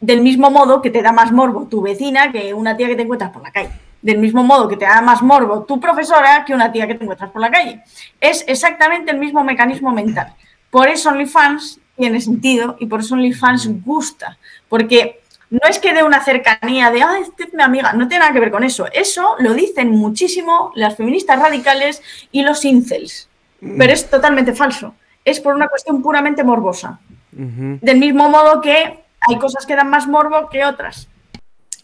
Del 0.00 0.22
mismo 0.22 0.50
modo 0.50 0.80
que 0.80 0.90
te 0.90 1.02
da 1.02 1.12
más 1.12 1.32
morbo 1.32 1.66
tu 1.66 1.82
vecina 1.82 2.32
que 2.32 2.54
una 2.54 2.76
tía 2.76 2.86
que 2.88 2.96
te 2.96 3.02
encuentras 3.02 3.30
por 3.30 3.42
la 3.42 3.50
calle. 3.50 3.70
Del 4.00 4.18
mismo 4.18 4.42
modo 4.44 4.68
que 4.68 4.76
te 4.76 4.84
da 4.84 5.00
más 5.00 5.22
morbo 5.22 5.64
tu 5.64 5.80
profesora 5.80 6.44
que 6.44 6.54
una 6.54 6.70
tía 6.70 6.86
que 6.86 6.94
te 6.94 7.02
encuentras 7.04 7.30
por 7.30 7.42
la 7.42 7.50
calle. 7.50 7.82
Es 8.20 8.44
exactamente 8.46 9.10
el 9.10 9.18
mismo 9.18 9.42
mecanismo 9.44 9.92
mental. 9.92 10.34
Por 10.70 10.88
eso 10.88 11.10
OnlyFans 11.10 11.80
tiene 11.96 12.20
sentido 12.20 12.76
y 12.78 12.86
por 12.86 13.00
eso 13.00 13.14
OnlyFans 13.14 13.82
gusta. 13.84 14.38
Porque 14.68 15.17
no 15.50 15.60
es 15.68 15.78
que 15.78 15.94
dé 15.94 16.02
una 16.02 16.22
cercanía 16.22 16.90
de, 16.90 17.02
ah, 17.02 17.18
esta 17.20 17.44
es 17.44 17.54
mi 17.54 17.62
amiga, 17.62 17.92
no 17.94 18.06
tiene 18.06 18.20
nada 18.20 18.32
que 18.32 18.40
ver 18.40 18.50
con 18.50 18.64
eso. 18.64 18.86
Eso 18.92 19.36
lo 19.38 19.54
dicen 19.54 19.90
muchísimo 19.90 20.72
las 20.74 20.96
feministas 20.96 21.38
radicales 21.38 22.02
y 22.32 22.42
los 22.42 22.64
incels. 22.64 23.28
Mm. 23.60 23.78
Pero 23.78 23.92
es 23.92 24.08
totalmente 24.08 24.54
falso. 24.54 24.94
Es 25.24 25.40
por 25.40 25.54
una 25.54 25.68
cuestión 25.68 26.02
puramente 26.02 26.44
morbosa. 26.44 27.00
Del 27.30 27.98
mismo 27.98 28.28
modo 28.28 28.60
que 28.60 29.04
hay 29.20 29.38
cosas 29.38 29.64
que 29.64 29.76
dan 29.76 29.90
más 29.90 30.08
morbo 30.08 30.48
que 30.48 30.64
otras. 30.64 31.08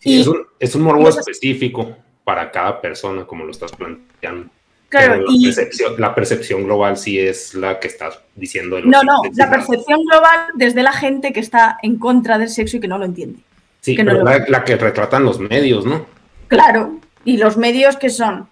y, 0.02 0.20
es, 0.58 0.74
un, 0.74 0.82
morbo 0.82 1.08
específico 1.08 1.96
para 2.24 2.50
cada 2.50 2.80
persona, 2.80 3.24
como 3.24 3.44
lo 3.44 3.52
estás 3.52 3.70
planteando. 3.72 4.50
Claro, 4.88 5.16
la, 5.16 5.24
y, 5.28 5.44
percepción, 5.44 5.94
la, 5.98 6.14
percepción, 6.14 6.64
global 6.64 6.96
sí 6.96 7.20
es 7.20 7.54
la 7.54 7.78
que 7.78 7.88
estás 7.88 8.18
diciendo. 8.34 8.80
no, 8.80 9.02
no, 9.02 9.22
la 9.34 9.50
percepción 9.50 10.04
global 10.04 10.48
desde 10.54 10.82
la 10.82 10.92
gente 10.92 11.32
que 11.32 11.40
está 11.40 11.78
en 11.82 11.98
contra 11.98 12.38
del 12.38 12.48
sexo 12.48 12.78
y 12.78 12.80
que 12.80 12.88
no 12.88 12.98
lo 12.98 13.04
entiende. 13.04 13.40
Sí, 13.84 13.94
pero 13.96 14.24
la, 14.24 14.64
que 14.64 14.76
retratan 14.76 15.24
los 15.24 15.38
medios, 15.38 15.84
¿no? 15.84 16.06
Claro, 16.48 17.00
y 17.22 17.36
los 17.36 17.58
medios 17.58 17.98
que 17.98 18.08
son 18.08 18.48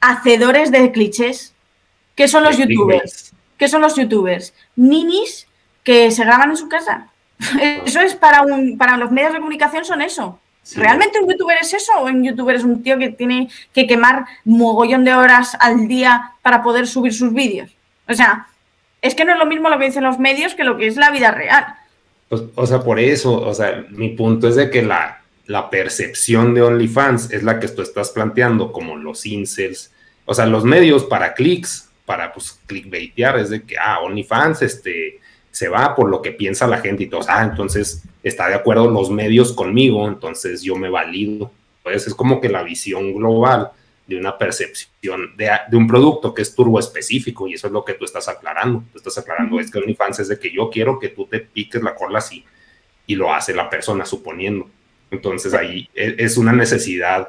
hacedores 0.00 0.70
de 0.70 0.90
clichés, 0.92 1.52
¿qué 2.14 2.26
son 2.26 2.42
los 2.42 2.56
youtubers? 2.56 3.34
¿Qué 3.58 3.68
son 3.68 3.82
los 3.82 3.96
youtubers? 3.96 4.54
Ninis 4.74 5.46
que 5.84 6.10
se 6.10 6.24
graban 6.24 6.52
en 6.52 6.56
su 6.56 6.70
casa. 6.70 7.08
Eso 7.84 8.00
es 8.00 8.14
para, 8.14 8.40
un, 8.40 8.78
para 8.78 8.96
los 8.96 9.10
medios 9.10 9.34
de 9.34 9.40
comunicación, 9.40 9.84
son 9.84 10.00
eso. 10.00 10.40
¿Realmente 10.74 11.20
un 11.20 11.28
youtuber 11.28 11.58
es 11.60 11.74
eso? 11.74 11.92
¿O 11.98 12.06
un 12.06 12.24
youtuber 12.24 12.56
es 12.56 12.64
un 12.64 12.82
tío 12.82 12.96
que 12.96 13.10
tiene 13.10 13.50
que 13.74 13.86
quemar 13.86 14.24
mogollón 14.46 15.04
de 15.04 15.12
horas 15.12 15.54
al 15.60 15.86
día 15.86 16.32
para 16.40 16.62
poder 16.62 16.86
subir 16.86 17.12
sus 17.12 17.34
vídeos? 17.34 17.76
O 18.08 18.14
sea, 18.14 18.46
es 19.02 19.14
que 19.14 19.26
no 19.26 19.32
es 19.32 19.38
lo 19.38 19.44
mismo 19.44 19.68
lo 19.68 19.78
que 19.78 19.86
dicen 19.86 20.04
los 20.04 20.18
medios 20.18 20.54
que 20.54 20.64
lo 20.64 20.78
que 20.78 20.86
es 20.86 20.96
la 20.96 21.10
vida 21.10 21.30
real. 21.30 21.74
Pues, 22.32 22.44
o 22.54 22.66
sea, 22.66 22.82
por 22.82 22.98
eso, 22.98 23.42
o 23.42 23.52
sea, 23.52 23.84
mi 23.90 24.08
punto 24.08 24.48
es 24.48 24.56
de 24.56 24.70
que 24.70 24.80
la, 24.80 25.22
la 25.48 25.68
percepción 25.68 26.54
de 26.54 26.62
OnlyFans 26.62 27.30
es 27.30 27.42
la 27.42 27.60
que 27.60 27.68
tú 27.68 27.82
estás 27.82 28.08
planteando, 28.08 28.72
como 28.72 28.96
los 28.96 29.26
incels, 29.26 29.92
o 30.24 30.32
sea, 30.32 30.46
los 30.46 30.64
medios 30.64 31.04
para 31.04 31.34
clics, 31.34 31.90
para 32.06 32.32
pues 32.32 32.58
clickbaitear, 32.66 33.38
es 33.38 33.50
de 33.50 33.64
que, 33.64 33.76
ah, 33.76 34.00
OnlyFans, 34.00 34.62
este, 34.62 35.20
se 35.50 35.68
va 35.68 35.94
por 35.94 36.08
lo 36.08 36.22
que 36.22 36.32
piensa 36.32 36.66
la 36.66 36.78
gente 36.78 37.02
y 37.02 37.08
todos, 37.08 37.26
ah, 37.28 37.42
entonces 37.44 38.02
está 38.22 38.48
de 38.48 38.54
acuerdo 38.54 38.90
los 38.90 39.10
medios 39.10 39.52
conmigo, 39.52 40.08
entonces 40.08 40.62
yo 40.62 40.74
me 40.74 40.88
valido. 40.88 41.50
Pues 41.82 42.06
es 42.06 42.14
como 42.14 42.40
que 42.40 42.48
la 42.48 42.62
visión 42.62 43.12
global 43.12 43.72
de 44.12 44.20
una 44.20 44.36
percepción 44.38 45.36
de, 45.36 45.50
de, 45.70 45.76
un 45.76 45.86
producto 45.86 46.32
que 46.34 46.42
es 46.42 46.54
turbo 46.54 46.78
específico 46.78 47.46
y 47.46 47.54
eso 47.54 47.66
es 47.66 47.72
lo 47.72 47.84
que 47.84 47.94
tú 47.94 48.04
estás 48.04 48.28
aclarando. 48.28 48.84
Tú 48.92 48.98
estás 48.98 49.18
aclarando, 49.18 49.58
es 49.60 49.70
que 49.70 49.78
OnlyFans 49.78 50.20
es 50.20 50.28
de 50.28 50.38
que 50.38 50.52
yo 50.52 50.70
quiero 50.70 50.98
que 50.98 51.08
tú 51.08 51.26
te 51.26 51.40
piques 51.40 51.82
la 51.82 51.94
cola 51.94 52.18
así 52.18 52.44
y 53.06 53.14
lo 53.14 53.32
hace 53.32 53.54
la 53.54 53.68
persona 53.68 54.04
suponiendo. 54.04 54.68
Entonces 55.10 55.54
ahí 55.54 55.88
e, 55.94 56.16
es 56.18 56.36
una 56.36 56.52
necesidad 56.52 57.28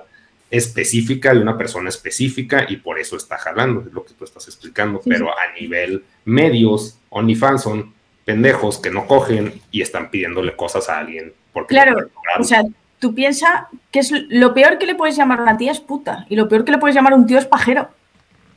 específica 0.49 1.33
de 1.33 1.39
una 1.39 1.57
persona 1.57 1.89
específica 1.89 2.65
y 2.69 2.77
por 2.77 2.99
eso 2.99 3.17
está 3.17 3.37
jalando, 3.39 3.81
es 3.81 3.91
lo 3.91 4.05
que 4.05 4.13
tú 4.13 4.23
estás 4.23 4.47
explicando. 4.47 5.01
Pero 5.03 5.29
a 5.29 5.59
nivel 5.59 6.03
medios, 6.25 6.99
OnlyFans 7.09 7.63
son 7.63 7.93
pendejos 8.23 8.79
que 8.79 8.91
no 8.91 9.07
cogen 9.07 9.61
y 9.71 9.81
están 9.81 10.09
pidiéndole 10.11 10.55
cosas 10.55 10.89
a 10.89 10.99
alguien. 10.99 11.33
Porque 11.51 11.73
claro, 11.73 12.09
o 12.39 12.43
sea, 12.43 12.63
tú 13.03 13.13
piensas 13.13 13.65
que 13.91 13.99
es 13.99 14.11
lo 14.29 14.53
peor 14.53 14.77
que 14.77 14.85
le 14.85 14.95
puedes 14.95 15.17
llamar 15.17 15.39
a 15.39 15.43
una 15.43 15.57
tía 15.57 15.73
es 15.73 15.81
puta 15.81 16.25
y 16.29 16.37
lo 16.37 16.47
peor 16.47 16.63
que 16.63 16.71
le 16.71 16.77
puedes 16.77 16.95
llamar 16.95 17.11
a 17.11 17.17
un 17.17 17.27
tío 17.27 17.37
es 17.37 17.45
pajero. 17.45 17.89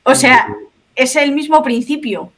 O 0.04 0.14
sea, 0.14 0.46
es 0.94 1.16
el 1.16 1.32
mismo 1.32 1.64
principio 1.64 2.30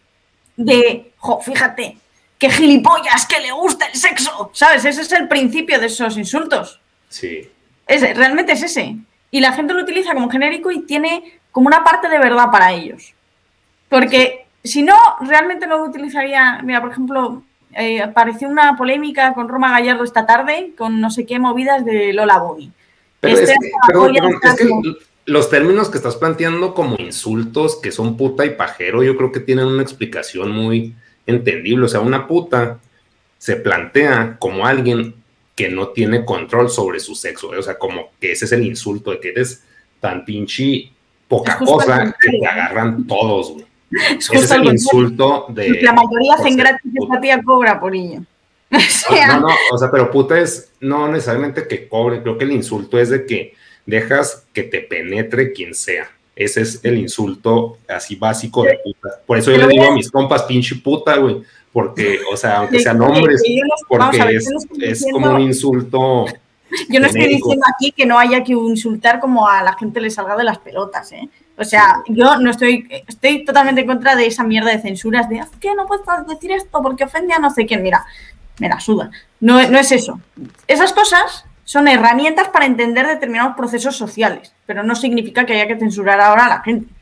de, 0.57 1.13
jo, 1.19 1.39
fíjate, 1.39 1.99
que 2.39 2.49
gilipollas, 2.49 3.27
que 3.27 3.41
le 3.41 3.53
gusta 3.53 3.85
el 3.85 3.95
sexo, 3.95 4.51
¿sabes? 4.55 4.87
Ese 4.87 5.03
es 5.03 5.13
el 5.13 5.29
principio 5.29 5.79
de 5.79 5.85
esos 5.85 6.17
insultos. 6.17 6.81
Sí. 7.11 7.47
Ese, 7.87 8.15
realmente 8.15 8.53
es 8.53 8.63
ese. 8.63 8.97
Y 9.31 9.41
la 9.41 9.53
gente 9.53 9.75
lo 9.75 9.83
utiliza 9.83 10.15
como 10.15 10.31
genérico 10.31 10.71
y 10.71 10.87
tiene 10.87 11.39
como 11.53 11.67
una 11.67 11.85
parte 11.85 12.09
de 12.09 12.19
verdad 12.19 12.51
para 12.51 12.73
ellos. 12.73 13.13
Porque 13.91 14.47
si 14.65 14.81
no, 14.81 14.97
realmente 15.21 15.67
no 15.67 15.77
lo 15.77 15.85
utilizaría. 15.85 16.61
Mira, 16.63 16.81
por 16.81 16.91
ejemplo, 16.91 17.43
eh, 17.79 18.03
apareció 18.03 18.49
una 18.49 18.77
polémica 18.77 19.35
con 19.35 19.49
Roma 19.49 19.71
Gallardo 19.71 20.03
esta 20.03 20.27
tarde 20.27 20.73
con 20.77 21.01
no 21.01 21.13
sé 21.13 21.25
qué 21.27 21.39
movidas 21.39 21.85
de 21.85 22.13
Lola 22.13 22.39
Boni. 22.39 22.73
Pero, 23.21 23.39
es, 23.39 23.51
que, 23.51 24.73
los 25.27 25.49
términos 25.49 25.89
que 25.89 25.99
estás 25.99 26.17
planteando 26.17 26.75
como 26.75 26.97
insultos, 26.99 27.77
que 27.77 27.93
son 27.93 28.17
puta 28.17 28.45
y 28.45 28.51
pajero, 28.51 29.05
yo 29.05 29.17
creo 29.17 29.31
que 29.31 29.39
tienen 29.39 29.67
una 29.67 29.83
explicación 29.83 30.51
muy 30.51 30.97
entendible. 31.27 31.85
O 31.85 31.89
sea, 31.89 32.01
una 32.01 32.27
puta 32.27 32.81
se 33.39 33.55
plantea 33.55 34.37
como 34.41 34.67
alguien 34.67 35.15
que 35.55 35.69
no 35.69 35.89
tiene 35.89 36.25
control 36.25 36.71
sobre 36.71 36.99
su 36.99 37.15
sexo. 37.15 37.51
O 37.51 37.63
sea, 37.63 37.79
como 37.79 38.11
que 38.21 38.33
ese 38.33 38.47
es 38.47 38.53
el 38.53 38.67
insulto 38.67 39.13
de 39.13 39.21
que 39.21 39.29
eres 39.29 39.63
tan 40.01 40.25
pinche 40.25 40.91
poca 41.29 41.59
cosa 41.59 42.13
que 42.21 42.39
te 42.39 42.47
agarran 42.47 43.07
todos, 43.07 43.53
güey. 43.53 43.68
Es 43.91 44.31
es 44.31 44.51
el 44.51 44.65
insulto 44.65 45.47
de. 45.49 45.81
La 45.83 45.93
mayoría 45.93 46.35
hacen 46.35 46.57
gratis 46.57 46.93
esta 46.95 47.21
tía 47.21 47.43
cobra 47.43 47.81
por 47.81 47.93
niño. 47.93 48.25
No, 49.29 49.41
no, 49.41 49.49
o 49.73 49.79
sea, 49.79 49.91
pero 49.91 50.11
puta 50.11 50.39
es 50.39 50.73
no 50.81 51.09
necesariamente 51.09 51.67
que 51.67 51.89
cobre, 51.89 52.23
creo 52.23 52.37
que 52.37 52.45
el 52.45 52.53
insulto 52.53 52.99
es 52.99 53.09
de 53.09 53.25
que 53.25 53.55
dejas 53.87 54.45
que 54.53 54.63
te 54.63 54.81
penetre 54.81 55.53
quien 55.53 55.75
sea. 55.75 56.11
Ese 56.37 56.61
es 56.61 56.81
el 56.85 56.99
insulto 56.99 57.79
así 57.89 58.15
básico 58.15 58.63
de 58.63 58.79
puta. 58.85 59.09
Por 59.27 59.39
eso 59.39 59.51
yo 59.51 59.59
le 59.59 59.67
digo 59.67 59.85
a 59.85 59.95
mis 59.95 60.11
compas, 60.11 60.43
pinche 60.45 60.77
puta, 60.77 61.17
güey. 61.17 61.43
Porque, 61.73 62.21
o 62.33 62.37
sea, 62.37 62.59
aunque 62.59 62.81
sean 62.81 63.01
hombres, 63.01 63.43
porque 63.89 64.39
es, 64.81 65.07
como 65.11 65.35
un 65.35 65.41
insulto. 65.41 66.27
Yo 66.89 67.01
no 67.01 67.07
estoy 67.07 67.27
diciendo 67.27 67.65
aquí 67.75 67.93
que 67.93 68.07
no 68.07 68.19
haya 68.19 68.45
que 68.45 68.53
insultar 68.53 69.21
como 69.21 69.49
a 69.49 69.63
la 69.63 69.73
gente 69.75 70.01
le 70.01 70.11
salga 70.11 70.37
de 70.37 70.45
las 70.45 70.59
pelotas, 70.59 71.11
¿eh? 71.13 71.29
O 71.59 71.65
sea, 71.65 72.03
yo 72.07 72.39
no 72.39 72.51
estoy, 72.51 72.89
estoy 73.07 73.45
totalmente 73.45 73.81
en 73.81 73.87
contra 73.87 74.15
de 74.15 74.27
esa 74.27 74.45
mierda 74.45 74.71
de 74.71 74.81
censuras 74.81 75.29
de, 75.29 75.43
que 75.61 75.75
no 75.75 75.87
puedes 75.87 76.05
decir 76.27 76.53
esto 76.53 76.81
porque 76.83 77.05
ofende 77.05 77.35
a 77.35 77.39
no 77.39 77.51
sé 77.51 77.67
quién. 77.67 77.83
Mira, 77.83 78.07
me 78.59 78.69
la 78.69 78.79
suda. 78.79 79.11
No, 79.41 79.69
no 79.69 79.79
es 79.79 79.91
eso. 79.91 80.21
Esas 80.67 80.93
cosas 80.93 81.45
son 81.65 81.89
herramientas 81.89 82.49
para 82.49 82.65
entender 82.65 83.07
determinados 83.07 83.57
procesos 83.57 83.97
sociales, 83.97 84.53
pero 84.67 84.83
no 84.83 84.95
significa 84.95 85.45
que 85.45 85.55
haya 85.55 85.67
que 85.67 85.79
censurar 85.79 86.21
ahora 86.21 86.47
a 86.47 86.49
la 86.49 86.63
gente. 86.63 86.93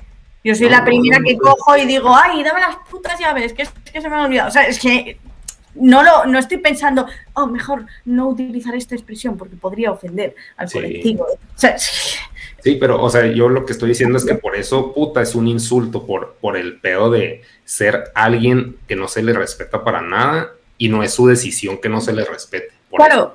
Yo 0.43 0.55
soy 0.55 0.69
la 0.69 0.85
primera 0.85 1.19
que 1.25 1.37
cojo 1.37 1.77
y 1.77 1.87
digo, 1.87 2.15
ay, 2.15 2.43
dame 2.43 2.61
las 2.61 2.77
putas 2.89 3.19
llaves, 3.19 3.53
que 3.53 3.63
es 3.63 3.71
que 3.71 4.01
se 4.01 4.09
me 4.09 4.17
ha 4.17 4.23
olvidado. 4.23 4.49
O 4.49 4.53
sea, 4.53 4.63
es 4.63 4.79
que 4.79 5.19
no 5.75 6.03
lo 6.03 6.25
no 6.27 6.39
estoy 6.39 6.59
pensando, 6.59 7.07
oh, 7.35 7.47
mejor 7.47 7.87
no 8.05 8.29
utilizar 8.29 8.75
esta 8.75 8.95
expresión 8.95 9.37
porque 9.37 9.57
podría 9.57 9.91
ofender 9.91 10.35
al 10.57 10.71
colectivo. 10.71 11.27
Sí. 12.71 12.77
pero, 12.77 13.03
o 13.03 13.11
sea, 13.11 13.27
yo 13.27 13.49
lo 13.49 13.65
que 13.65 13.73
estoy 13.73 13.91
diciendo 13.91 14.19
es 14.19 14.25
que 14.25 14.35
por 14.35 14.57
eso, 14.57 14.93
puta, 14.93 15.23
es 15.23 15.35
un 15.35 15.49
insulto 15.49 16.07
por, 16.07 16.37
por 16.41 16.57
el 16.57 16.79
pedo 16.79 17.11
de 17.11 17.43
ser 17.65 18.05
alguien 18.15 18.77
que 18.87 18.97
no 18.97 19.09
se 19.09 19.23
le 19.23 19.33
respeta 19.33 19.83
para 19.83 20.01
nada 20.01 20.53
y 20.79 20.89
no 20.89 21.03
es 21.03 21.13
su 21.13 21.27
decisión 21.27 21.79
que 21.79 21.89
no 21.89 22.01
se 22.01 22.13
le 22.13 22.25
respete. 22.25 22.69
claro. 22.91 23.33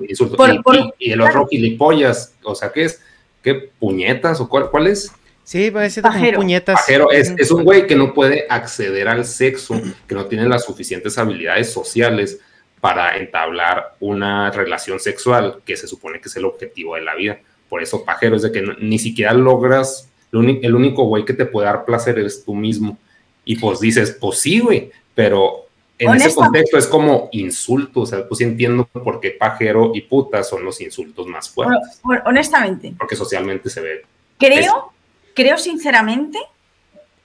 y, 0.98 1.10
el 1.10 1.20
otro 1.20 1.46
gilipollas, 1.46 2.34
o 2.42 2.54
sea, 2.54 2.72
¿qué 2.72 2.84
es? 2.84 3.02
¿Qué 3.42 3.70
puñetas 3.78 4.40
o 4.40 4.48
cuál, 4.48 4.70
cuál 4.70 4.86
es? 4.86 5.12
Sí, 5.44 5.70
parece 5.70 6.00
como 6.00 6.32
puñetas. 6.32 6.76
Pajero 6.76 7.10
es, 7.10 7.34
es 7.36 7.50
un 7.50 7.64
güey 7.64 7.86
que 7.86 7.96
no 7.96 8.14
puede 8.14 8.46
acceder 8.48 9.08
al 9.08 9.24
sexo, 9.24 9.80
que 10.06 10.14
no 10.14 10.26
tiene 10.26 10.48
las 10.48 10.64
suficientes 10.64 11.18
habilidades 11.18 11.72
sociales 11.72 12.38
para 12.80 13.16
entablar 13.16 13.94
una 14.00 14.50
relación 14.50 14.98
sexual, 14.98 15.60
que 15.64 15.76
se 15.76 15.86
supone 15.86 16.20
que 16.20 16.28
es 16.28 16.36
el 16.36 16.44
objetivo 16.44 16.94
de 16.94 17.02
la 17.02 17.14
vida. 17.14 17.40
Por 17.72 17.82
eso, 17.82 18.04
pajero, 18.04 18.36
es 18.36 18.42
de 18.42 18.52
que 18.52 18.62
ni 18.82 18.98
siquiera 18.98 19.32
logras, 19.32 20.06
el 20.30 20.74
único 20.74 21.04
güey 21.04 21.24
que 21.24 21.32
te 21.32 21.46
puede 21.46 21.68
dar 21.68 21.86
placer 21.86 22.18
es 22.18 22.44
tú 22.44 22.54
mismo. 22.54 22.98
Y 23.46 23.56
pues 23.56 23.80
dices, 23.80 24.14
pues 24.20 24.40
sí, 24.40 24.60
güey, 24.60 24.90
pero 25.14 25.64
en 25.98 26.12
ese 26.12 26.34
contexto 26.34 26.76
es 26.76 26.86
como 26.86 27.30
insulto, 27.32 28.00
o 28.00 28.06
sea, 28.06 28.28
pues 28.28 28.42
entiendo 28.42 28.84
por 28.84 29.20
qué 29.20 29.30
pajero 29.30 29.92
y 29.94 30.02
puta 30.02 30.44
son 30.44 30.66
los 30.66 30.82
insultos 30.82 31.26
más 31.26 31.48
fuertes. 31.48 31.98
honestamente. 32.26 32.92
Porque 32.98 33.16
socialmente 33.16 33.70
se 33.70 33.80
ve. 33.80 34.02
Creo, 34.38 34.92
creo 35.34 35.56
sinceramente 35.56 36.40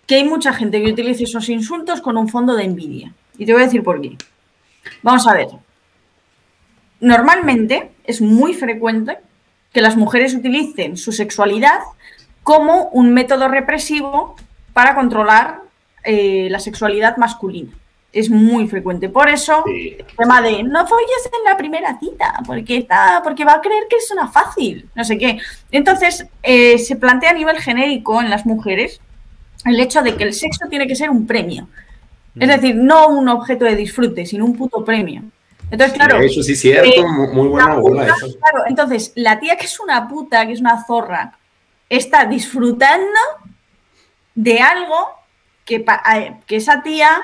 que 0.05 0.15
hay 0.15 0.23
mucha 0.23 0.53
gente 0.53 0.81
que 0.81 0.93
utiliza 0.93 1.25
esos 1.25 1.49
insultos 1.49 1.99
con 1.99 2.15
un 2.15 2.29
fondo 2.29 2.55
de 2.55 2.63
envidia. 2.63 3.13
Y 3.37 3.45
te 3.45 3.51
voy 3.51 3.63
a 3.63 3.65
decir 3.65 3.83
por 3.83 3.99
qué. 3.99 4.15
Vamos 5.01 5.27
a 5.27 5.33
ver. 5.33 5.49
Normalmente 7.01 7.91
es 8.05 8.21
muy 8.21 8.53
frecuente 8.53 9.26
que 9.73 9.81
las 9.81 9.95
mujeres 9.95 10.33
utilicen 10.33 10.97
su 10.97 11.11
sexualidad 11.11 11.79
como 12.43 12.89
un 12.89 13.13
método 13.13 13.47
represivo 13.47 14.35
para 14.73 14.95
controlar 14.95 15.61
eh, 16.03 16.47
la 16.49 16.59
sexualidad 16.59 17.17
masculina 17.17 17.71
es 18.11 18.29
muy 18.29 18.67
frecuente. 18.67 19.09
Por 19.09 19.29
eso, 19.29 19.63
el 19.67 20.05
tema 20.17 20.41
de 20.41 20.63
no 20.63 20.87
folles 20.87 21.25
en 21.25 21.49
la 21.49 21.57
primera 21.57 21.99
cita, 21.99 22.41
porque 22.45 22.77
está, 22.77 23.21
porque 23.23 23.45
va 23.45 23.53
a 23.53 23.61
creer 23.61 23.83
que 23.89 23.97
es 23.97 24.09
una 24.11 24.27
fácil, 24.27 24.89
no 24.95 25.03
sé 25.03 25.17
qué. 25.17 25.39
Entonces, 25.71 26.25
eh, 26.41 26.77
se 26.79 26.95
plantea 26.95 27.31
a 27.31 27.33
nivel 27.33 27.57
genérico 27.57 28.21
en 28.21 28.29
las 28.29 28.45
mujeres 28.45 29.01
el 29.65 29.79
hecho 29.79 30.01
de 30.01 30.15
que 30.15 30.23
el 30.23 30.33
sexo 30.33 30.67
tiene 30.69 30.87
que 30.87 30.95
ser 30.95 31.09
un 31.09 31.27
premio. 31.27 31.67
Es 32.39 32.47
mm. 32.47 32.51
decir, 32.51 32.75
no 32.75 33.09
un 33.09 33.27
objeto 33.29 33.65
de 33.65 33.75
disfrute, 33.75 34.25
sino 34.25 34.45
un 34.45 34.55
puto 34.55 34.83
premio. 34.83 35.23
Entonces, 35.69 35.97
claro. 35.97 36.19
Eso 36.19 36.41
sí 36.41 36.53
es 36.53 36.61
cierto, 36.61 37.01
eh, 37.01 37.27
muy 37.33 37.47
buena 37.47 37.75
Claro, 37.75 38.65
entonces, 38.67 39.11
la 39.15 39.39
tía 39.39 39.57
que 39.57 39.65
es 39.65 39.79
una 39.79 40.07
puta, 40.07 40.45
que 40.45 40.53
es 40.53 40.61
una 40.61 40.85
zorra, 40.85 41.37
está 41.89 42.25
disfrutando 42.25 43.19
de 44.35 44.59
algo 44.59 45.09
que, 45.65 45.83
que 46.45 46.55
esa 46.55 46.81
tía 46.83 47.21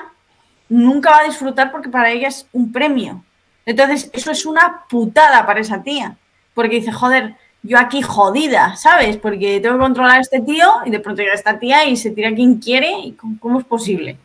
nunca 0.68 1.10
va 1.10 1.20
a 1.20 1.24
disfrutar 1.24 1.70
porque 1.70 1.88
para 1.88 2.10
ella 2.10 2.28
es 2.28 2.46
un 2.52 2.72
premio. 2.72 3.24
Entonces, 3.66 4.10
eso 4.12 4.30
es 4.30 4.44
una 4.44 4.84
putada 4.88 5.46
para 5.46 5.60
esa 5.60 5.82
tía. 5.82 6.16
Porque 6.52 6.76
dice, 6.76 6.92
joder, 6.92 7.36
yo 7.62 7.78
aquí 7.78 8.02
jodida, 8.02 8.76
¿sabes? 8.76 9.16
Porque 9.16 9.60
tengo 9.60 9.76
que 9.76 9.82
controlar 9.82 10.18
a 10.18 10.20
este 10.20 10.40
tío 10.40 10.66
y 10.84 10.90
de 10.90 11.00
pronto 11.00 11.22
llega 11.22 11.34
esta 11.34 11.58
tía 11.58 11.86
y 11.86 11.96
se 11.96 12.10
tira 12.10 12.34
quien 12.34 12.56
quiere. 12.56 12.92
¿Y 13.04 13.12
cómo, 13.12 13.58
es 13.58 13.64
posible? 13.64 14.18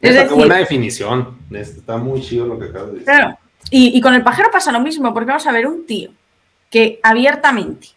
Es 0.00 0.14
decir, 0.14 0.32
buena 0.32 0.56
definición. 0.56 1.38
Está 1.50 1.98
muy 1.98 2.22
chido 2.22 2.46
lo 2.46 2.58
que 2.58 2.66
acabas 2.66 2.88
de 2.88 2.92
decir. 2.92 3.04
Claro. 3.04 3.38
Y, 3.70 3.96
y 3.96 4.00
con 4.00 4.14
el 4.14 4.22
pajero 4.22 4.50
pasa 4.50 4.72
lo 4.72 4.80
mismo, 4.80 5.12
porque 5.12 5.28
vamos 5.28 5.46
a 5.46 5.52
ver 5.52 5.66
un 5.66 5.86
tío 5.86 6.10
que 6.70 7.00
abiertamente 7.02 7.88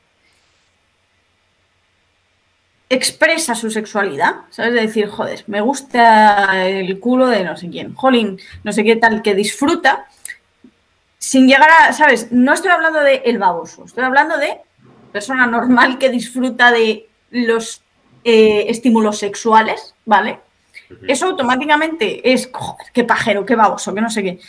expresa 2.89 3.55
su 3.55 3.71
sexualidad, 3.71 4.41
¿sabes? 4.49 4.73
De 4.73 4.81
decir, 4.81 5.07
joder, 5.07 5.43
me 5.47 5.61
gusta 5.61 6.67
el 6.67 6.99
culo 6.99 7.27
de 7.27 7.43
no 7.43 7.57
sé 7.57 7.69
quién, 7.69 7.93
jolín, 7.95 8.39
no 8.63 8.71
sé 8.71 8.83
qué 8.83 8.95
tal, 8.95 9.21
que 9.21 9.35
disfruta, 9.35 10.05
sin 11.17 11.47
llegar 11.47 11.69
a, 11.69 11.93
¿sabes? 11.93 12.31
No 12.31 12.53
estoy 12.53 12.71
hablando 12.71 12.99
de 12.99 13.23
el 13.25 13.37
baboso, 13.37 13.85
estoy 13.85 14.03
hablando 14.03 14.37
de 14.37 14.57
persona 15.11 15.47
normal 15.47 15.97
que 15.97 16.09
disfruta 16.09 16.71
de 16.71 17.07
los 17.31 17.81
eh, 18.23 18.65
estímulos 18.67 19.17
sexuales, 19.19 19.95
¿vale? 20.05 20.39
Eso 21.07 21.27
automáticamente 21.27 22.31
es, 22.31 22.49
joder, 22.51 22.87
qué 22.93 23.03
pajero, 23.03 23.45
qué 23.45 23.55
baboso, 23.55 23.93
que 23.93 24.01
no 24.01 24.09
sé 24.09 24.23
qué. 24.23 24.39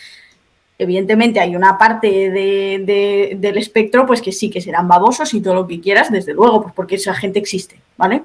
Evidentemente 0.77 1.39
hay 1.39 1.55
una 1.55 1.79
parte 1.79 2.09
del 2.31 3.59
espectro 3.59 4.05
pues 4.07 4.21
que 4.21 4.33
sí 4.33 4.51
que 4.51 4.61
serán 4.61 4.89
babosos 4.89 5.33
y 5.35 5.41
todo 5.41 5.55
lo 5.55 5.67
que 5.67 5.81
quieras, 5.81 6.11
desde 6.11 6.35
luego, 6.35 6.63
pues 6.63 6.75
porque 6.75 6.97
esa 6.97 7.15
gente 7.15 7.39
existe, 7.39 7.81
¿vale? 7.97 8.23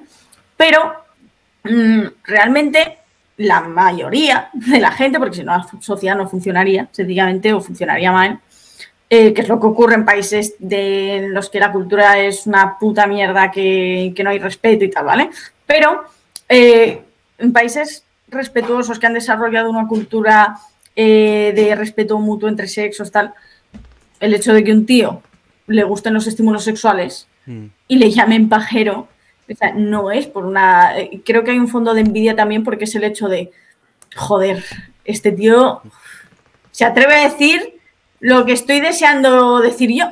Pero 0.56 0.92
mm, 1.64 2.02
realmente 2.24 2.98
la 3.36 3.60
mayoría 3.60 4.50
de 4.52 4.80
la 4.80 4.90
gente, 4.90 5.18
porque 5.18 5.36
si 5.36 5.44
no 5.44 5.56
la 5.56 5.66
sociedad 5.80 6.16
no 6.16 6.28
funcionaría, 6.28 6.88
sencillamente, 6.90 7.52
o 7.52 7.60
funcionaría 7.60 8.12
mal, 8.12 8.40
eh, 9.08 9.32
que 9.32 9.40
es 9.40 9.48
lo 9.48 9.58
que 9.58 9.66
ocurre 9.66 9.94
en 9.94 10.04
países 10.04 10.54
de 10.58 11.28
los 11.30 11.50
que 11.50 11.58
la 11.58 11.72
cultura 11.72 12.18
es 12.18 12.46
una 12.46 12.78
puta 12.78 13.06
mierda, 13.06 13.50
que, 13.50 14.14
no 14.22 14.30
hay 14.30 14.38
respeto 14.38 14.84
y 14.84 14.90
tal, 14.90 15.04
¿vale? 15.04 15.30
Pero 15.66 16.04
eh, 16.48 17.02
en 17.40 17.52
países 17.52 18.04
respetuosos 18.28 18.98
que 18.98 19.06
han 19.06 19.14
desarrollado 19.14 19.70
una 19.70 19.88
cultura 19.88 20.58
eh, 20.94 21.52
de 21.54 21.74
respeto 21.74 22.18
mutuo 22.18 22.48
entre 22.48 22.68
sexos, 22.68 23.10
tal, 23.10 23.34
el 24.20 24.34
hecho 24.34 24.52
de 24.52 24.62
que 24.62 24.72
un 24.72 24.86
tío 24.86 25.22
le 25.66 25.84
gusten 25.84 26.14
los 26.14 26.26
estímulos 26.26 26.64
sexuales 26.64 27.26
mm. 27.46 27.66
y 27.88 27.96
le 27.96 28.10
llamen 28.10 28.48
pajero, 28.48 29.08
o 29.50 29.56
sea, 29.56 29.72
no 29.72 30.10
es 30.10 30.26
por 30.26 30.44
una... 30.44 30.98
Eh, 30.98 31.22
creo 31.24 31.42
que 31.42 31.52
hay 31.52 31.58
un 31.58 31.68
fondo 31.68 31.94
de 31.94 32.02
envidia 32.02 32.36
también 32.36 32.62
porque 32.62 32.84
es 32.84 32.94
el 32.94 33.04
hecho 33.04 33.28
de, 33.28 33.50
joder, 34.14 34.64
este 35.04 35.32
tío 35.32 35.82
se 36.70 36.84
atreve 36.84 37.14
a 37.14 37.28
decir 37.28 37.80
lo 38.20 38.44
que 38.44 38.52
estoy 38.52 38.80
deseando 38.80 39.60
decir 39.60 39.90
yo. 39.92 40.08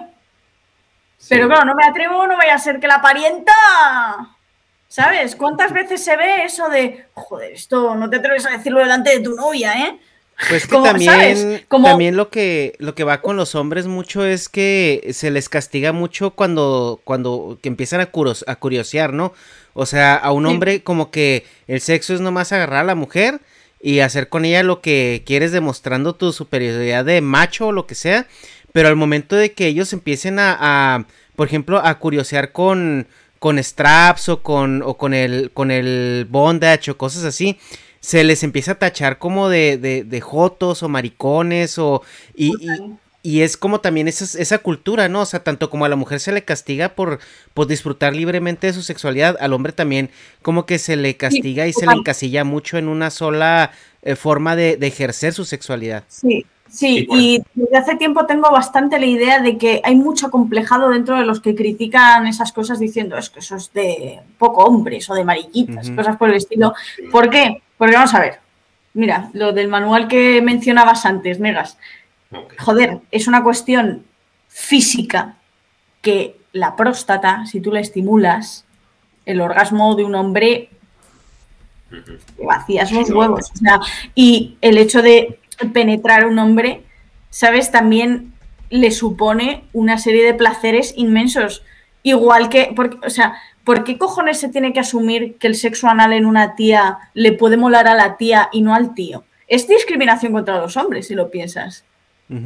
Pero 1.28 1.46
claro, 1.46 1.66
no 1.66 1.74
me 1.74 1.84
atrevo, 1.84 2.26
no 2.26 2.36
vaya 2.36 2.54
a 2.54 2.58
ser 2.58 2.80
que 2.80 2.88
la 2.88 3.02
parienta... 3.02 3.52
¿Sabes? 4.88 5.36
¿Cuántas 5.36 5.72
veces 5.72 6.02
se 6.02 6.16
ve 6.16 6.44
eso 6.44 6.68
de, 6.70 7.04
joder, 7.12 7.52
esto 7.52 7.94
no 7.94 8.08
te 8.08 8.16
atreves 8.16 8.46
a 8.46 8.56
decirlo 8.56 8.80
delante 8.80 9.10
de 9.10 9.20
tu 9.20 9.34
novia, 9.34 9.74
¿eh? 9.74 10.00
Pues 10.48 10.66
que 10.66 10.76
también, 10.76 11.66
también 11.68 12.16
lo 12.16 12.30
que, 12.30 12.74
lo 12.78 12.94
que 12.94 13.04
va 13.04 13.20
con 13.20 13.36
los 13.36 13.54
hombres 13.54 13.86
mucho 13.86 14.24
es 14.24 14.48
que 14.48 15.10
se 15.12 15.30
les 15.32 15.48
castiga 15.48 15.92
mucho 15.92 16.30
cuando, 16.30 17.00
cuando 17.04 17.58
que 17.60 17.68
empiezan 17.68 18.00
a, 18.00 18.10
a 18.46 18.56
curiosear, 18.56 19.12
¿no? 19.12 19.32
O 19.74 19.84
sea, 19.84 20.14
a 20.14 20.32
un 20.32 20.46
hombre 20.46 20.82
como 20.82 21.10
que 21.10 21.44
el 21.66 21.80
sexo 21.80 22.14
es 22.14 22.20
nomás 22.20 22.52
agarrar 22.52 22.80
a 22.80 22.86
la 22.86 22.94
mujer 22.94 23.40
y 23.82 23.98
hacer 23.98 24.28
con 24.28 24.44
ella 24.44 24.62
lo 24.62 24.80
que 24.80 25.22
quieres 25.26 25.50
demostrando 25.50 26.14
tu 26.14 26.32
superioridad 26.32 27.04
de 27.04 27.20
macho 27.20 27.68
o 27.68 27.72
lo 27.72 27.86
que 27.86 27.96
sea, 27.96 28.26
pero 28.72 28.88
al 28.88 28.96
momento 28.96 29.34
de 29.34 29.52
que 29.52 29.66
ellos 29.66 29.92
empiecen 29.92 30.38
a, 30.38 30.56
a 30.60 31.04
por 31.34 31.46
ejemplo, 31.46 31.78
a 31.84 31.98
curiosear 31.98 32.52
con, 32.52 33.06
con 33.38 33.62
straps 33.62 34.28
o 34.28 34.42
con, 34.42 34.82
o 34.82 34.94
con 34.94 35.14
el, 35.14 35.50
con 35.52 35.70
el 35.70 36.26
bondage 36.28 36.90
o 36.90 36.98
cosas 36.98 37.24
así, 37.24 37.58
se 38.00 38.24
les 38.24 38.42
empieza 38.42 38.72
a 38.72 38.78
tachar 38.78 39.18
como 39.18 39.48
de, 39.48 39.76
de, 39.76 40.20
jotos 40.20 40.82
o 40.82 40.88
maricones 40.88 41.78
o... 41.78 42.02
Y, 42.34 42.52
y 43.22 43.42
es 43.42 43.56
como 43.56 43.80
también 43.80 44.08
esa, 44.08 44.40
esa 44.40 44.58
cultura, 44.58 45.08
¿no? 45.08 45.22
O 45.22 45.26
sea, 45.26 45.42
tanto 45.42 45.70
como 45.70 45.84
a 45.84 45.88
la 45.88 45.96
mujer 45.96 46.20
se 46.20 46.32
le 46.32 46.44
castiga 46.44 46.90
por, 46.90 47.18
por 47.52 47.66
disfrutar 47.66 48.14
libremente 48.14 48.68
de 48.68 48.72
su 48.72 48.82
sexualidad, 48.82 49.36
al 49.40 49.52
hombre 49.52 49.72
también 49.72 50.10
como 50.40 50.66
que 50.66 50.78
se 50.78 50.96
le 50.96 51.16
castiga 51.16 51.66
y 51.66 51.72
se 51.72 51.86
le 51.86 51.92
encasilla 51.92 52.44
mucho 52.44 52.78
en 52.78 52.88
una 52.88 53.10
sola 53.10 53.72
eh, 54.02 54.14
forma 54.14 54.54
de, 54.54 54.76
de, 54.76 54.86
ejercer 54.86 55.34
su 55.34 55.44
sexualidad. 55.44 56.04
Sí, 56.08 56.46
sí, 56.68 57.06
y 57.10 57.42
desde 57.54 57.76
hace 57.76 57.96
tiempo 57.96 58.26
tengo 58.26 58.50
bastante 58.50 58.98
la 58.98 59.06
idea 59.06 59.40
de 59.40 59.58
que 59.58 59.80
hay 59.84 59.94
mucho 59.94 60.30
complejado 60.30 60.88
dentro 60.90 61.16
de 61.16 61.24
los 61.24 61.40
que 61.40 61.54
critican 61.54 62.26
esas 62.26 62.52
cosas 62.52 62.78
diciendo 62.78 63.16
es 63.16 63.30
que 63.30 63.40
eso 63.40 63.56
es 63.56 63.72
de 63.72 64.20
poco 64.38 64.64
hombres 64.64 65.08
o 65.10 65.14
de 65.14 65.24
mariquitas, 65.24 65.90
cosas 65.90 66.16
por 66.16 66.28
el 66.30 66.36
estilo. 66.36 66.74
¿Por 67.10 67.30
qué? 67.30 67.62
Porque 67.76 67.94
vamos 67.94 68.14
a 68.14 68.20
ver, 68.20 68.40
mira, 68.94 69.30
lo 69.32 69.52
del 69.52 69.68
manual 69.68 70.08
que 70.08 70.40
mencionabas 70.42 71.06
antes, 71.06 71.40
Negas 71.40 71.78
Joder, 72.58 72.98
es 73.10 73.26
una 73.26 73.42
cuestión 73.42 74.04
física 74.48 75.36
que 76.02 76.36
la 76.52 76.76
próstata, 76.76 77.46
si 77.46 77.60
tú 77.60 77.72
la 77.72 77.80
estimulas, 77.80 78.64
el 79.24 79.40
orgasmo 79.40 79.94
de 79.94 80.04
un 80.04 80.14
hombre, 80.14 80.70
vacías 82.42 82.92
los 82.92 83.10
huevos. 83.10 83.50
y 84.14 84.56
el 84.60 84.78
hecho 84.78 85.00
de 85.02 85.37
penetrar 85.72 86.24
a 86.24 86.26
un 86.26 86.38
hombre, 86.38 86.82
¿sabes? 87.30 87.70
También 87.70 88.32
le 88.70 88.90
supone 88.90 89.64
una 89.72 89.98
serie 89.98 90.24
de 90.24 90.34
placeres 90.34 90.94
inmensos. 90.96 91.62
Igual 92.02 92.48
que, 92.48 92.72
porque, 92.74 92.98
o 93.06 93.10
sea, 93.10 93.34
¿por 93.64 93.84
qué 93.84 93.98
cojones 93.98 94.38
se 94.38 94.48
tiene 94.48 94.72
que 94.72 94.80
asumir 94.80 95.36
que 95.38 95.46
el 95.46 95.54
sexo 95.54 95.88
anal 95.88 96.12
en 96.12 96.26
una 96.26 96.54
tía 96.54 96.98
le 97.14 97.32
puede 97.32 97.56
molar 97.56 97.88
a 97.88 97.94
la 97.94 98.16
tía 98.16 98.48
y 98.52 98.62
no 98.62 98.74
al 98.74 98.94
tío? 98.94 99.24
Es 99.46 99.66
discriminación 99.66 100.32
contra 100.32 100.58
los 100.58 100.76
hombres, 100.76 101.08
si 101.08 101.14
lo 101.14 101.30
piensas. 101.30 101.84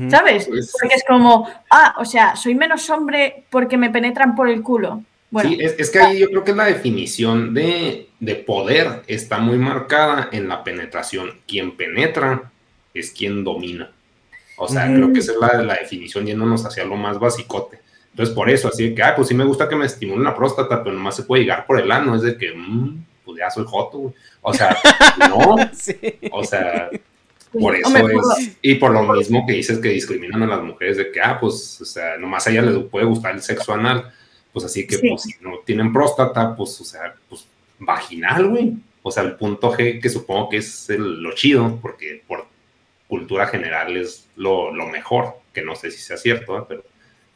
¿Sabes? 0.09 0.47
Pues 0.47 0.73
porque 0.81 0.95
es 0.95 1.05
como, 1.05 1.49
ah, 1.69 1.97
o 1.99 2.05
sea, 2.05 2.37
soy 2.37 2.55
menos 2.55 2.89
hombre 2.89 3.45
porque 3.51 3.77
me 3.77 3.91
penetran 3.91 4.37
por 4.37 4.49
el 4.49 4.63
culo. 4.63 5.03
Bueno, 5.33 5.51
sí, 5.51 5.59
es, 5.61 5.91
que 5.91 5.99
ahí 5.99 6.21
yo 6.21 6.29
creo 6.29 6.45
que 6.45 6.55
la 6.55 6.67
definición 6.67 7.53
de, 7.53 8.09
poder 8.47 9.03
está 9.09 9.39
muy 9.39 9.59
marcada 9.59 10.29
en 10.31 10.47
la 10.47 10.63
penetración. 10.63 11.33
Quien 11.49 11.77
penetra 11.77 12.52
es 12.95 13.11
quien 13.11 13.45
domina. 13.45 13.91
O 14.57 14.69
sea, 14.69 14.87
creo 14.87 15.13
que 15.13 15.21
esa 15.21 15.33
es 15.33 15.39
la, 15.39 15.63
la 15.63 15.75
definición 15.75 16.27
yéndonos 16.27 16.65
hacia 16.65 16.85
lo 16.85 16.97
más 16.97 17.19
basicote. 17.19 17.81
Entonces, 18.11 18.35
por 18.35 18.51
eso, 18.51 18.69
así 18.69 18.95
que, 18.95 19.03
ah, 19.03 19.15
pues 19.17 19.29
sí 19.29 19.35
me 19.35 19.45
gusta 19.45 19.69
que 19.69 19.75
me 19.75 19.87
estimulen 19.87 20.25
la 20.25 20.37
próstata, 20.37 20.85
pero 20.85 20.95
nomás 20.95 21.17
se 21.17 21.23
puede 21.23 21.43
llegar 21.43 21.67
por 21.67 21.81
el 21.81 21.91
ano. 21.91 22.15
Es 22.15 22.23
de 22.23 22.37
que, 22.37 22.53
mmm, 22.53 23.03
pues 23.25 23.39
ya 23.39 23.51
soy 23.51 23.65
joto, 23.67 24.13
O 24.43 24.55
sea, 24.55 24.77
no. 25.29 25.57
O 26.31 26.45
sea, 26.45 26.91
por 27.59 27.75
eso 27.75 28.09
es, 28.09 28.57
y 28.61 28.75
por 28.75 28.93
lo 28.93 29.03
mismo 29.15 29.47
que 29.47 29.55
dices 29.55 29.79
que 29.79 29.89
discriminan 29.89 30.43
a 30.43 30.47
las 30.47 30.63
mujeres 30.63 30.99
de 30.99 31.11
que, 31.11 31.21
ah, 31.21 31.39
pues, 31.41 31.81
o 31.81 31.85
sea, 31.85 32.19
nomás 32.19 32.47
a 32.47 32.51
ella 32.51 32.63
le 32.63 32.81
puede 32.81 33.07
gustar 33.07 33.35
el 33.35 33.43
sexo 33.43 33.73
anal, 33.73 34.13
pues 34.53 34.67
así 34.67 34.87
que, 34.87 34.99
pues, 34.99 35.23
si 35.23 35.35
no 35.41 35.59
tienen 35.65 35.93
próstata, 35.93 36.55
pues, 36.55 36.79
o 36.81 36.85
sea, 36.85 37.15
pues, 37.29 37.47
vaginal, 37.79 38.49
güey. 38.49 38.75
O 39.03 39.11
sea, 39.11 39.23
el 39.23 39.35
punto 39.37 39.73
G, 39.73 40.01
que 40.01 40.09
supongo 40.09 40.51
que 40.51 40.59
es 40.59 40.89
lo 40.91 41.35
chido, 41.35 41.79
porque 41.83 42.23
por 42.27 42.47
cultura 43.13 43.47
general 43.47 43.95
es 43.95 44.27
lo, 44.37 44.73
mejor, 44.91 45.35
que 45.53 45.61
no 45.61 45.77
sé 45.77 45.91
si 45.91 46.01
sea 46.01 46.17
cierto, 46.17 46.59
¿eh? 46.59 46.63
pero 46.67 46.83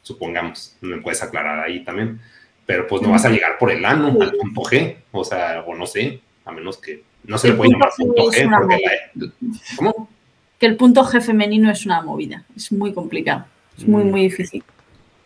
supongamos, 0.01 0.75
me 0.81 0.97
puedes 0.97 1.21
aclarar 1.21 1.59
ahí 1.59 1.83
también. 1.83 2.19
Pero 2.65 2.87
pues 2.87 3.03
no 3.03 3.11
vas 3.11 3.25
a 3.25 3.29
llegar 3.29 3.59
por 3.59 3.69
el 3.69 3.85
ano 3.85 4.07
al 4.19 4.31
punto 4.31 4.61
G, 4.61 4.95
o 5.11 5.23
sea, 5.23 5.63
o 5.67 5.75
no 5.75 5.85
sé, 5.85 6.19
a 6.45 6.51
menos 6.51 6.79
que 6.79 7.03
no 7.25 7.37
se 7.37 7.49
le 7.49 7.53
puede 7.53 7.69
llamar 7.73 7.89
punto 7.95 8.23
G 8.23 8.49
porque 8.57 8.77
la... 9.13 9.29
¿Cómo? 9.75 10.09
Que 10.57 10.65
el 10.65 10.77
punto 10.77 11.03
G 11.03 11.21
femenino 11.21 11.69
es 11.69 11.85
una 11.85 12.01
movida. 12.01 12.43
Es 12.55 12.71
muy 12.71 12.91
complicado. 12.91 13.45
Es 13.77 13.87
muy, 13.87 14.03
mm. 14.03 14.09
muy 14.09 14.21
difícil. 14.21 14.63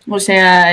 O 0.09 0.19
sea, 0.19 0.65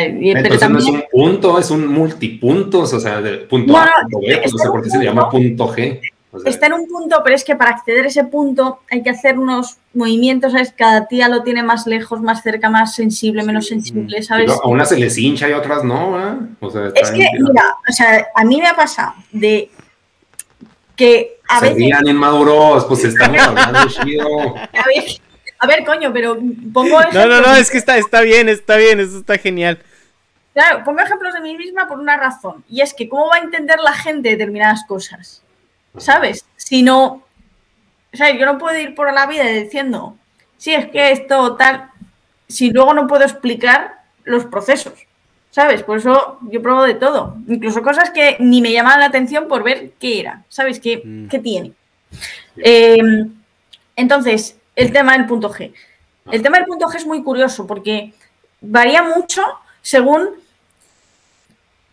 pero 0.42 0.58
también... 0.58 0.72
no 0.72 0.78
es 0.80 0.86
un 0.88 1.04
punto, 1.08 1.58
es 1.60 1.70
un 1.70 1.86
multipuntos, 1.86 2.92
o 2.94 2.98
sea, 2.98 3.20
de 3.20 3.38
punto 3.38 3.76
A, 3.76 3.88
punto 4.10 4.26
B, 4.26 4.38
pues 4.42 4.52
no 4.54 4.58
sé 4.58 4.68
por 4.70 4.82
qué 4.82 4.90
se 4.90 4.98
le 4.98 5.04
llama 5.04 5.30
punto 5.30 5.68
G. 5.68 6.00
está 6.44 6.66
en 6.66 6.74
un 6.74 6.86
punto, 6.86 7.20
pero 7.24 7.34
es 7.34 7.44
que 7.44 7.56
para 7.56 7.70
acceder 7.70 8.04
a 8.04 8.08
ese 8.08 8.24
punto 8.24 8.80
hay 8.90 9.02
que 9.02 9.10
hacer 9.10 9.38
unos 9.38 9.78
movimientos, 9.94 10.52
¿sabes? 10.52 10.72
Cada 10.76 11.06
tía 11.06 11.28
lo 11.28 11.42
tiene 11.42 11.62
más 11.62 11.86
lejos, 11.86 12.20
más 12.20 12.42
cerca, 12.42 12.68
más 12.68 12.94
sensible, 12.94 13.42
menos 13.42 13.66
sensible, 13.66 14.22
¿sabes? 14.22 14.50
a 14.50 14.68
unas 14.68 14.88
se 14.88 14.98
les 14.98 15.16
hincha 15.16 15.48
y 15.48 15.52
a 15.52 15.58
otras 15.58 15.84
no, 15.84 16.18
¿eh? 16.20 16.36
O 16.60 16.70
sea, 16.70 16.90
es 16.94 17.10
que, 17.10 17.26
mira, 17.38 17.76
o 17.88 17.92
sea, 17.92 18.28
a 18.34 18.44
mí 18.44 18.60
me 18.60 18.66
ha 18.66 18.76
pasado 18.76 19.14
de 19.32 19.70
que 20.94 21.38
a 21.48 21.60
veces... 21.60 21.78
inmaduros, 22.06 22.84
pues 22.84 23.04
estamos 23.04 23.40
hablando 23.40 23.88
chido. 23.88 24.56
A 24.56 24.86
ver, 24.86 25.04
a 25.60 25.66
ver, 25.66 25.84
coño, 25.84 26.12
pero 26.12 26.36
pongo 26.72 27.00
ejemplos... 27.00 27.26
No, 27.26 27.40
no, 27.40 27.40
no, 27.40 27.54
es 27.56 27.70
que 27.70 27.78
está, 27.78 27.96
está 27.96 28.20
bien, 28.20 28.48
está 28.48 28.76
bien, 28.76 29.00
eso 29.00 29.18
está 29.18 29.38
genial. 29.38 29.78
Claro, 30.52 30.82
pongo 30.84 31.00
ejemplos 31.00 31.32
de 31.34 31.40
mí 31.40 31.56
misma 31.56 31.86
por 31.86 31.98
una 32.00 32.16
razón, 32.16 32.64
y 32.68 32.80
es 32.80 32.92
que 32.92 33.08
cómo 33.08 33.28
va 33.28 33.36
a 33.36 33.40
entender 33.40 33.78
la 33.78 33.92
gente 33.92 34.30
determinadas 34.30 34.84
cosas, 34.86 35.42
¿sabes? 35.96 36.44
Si 36.56 36.82
no, 36.82 37.22
o 38.12 38.16
sea, 38.16 38.36
yo 38.36 38.46
no 38.46 38.58
puedo 38.58 38.78
ir 38.78 38.94
por 38.94 39.12
la 39.12 39.26
vida 39.26 39.44
diciendo, 39.44 40.16
sí, 40.56 40.74
es 40.74 40.90
que 40.90 41.12
esto 41.12 41.56
tal, 41.56 41.90
si 42.48 42.70
luego 42.70 42.94
no 42.94 43.06
puedo 43.06 43.24
explicar 43.24 44.02
los 44.24 44.44
procesos. 44.44 45.08
¿sabes? 45.50 45.82
Por 45.82 45.98
eso 45.98 46.38
yo 46.42 46.62
pruebo 46.62 46.84
de 46.84 46.94
todo, 46.94 47.36
incluso 47.48 47.82
cosas 47.82 48.10
que 48.10 48.36
ni 48.38 48.60
me 48.60 48.72
llamaban 48.72 49.00
la 49.00 49.06
atención 49.06 49.48
por 49.48 49.62
ver 49.62 49.92
qué 49.98 50.20
era, 50.20 50.44
¿sabes? 50.48 50.78
¿Qué, 50.78 51.02
mm. 51.04 51.28
tiene? 51.42 51.72
Em, 52.58 53.34
entonces, 53.96 54.56
el 54.76 54.92
tema 54.92 55.12
del 55.16 55.26
punto 55.26 55.50
G. 55.50 55.72
El 56.30 56.42
tema 56.42 56.58
del 56.58 56.66
punto 56.66 56.86
G 56.86 56.96
es 56.96 57.06
muy 57.06 57.22
curioso 57.22 57.66
porque 57.66 58.12
varía 58.60 59.02
mucho 59.02 59.42
según 59.82 60.28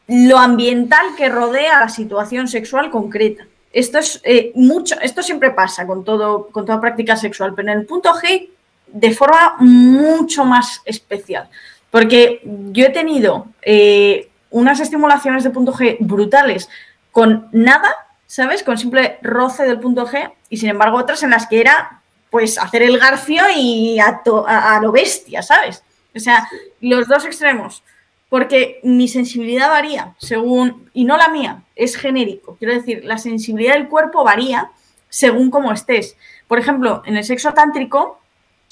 lo 0.07 0.37
ambiental 0.37 1.15
que 1.17 1.29
rodea 1.29 1.79
la 1.79 1.89
situación 1.89 2.47
sexual 2.47 2.91
concreta. 2.91 3.47
Esto 3.75 3.99
es 3.99 4.21
eh, 4.23 4.53
mucho, 4.55 4.95
esto 5.01 5.21
siempre 5.21 5.51
pasa 5.51 5.85
con 5.85 6.05
todo, 6.05 6.47
con 6.47 6.65
toda 6.65 6.79
práctica 6.79 7.17
sexual, 7.17 7.53
pero 7.53 7.69
en 7.69 7.79
el 7.79 7.85
punto 7.85 8.13
G 8.13 8.47
de 8.87 9.11
forma 9.13 9.57
mucho 9.59 10.45
más 10.45 10.81
especial. 10.85 11.49
Porque 11.91 12.39
yo 12.71 12.85
he 12.85 12.89
tenido 12.91 13.47
eh, 13.61 14.29
unas 14.49 14.79
estimulaciones 14.79 15.43
de 15.43 15.49
punto 15.49 15.73
G 15.73 15.97
brutales 15.99 16.69
con 17.11 17.49
nada, 17.51 17.93
¿sabes? 18.25 18.63
Con 18.63 18.77
simple 18.77 19.19
roce 19.21 19.65
del 19.65 19.81
punto 19.81 20.07
G 20.07 20.31
y 20.49 20.55
sin 20.55 20.69
embargo 20.69 20.97
otras 20.97 21.21
en 21.23 21.31
las 21.31 21.45
que 21.45 21.59
era 21.59 22.01
pues 22.29 22.57
hacer 22.57 22.81
el 22.81 22.97
garfio 22.97 23.43
y 23.53 23.99
a, 23.99 24.21
a, 24.47 24.79
lo 24.79 24.93
bestia, 24.93 25.41
¿sabes? 25.41 25.83
O 26.15 26.19
sea, 26.21 26.47
los 26.79 27.09
dos 27.09 27.25
extremos. 27.25 27.83
Porque 28.29 28.79
mi 28.83 29.07
sensibilidad 29.07 29.69
varía 29.69 30.15
según, 30.17 30.89
y 30.93 31.05
no 31.05 31.17
la 31.17 31.29
mía, 31.29 31.63
es 31.75 31.95
genérico. 31.95 32.55
Quiero 32.57 32.73
decir, 32.73 33.05
la 33.05 33.17
sensibilidad 33.17 33.73
del 33.73 33.87
cuerpo 33.87 34.23
varía 34.23 34.71
según 35.09 35.51
cómo 35.51 35.71
estés. 35.71 36.17
Por 36.47 36.59
ejemplo, 36.59 37.01
en 37.05 37.17
el 37.17 37.23
sexo 37.23 37.53
tántrico, 37.53 38.19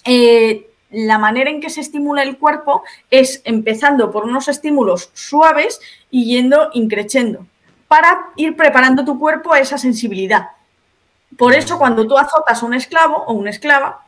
eh, 0.05 0.67
la 0.89 1.17
manera 1.17 1.49
en 1.49 1.59
que 1.59 1.69
se 1.69 1.81
estimula 1.81 2.23
el 2.23 2.37
cuerpo 2.37 2.83
es 3.09 3.41
empezando 3.45 4.11
por 4.11 4.25
unos 4.25 4.47
estímulos 4.47 5.09
suaves 5.13 5.81
y 6.11 6.25
yendo 6.25 6.69
increciendo 6.73 7.47
para 7.87 8.27
ir 8.35 8.55
preparando 8.55 9.05
tu 9.05 9.19
cuerpo 9.19 9.53
a 9.53 9.59
esa 9.59 9.77
sensibilidad. 9.77 10.49
Por 11.37 11.53
eso 11.53 11.77
cuando 11.77 12.07
tú 12.07 12.17
azotas 12.17 12.61
a 12.61 12.65
un 12.65 12.73
esclavo 12.73 13.23
o 13.25 13.33
una 13.33 13.49
esclava, 13.49 14.02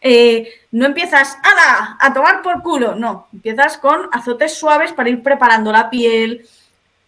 eh, 0.00 0.48
no 0.72 0.86
empiezas 0.86 1.36
¡Ala! 1.42 1.96
a 1.98 2.12
tomar 2.12 2.42
por 2.42 2.62
culo, 2.62 2.94
no, 2.94 3.28
empiezas 3.32 3.78
con 3.78 4.08
azotes 4.12 4.54
suaves 4.54 4.92
para 4.92 5.08
ir 5.08 5.22
preparando 5.22 5.72
la 5.72 5.90
piel, 5.90 6.46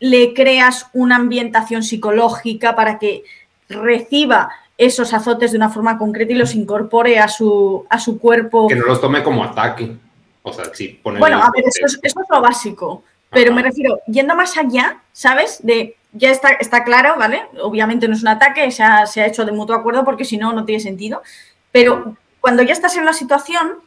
le 0.01 0.32
creas 0.34 0.86
una 0.93 1.16
ambientación 1.16 1.82
psicológica 1.82 2.74
para 2.74 2.99
que 2.99 3.24
reciba 3.68 4.51
esos 4.76 5.12
azotes 5.12 5.51
de 5.51 5.59
una 5.59 5.70
forma 5.70 5.99
concreta 5.99 6.32
y 6.32 6.36
los 6.36 6.55
incorpore 6.55 7.18
a 7.18 7.28
su, 7.28 7.84
a 7.91 7.99
su 7.99 8.18
cuerpo. 8.18 8.68
Que 8.68 8.76
no 8.76 8.86
los 8.86 9.01
tome 9.01 9.22
como 9.22 9.43
ataque. 9.43 9.97
O 10.43 10.53
sea, 10.53 10.66
sí, 10.72 11.01
Bueno, 11.03 11.43
a 11.43 11.51
ver, 11.51 11.64
eso 11.66 11.99
es, 12.01 12.14
lo 12.30 12.41
básico. 12.41 13.03
Pero 13.30 13.53
me 13.53 13.62
refiero, 13.62 14.01
yendo 14.07 14.34
más 14.34 14.57
allá, 14.57 15.03
¿sabes? 15.12 15.59
De, 15.62 15.97
ya 16.12 16.30
está, 16.30 16.51
está 16.53 16.84
claro, 16.84 17.16
¿vale? 17.18 17.43
Obviamente 17.61 18.09
no 18.09 18.14
es 18.14 18.22
un 18.22 18.28
ataque, 18.28 18.70
se 18.70 18.82
ha, 18.82 19.05
se 19.07 19.20
ha 19.20 19.26
hecho 19.26 19.45
de 19.45 19.53
mutuo 19.53 19.76
acuerdo 19.76 20.05
porque 20.05 20.24
si 20.24 20.39
no, 20.39 20.53
no 20.53 20.64
tiene 20.64 20.80
sentido. 20.80 21.22
Pero 21.70 22.16
cuando 22.41 22.62
ya 22.62 22.72
estás 22.72 22.97
en 22.97 23.05
la 23.05 23.12
situación, 23.12 23.78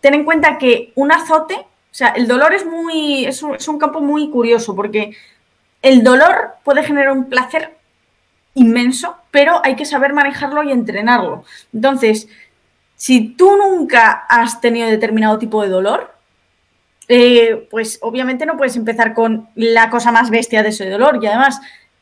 ten 0.00 0.14
en 0.14 0.24
cuenta 0.24 0.58
que 0.58 0.92
un 0.94 1.12
azote, 1.12 1.54
o 1.54 1.94
sea, 1.94 2.08
el 2.08 2.28
dolor 2.28 2.54
es 2.54 2.64
muy, 2.64 3.24
es 3.24 3.42
un, 3.42 3.78
campo 3.78 4.00
muy 4.00 4.30
curioso 4.30 4.76
porque 4.76 5.16
el 5.82 6.02
dolor 6.02 6.54
puede 6.62 6.82
generar 6.82 7.12
un 7.12 7.28
placer 7.28 7.76
inmenso, 8.54 9.16
pero 9.30 9.60
hay 9.64 9.76
que 9.76 9.84
saber 9.84 10.12
manejarlo 10.12 10.62
y 10.62 10.72
entrenarlo. 10.72 11.44
Entonces, 11.72 12.28
si 12.96 13.28
tú 13.34 13.56
nunca 13.56 14.26
has 14.28 14.60
tenido 14.60 14.88
determinado 14.88 15.38
tipo 15.38 15.62
de 15.62 15.68
dolor, 15.68 16.14
eh, 17.08 17.68
pues 17.70 17.98
obviamente 18.02 18.46
no 18.46 18.56
puedes 18.56 18.76
empezar 18.76 19.14
con 19.14 19.48
la 19.54 19.90
cosa 19.90 20.10
más 20.12 20.30
bestia 20.30 20.62
de 20.62 20.70
ese 20.70 20.88
dolor. 20.88 21.18
Y 21.22 21.26
además, 21.26 21.60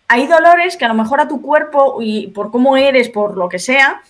hay 0.09 0.27
dolores 0.27 0.77
que 0.77 0.85
a 0.85 0.89
lo 0.89 0.95
mejor 0.95 1.21
a 1.21 1.29
tu 1.29 1.43
cuerpo 1.43 1.99
y 2.01 2.29
por 2.29 2.51
cómo 2.51 2.77
eres, 2.77 3.09
por 3.09 3.37
lo 3.37 3.49
que 3.49 3.59
sea, 3.59 4.03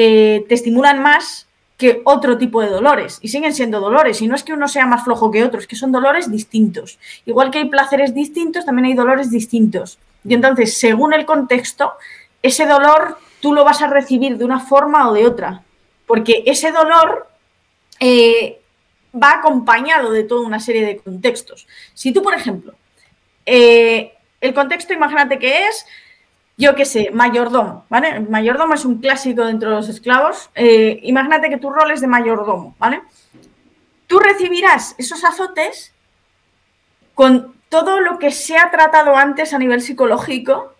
eh, 0.00 0.44
te 0.48 0.54
estimulan 0.54 1.02
más 1.02 1.48
que 1.76 2.02
otro 2.04 2.38
tipo 2.38 2.62
de 2.62 2.68
dolores 2.68 3.18
y 3.20 3.30
siguen 3.30 3.52
siendo 3.52 3.80
dolores 3.80 4.22
y 4.22 4.28
no 4.28 4.36
es 4.36 4.44
que 4.44 4.52
uno 4.52 4.68
sea 4.68 4.86
más 4.86 5.02
flojo 5.02 5.32
que 5.32 5.42
otro, 5.42 5.58
es 5.58 5.66
que 5.66 5.74
son 5.74 5.90
dolores 5.90 6.30
distintos. 6.30 7.00
Igual 7.26 7.50
que 7.50 7.58
hay 7.58 7.68
placeres 7.68 8.14
distintos, 8.14 8.64
también 8.64 8.86
hay 8.86 8.94
dolores 8.94 9.28
distintos. 9.28 9.98
Y 10.22 10.34
entonces, 10.34 10.78
según 10.78 11.14
el 11.14 11.26
contexto, 11.26 11.94
ese 12.44 12.64
dolor 12.64 13.18
tú 13.40 13.52
lo 13.52 13.64
vas 13.64 13.82
a 13.82 13.88
recibir 13.88 14.38
de 14.38 14.44
una 14.44 14.60
forma 14.60 15.10
o 15.10 15.14
de 15.14 15.26
otra, 15.26 15.64
porque 16.06 16.44
ese 16.46 16.70
dolor 16.70 17.28
eh, 17.98 18.60
va 19.12 19.32
acompañado 19.32 20.12
de 20.12 20.22
toda 20.22 20.46
una 20.46 20.60
serie 20.60 20.86
de 20.86 20.98
contextos. 20.98 21.66
Si 21.94 22.12
tú, 22.12 22.22
por 22.22 22.34
ejemplo, 22.34 22.72
eh, 23.44 24.14
el 24.40 24.54
contexto, 24.54 24.92
imagínate 24.92 25.40
que 25.40 25.66
es 25.66 25.86
yo 26.58 26.74
qué 26.74 26.84
sé, 26.84 27.10
mayordomo, 27.12 27.86
¿vale? 27.88 28.18
Mayordomo 28.18 28.74
es 28.74 28.84
un 28.84 28.98
clásico 28.98 29.44
dentro 29.44 29.70
de 29.70 29.76
los 29.76 29.88
esclavos. 29.88 30.50
Eh, 30.56 30.98
imagínate 31.04 31.48
que 31.48 31.56
tu 31.56 31.70
rol 31.70 31.92
es 31.92 32.00
de 32.00 32.08
mayordomo, 32.08 32.74
¿vale? 32.80 33.00
Tú 34.08 34.18
recibirás 34.18 34.96
esos 34.98 35.24
azotes 35.24 35.94
con 37.14 37.54
todo 37.68 38.00
lo 38.00 38.18
que 38.18 38.32
se 38.32 38.58
ha 38.58 38.72
tratado 38.72 39.16
antes 39.16 39.54
a 39.54 39.58
nivel 39.58 39.80
psicológico 39.80 40.74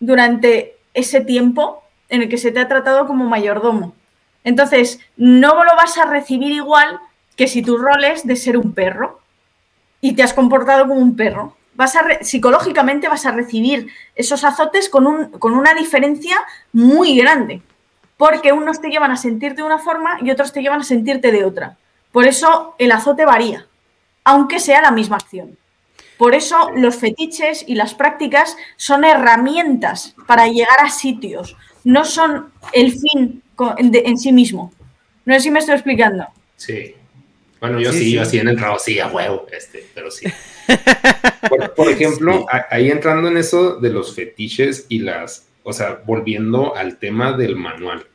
durante 0.00 0.76
ese 0.92 1.20
tiempo 1.20 1.84
en 2.08 2.22
el 2.22 2.28
que 2.28 2.38
se 2.38 2.50
te 2.50 2.58
ha 2.58 2.66
tratado 2.66 3.06
como 3.06 3.24
mayordomo. 3.24 3.94
Entonces, 4.42 4.98
no 5.16 5.62
lo 5.62 5.76
vas 5.76 5.98
a 5.98 6.06
recibir 6.06 6.50
igual 6.50 6.98
que 7.36 7.46
si 7.46 7.62
tu 7.62 7.78
rol 7.78 8.02
es 8.02 8.26
de 8.26 8.34
ser 8.34 8.56
un 8.56 8.74
perro 8.74 9.20
y 10.00 10.14
te 10.14 10.24
has 10.24 10.34
comportado 10.34 10.88
como 10.88 11.00
un 11.00 11.14
perro 11.14 11.56
vas 11.82 11.96
a 11.96 12.22
psicológicamente 12.22 13.08
vas 13.08 13.26
a 13.26 13.32
recibir 13.32 13.88
esos 14.14 14.44
azotes 14.44 14.88
con, 14.88 15.04
un, 15.06 15.30
con 15.32 15.54
una 15.54 15.74
diferencia 15.74 16.36
muy 16.72 17.16
grande, 17.16 17.60
porque 18.16 18.52
unos 18.52 18.80
te 18.80 18.88
llevan 18.88 19.10
a 19.10 19.16
sentirte 19.16 19.56
de 19.56 19.66
una 19.66 19.78
forma 19.78 20.18
y 20.22 20.30
otros 20.30 20.52
te 20.52 20.62
llevan 20.62 20.80
a 20.80 20.84
sentirte 20.84 21.32
de 21.32 21.44
otra. 21.44 21.76
Por 22.12 22.24
eso 22.24 22.76
el 22.78 22.92
azote 22.92 23.24
varía, 23.24 23.66
aunque 24.22 24.60
sea 24.60 24.80
la 24.80 24.92
misma 24.92 25.16
acción. 25.16 25.58
Por 26.18 26.36
eso 26.36 26.70
los 26.76 26.94
fetiches 26.94 27.64
y 27.66 27.74
las 27.74 27.94
prácticas 27.94 28.56
son 28.76 29.04
herramientas 29.04 30.14
para 30.28 30.46
llegar 30.46 30.78
a 30.84 30.88
sitios, 30.88 31.56
no 31.82 32.04
son 32.04 32.52
el 32.72 32.92
fin 32.92 33.42
en 33.76 34.18
sí 34.18 34.30
mismo. 34.30 34.72
No 35.24 35.34
sé 35.34 35.40
si 35.40 35.50
me 35.50 35.58
estoy 35.58 35.74
explicando. 35.74 36.28
Sí. 36.56 36.94
Bueno, 37.58 37.80
yo 37.80 37.92
sí, 37.92 38.12
yo 38.12 38.24
sí 38.24 38.38
en 38.38 38.48
entrado, 38.48 38.78
sí, 38.78 39.00
a 39.00 39.08
huevo, 39.08 39.46
este, 39.50 39.84
pero 39.94 40.12
sí. 40.12 40.26
Por, 41.76 41.88
ejemplo, 41.90 42.46
ahí 42.70 42.90
entrando 42.90 43.28
en 43.28 43.36
eso 43.36 43.76
de 43.76 43.90
los 43.90 44.14
fetiches 44.14 44.86
y 44.88 45.00
las, 45.00 45.48
o 45.62 45.72
sea, 45.72 46.00
volviendo 46.06 46.76
al 46.76 46.98
tema 46.98 47.32
del 47.32 47.56
manual. 47.56 48.06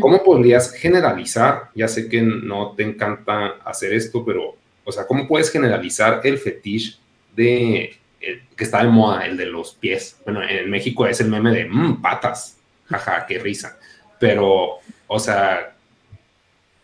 ¿Cómo 0.00 0.24
podrías 0.24 0.72
generalizar? 0.72 1.70
Ya 1.74 1.86
sé 1.86 2.08
que 2.08 2.20
no 2.20 2.74
te 2.76 2.82
encanta 2.82 3.58
hacer 3.64 3.92
esto, 3.92 4.24
pero, 4.24 4.56
o 4.84 4.90
sea, 4.90 5.06
¿cómo 5.06 5.28
puedes 5.28 5.52
generalizar 5.52 6.20
el 6.24 6.38
fetiche 6.38 6.98
de 7.36 7.96
que 8.20 8.64
está 8.64 8.82
de 8.82 8.88
moda, 8.88 9.24
el 9.24 9.36
de 9.36 9.46
los 9.46 9.74
pies? 9.74 10.18
Bueno, 10.24 10.42
en 10.42 10.68
México 10.68 11.06
es 11.06 11.20
el 11.20 11.28
meme 11.28 11.52
de 11.52 11.66
mmm, 11.66 12.02
patas, 12.02 12.56
jaja, 12.86 13.24
qué 13.26 13.38
risa. 13.38 13.78
Pero, 14.18 14.78
o 15.06 15.18
sea, 15.20 15.76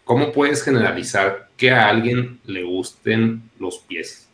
¿cómo 0.05 0.31
puedes 0.31 0.63
generalizar 0.63 1.49
que 1.57 1.73
a 1.73 1.89
alguien 1.89 2.39
le 2.45 2.63
gusten 2.63 3.51
los 3.59 3.79
pies? 3.79 4.29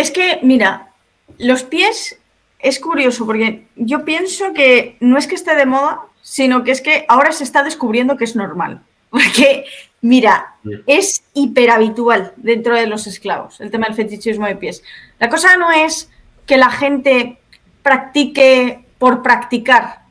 Es 0.00 0.10
que, 0.10 0.38
mira, 0.42 0.92
los 1.36 1.62
pies 1.62 2.18
es 2.58 2.80
curioso 2.80 3.26
porque 3.26 3.66
yo 3.76 4.02
pienso 4.06 4.54
que 4.54 4.96
no 5.00 5.18
es 5.18 5.26
que 5.26 5.34
esté 5.34 5.54
de 5.54 5.66
moda, 5.66 6.00
sino 6.22 6.64
que 6.64 6.70
es 6.70 6.80
que 6.80 7.04
ahora 7.06 7.32
se 7.32 7.44
está 7.44 7.62
descubriendo 7.62 8.16
que 8.16 8.24
es 8.24 8.34
normal. 8.34 8.82
Porque, 9.10 9.66
mira, 10.00 10.54
es 10.86 11.22
hiperhabitual 11.34 12.32
dentro 12.36 12.76
de 12.76 12.86
los 12.86 13.06
esclavos 13.06 13.60
el 13.60 13.70
tema 13.70 13.88
del 13.88 13.96
fetichismo 13.96 14.46
de 14.46 14.56
pies. 14.56 14.82
La 15.18 15.28
cosa 15.28 15.56
no 15.56 15.70
es 15.70 16.08
que 16.46 16.56
la 16.56 16.70
gente 16.70 17.38
practique 17.82 18.84
por 18.98 19.20
practicar 19.20 20.04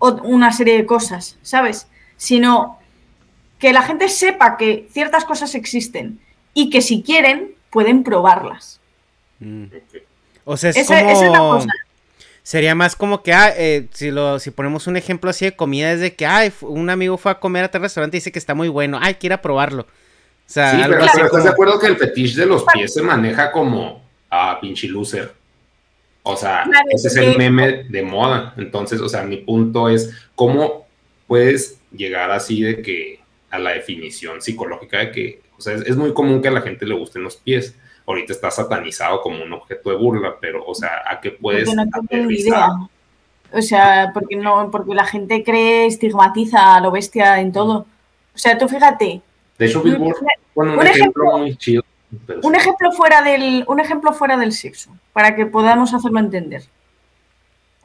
una 0.00 0.52
serie 0.52 0.78
de 0.78 0.86
cosas, 0.86 1.38
¿sabes? 1.42 1.86
Sino 2.16 2.78
que 3.60 3.72
la 3.72 3.82
gente 3.82 4.08
sepa 4.08 4.56
que 4.56 4.88
ciertas 4.90 5.24
cosas 5.24 5.54
existen 5.54 6.18
y 6.54 6.70
que 6.70 6.80
si 6.80 7.02
quieren 7.02 7.52
pueden 7.70 8.02
probarlas. 8.02 8.77
Mm. 9.40 9.66
O 10.44 10.56
sea, 10.56 10.70
es 10.70 10.86
como... 10.86 11.64
Sería 12.48 12.74
más 12.74 12.96
como 12.96 13.22
que, 13.22 13.34
ah, 13.34 13.52
eh, 13.54 13.88
si, 13.92 14.10
lo, 14.10 14.38
si 14.38 14.50
ponemos 14.50 14.86
un 14.86 14.96
ejemplo 14.96 15.28
así 15.28 15.44
de 15.44 15.54
comida, 15.54 15.92
es 15.92 16.00
de 16.00 16.14
que, 16.14 16.24
ay, 16.24 16.50
un 16.62 16.88
amigo 16.88 17.18
fue 17.18 17.30
a 17.30 17.38
comer 17.38 17.64
a 17.64 17.70
tal 17.70 17.82
restaurante 17.82 18.16
y 18.16 18.20
dice 18.20 18.32
que 18.32 18.38
está 18.38 18.54
muy 18.54 18.68
bueno, 18.68 18.98
ay, 19.02 19.16
quiera 19.16 19.42
probarlo. 19.42 19.82
O 19.82 19.86
sea, 20.46 20.70
sí, 20.70 20.78
pero, 20.82 21.04
¿estás 21.04 21.44
de 21.44 21.50
acuerdo 21.50 21.78
que 21.78 21.88
el 21.88 21.98
fetiche 21.98 22.40
de 22.40 22.46
los 22.46 22.64
pies 22.72 22.94
se 22.94 23.02
maneja 23.02 23.52
como 23.52 24.02
a 24.30 24.52
ah, 24.52 24.60
pinche 24.62 24.88
loser? 24.88 25.30
O 26.22 26.38
sea, 26.38 26.64
ese 26.88 27.08
es 27.08 27.16
el 27.16 27.36
meme 27.36 27.84
de 27.84 28.02
moda. 28.02 28.54
Entonces, 28.56 28.98
o 29.02 29.10
sea, 29.10 29.24
mi 29.24 29.36
punto 29.36 29.90
es, 29.90 30.10
¿cómo 30.34 30.86
puedes 31.26 31.78
llegar 31.92 32.30
así 32.30 32.62
de 32.62 32.80
que 32.80 33.20
a 33.50 33.58
la 33.58 33.72
definición 33.72 34.40
psicológica 34.40 35.00
de 35.00 35.10
que, 35.10 35.42
o 35.58 35.60
sea, 35.60 35.74
es 35.74 35.96
muy 35.96 36.14
común 36.14 36.40
que 36.40 36.48
a 36.48 36.52
la 36.52 36.62
gente 36.62 36.86
le 36.86 36.94
gusten 36.94 37.24
los 37.24 37.36
pies 37.36 37.74
ahorita 38.08 38.32
está 38.32 38.50
satanizado 38.50 39.20
como 39.20 39.42
un 39.42 39.52
objeto 39.52 39.90
de 39.90 39.96
burla, 39.96 40.36
pero, 40.40 40.64
o 40.64 40.74
sea, 40.74 41.02
¿a 41.06 41.20
qué 41.20 41.30
puedes 41.30 41.72
no 41.74 41.84
O 43.52 43.62
sea, 43.62 44.10
porque 44.14 44.34
no, 44.34 44.70
porque 44.70 44.94
la 44.94 45.04
gente 45.04 45.44
cree, 45.44 45.86
estigmatiza 45.86 46.76
a 46.76 46.80
lo 46.80 46.90
bestia 46.90 47.38
en 47.38 47.52
todo. 47.52 47.86
O 48.34 48.38
sea, 48.38 48.56
tú 48.56 48.66
fíjate. 48.66 49.20
De 49.58 49.66
hecho, 49.66 49.82
Billboard 49.82 50.16
un, 50.54 50.86
ejemplo, 50.86 51.38
muy 51.38 51.56
chido. 51.56 51.82
Un 52.42 52.54
ejemplo, 52.54 52.92
fuera 52.92 53.20
del, 53.22 53.64
un 53.68 53.78
ejemplo 53.78 54.12
fuera 54.12 54.38
del 54.38 54.52
sexo, 54.52 54.90
para 55.12 55.36
que 55.36 55.44
podamos 55.44 55.92
hacerlo 55.92 56.18
entender. 56.18 56.64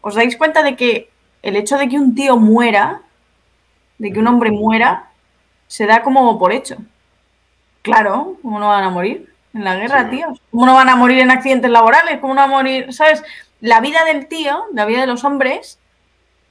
¿Os 0.01 0.15
dais 0.15 0.38
cuenta 0.38 0.63
de 0.63 0.78
que 0.78 1.09
el 1.41 1.57
hecho 1.57 1.78
de 1.78 1.89
que 1.89 1.97
un 1.99 2.15
tío 2.15 2.38
muera, 2.38 3.01
de 3.97 4.11
que 4.11 4.19
un 4.19 4.28
hombre 4.28 4.51
muera, 4.51 5.11
se 5.67 5.86
da 5.86 6.01
como 6.01 6.39
por 6.39 6.53
hecho? 6.53 6.78
Claro, 7.82 8.38
¿cómo 8.41 8.59
no 8.59 8.69
van 8.69 8.86
a 8.86 8.89
morir? 8.89 9.33
En 9.54 9.64
la 9.64 9.76
guerra, 9.76 10.10
tío. 10.10 10.38
¿Cómo 10.51 10.66
no 10.66 10.74
van 10.74 10.89
a 10.89 10.95
morir 10.95 11.20
en 11.20 11.32
accidentes 11.32 11.70
laborales? 11.70 12.20
¿Cómo 12.20 12.34
no 12.34 12.41
van 12.41 12.49
a 12.49 12.54
morir? 12.54 12.93
¿Sabes? 12.93 13.24
La 13.62 13.82
vida 13.82 14.04
del 14.06 14.28
tío, 14.28 14.66
la 14.74 14.86
vida 14.86 15.01
de 15.01 15.08
los 15.08 15.24
hombres, 15.24 15.80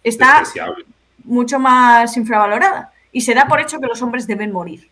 está 0.04 0.44
mucho 1.24 1.58
más 1.58 2.16
infravalorada. 2.16 2.92
Y 3.12 3.22
se 3.22 3.34
da 3.34 3.46
por 3.46 3.60
hecho 3.60 3.80
que 3.80 3.86
los 3.86 4.00
hombres 4.02 4.26
deben 4.26 4.52
morir. 4.52 4.88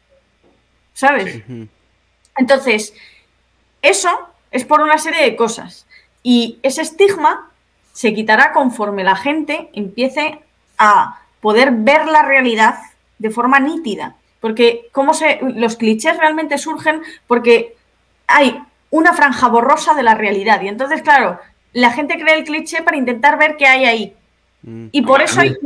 ¿Sabes? 0.92 1.42
Entonces, 2.36 2.94
eso 3.80 4.10
es 4.50 4.64
por 4.64 4.80
una 4.80 4.98
serie 4.98 5.22
de 5.22 5.36
cosas. 5.36 5.86
Y 6.22 6.58
ese 6.62 6.82
estigma 6.82 7.50
se 7.92 8.12
quitará 8.12 8.52
conforme 8.52 9.04
la 9.04 9.16
gente 9.16 9.70
empiece 9.72 10.40
a 10.78 11.20
poder 11.40 11.70
ver 11.72 12.06
la 12.06 12.22
realidad 12.22 12.78
de 13.18 13.30
forma 13.30 13.60
nítida. 13.60 14.16
Porque 14.40 14.88
cómo 14.92 15.14
se, 15.14 15.38
los 15.42 15.76
clichés 15.76 16.16
realmente 16.16 16.58
surgen 16.58 17.02
porque 17.26 17.76
hay 18.30 18.60
una 18.90 19.12
franja 19.12 19.48
borrosa 19.48 19.94
de 19.94 20.02
la 20.02 20.14
realidad. 20.14 20.60
Y 20.62 20.68
entonces, 20.68 21.02
claro, 21.02 21.38
la 21.72 21.90
gente 21.92 22.18
crea 22.18 22.34
el 22.34 22.44
cliché 22.44 22.82
para 22.82 22.96
intentar 22.96 23.38
ver 23.38 23.56
qué 23.56 23.66
hay 23.66 23.84
ahí. 23.84 24.14
Mm. 24.62 24.86
Y 24.92 25.02
por, 25.02 25.22
eso 25.22 25.40
hay 25.40 25.56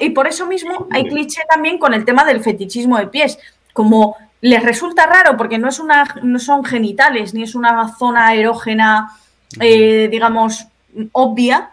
y 0.00 0.10
por 0.10 0.26
eso 0.26 0.46
mismo 0.46 0.86
hay 0.90 1.08
cliché 1.08 1.42
también 1.48 1.78
con 1.78 1.94
el 1.94 2.04
tema 2.04 2.24
del 2.24 2.42
fetichismo 2.42 2.98
de 2.98 3.06
pies. 3.08 3.38
Como 3.72 4.16
les 4.40 4.62
resulta 4.62 5.06
raro 5.06 5.36
porque 5.36 5.58
no, 5.58 5.68
es 5.68 5.78
una, 5.78 6.04
no 6.22 6.38
son 6.38 6.64
genitales 6.64 7.34
ni 7.34 7.42
es 7.42 7.54
una 7.54 7.94
zona 7.96 8.34
erógena, 8.34 9.12
eh, 9.60 10.08
digamos, 10.10 10.66
obvia, 11.12 11.70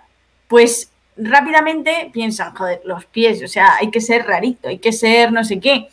pues 0.47 0.89
rápidamente 1.15 2.09
piensan, 2.11 2.55
joder, 2.55 2.81
los 2.85 3.05
pies, 3.05 3.43
o 3.43 3.47
sea, 3.47 3.75
hay 3.75 3.91
que 3.91 4.01
ser 4.01 4.25
rarito, 4.25 4.69
hay 4.69 4.79
que 4.79 4.91
ser 4.91 5.31
no 5.31 5.43
sé 5.43 5.59
qué 5.59 5.89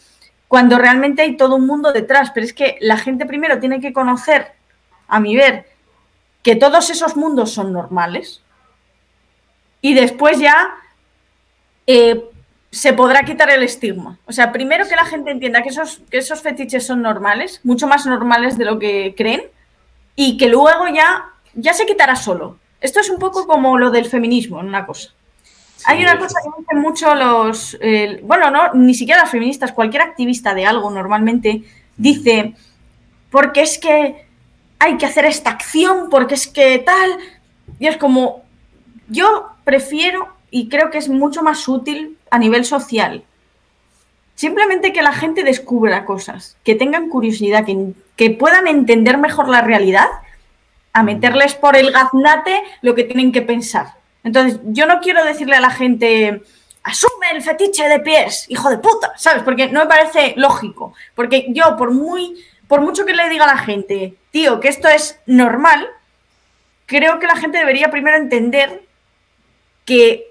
cuando 0.51 0.79
realmente 0.79 1.23
hay 1.23 1.37
todo 1.37 1.55
un 1.55 1.65
mundo 1.65 1.93
detrás. 1.93 2.33
Pero 2.33 2.45
es 2.45 2.53
que 2.53 2.77
la 2.81 2.97
gente 2.97 3.25
primero 3.25 3.61
tiene 3.61 3.81
que 3.81 3.93
conocer, 3.93 4.49
a 5.07 5.21
mi 5.21 5.37
ver, 5.37 5.67
que 6.43 6.57
todos 6.57 6.91
esos 6.91 7.17
mundos 7.17 7.53
son 7.53 7.73
normales. 7.73 8.43
Y 9.81 9.95
después 9.95 10.41
ya 10.41 10.75
eh, 11.87 12.25
se 12.73 12.93
podrá 12.95 13.23
quitar 13.23 13.49
el 13.49 13.63
estigma. 13.63 14.19
O 14.27 14.33
sea, 14.33 14.51
primero 14.51 14.89
que 14.89 14.97
la 14.97 15.05
gente 15.05 15.31
entienda 15.31 15.63
que 15.63 15.69
esos, 15.69 16.03
que 16.11 16.19
esos 16.19 16.43
fetiches 16.43 16.85
son 16.85 17.01
normales, 17.01 17.61
mucho 17.63 17.87
más 17.87 18.05
normales 18.05 18.59
de 18.59 18.65
lo 18.65 18.81
que 18.81 19.15
creen, 19.17 19.43
y 20.17 20.37
que 20.37 20.49
luego 20.49 20.89
ya, 20.93 21.27
ya 21.55 21.75
se 21.75 21.87
quitará 21.87 22.17
solo. 22.17 22.59
Esto 22.81 22.99
es 22.99 23.09
un 23.09 23.21
poco 23.21 23.47
como 23.47 23.79
lo 23.79 23.93
del 23.93 24.07
feminismo, 24.07 24.59
en 24.59 24.67
una 24.67 24.85
cosa. 24.85 25.11
Hay 25.87 26.03
una 26.03 26.19
cosa 26.19 26.41
que 26.43 26.61
dicen 26.61 26.79
mucho 26.81 27.15
los, 27.15 27.79
bueno, 28.23 28.51
no, 28.51 28.75
ni 28.75 28.95
siquiera 28.95 29.23
las 29.23 29.31
feministas, 29.31 29.73
cualquier 29.73 30.03
activista 30.03 30.55
de 30.55 30.67
algo 30.67 30.91
normalmente 30.91 31.63
dice, 31.97 32.55
porque 33.31 33.63
es 33.63 33.79
que 33.79 34.27
hay 34.79 34.97
que 34.97 35.07
hacer 35.07 35.25
esta 35.25 35.51
acción, 35.51 36.09
porque 36.11 36.35
es 36.35 36.47
que 36.47 36.79
tal, 36.79 37.11
y 37.79 37.87
es 37.87 37.97
como, 37.97 38.43
yo 39.09 39.51
prefiero 39.65 40.29
y 40.51 40.69
creo 40.69 40.91
que 40.91 40.99
es 40.99 41.09
mucho 41.09 41.43
más 41.43 41.67
útil 41.69 42.19
a 42.31 42.39
nivel 42.39 42.65
social 42.65 43.25
Simplemente 44.41 44.95
que 44.95 45.03
la 45.03 45.13
gente 45.13 45.45
descubra 45.45 46.07
cosas, 46.07 46.57
que 46.65 46.75
tengan 46.75 47.11
curiosidad, 47.11 47.67
que, 47.67 47.93
que 48.17 48.31
puedan 48.31 48.67
entender 48.69 49.19
mejor 49.19 49.51
la 49.51 49.61
realidad, 49.61 50.07
a 50.95 51.03
meterles 51.03 51.55
por 51.55 51.77
el 51.77 51.91
gaznate 51.93 52.63
lo 52.81 52.95
que 52.95 53.05
tienen 53.05 53.33
que 53.33 53.43
pensar. 53.43 53.97
Entonces, 54.25 54.61
yo 54.65 54.87
no 54.87 55.01
quiero 55.01 55.25
decirle 55.25 55.57
a 55.57 55.61
la 55.61 55.71
gente, 55.71 56.43
asume 56.83 57.31
el 57.33 57.43
fetiche 57.43 57.89
de 57.89 58.01
pies, 58.01 58.47
hijo 58.49 58.71
de 58.71 58.79
puta, 58.79 59.13
¿sabes? 59.17 59.43
Porque 59.43 59.69
no 59.69 59.81
me 59.81 59.87
parece 59.87 60.35
lógico. 60.37 60.95
Porque 61.15 61.47
yo, 61.51 61.77
por 61.77 61.91
muy, 61.91 62.45
por 62.69 62.81
mucho 62.81 63.05
que 63.07 63.15
le 63.15 63.29
diga 63.29 63.45
a 63.45 63.55
la 63.55 63.59
gente, 63.59 64.15
tío, 64.31 64.61
que 64.61 64.69
esto 64.69 64.89
es 64.89 65.21
normal, 65.27 65.89
creo 66.87 67.19
que 67.19 67.27
la 67.27 67.37
gente 67.37 67.59
debería 67.59 67.91
primero 67.91 68.17
entender 68.17 68.83
que 69.85 70.31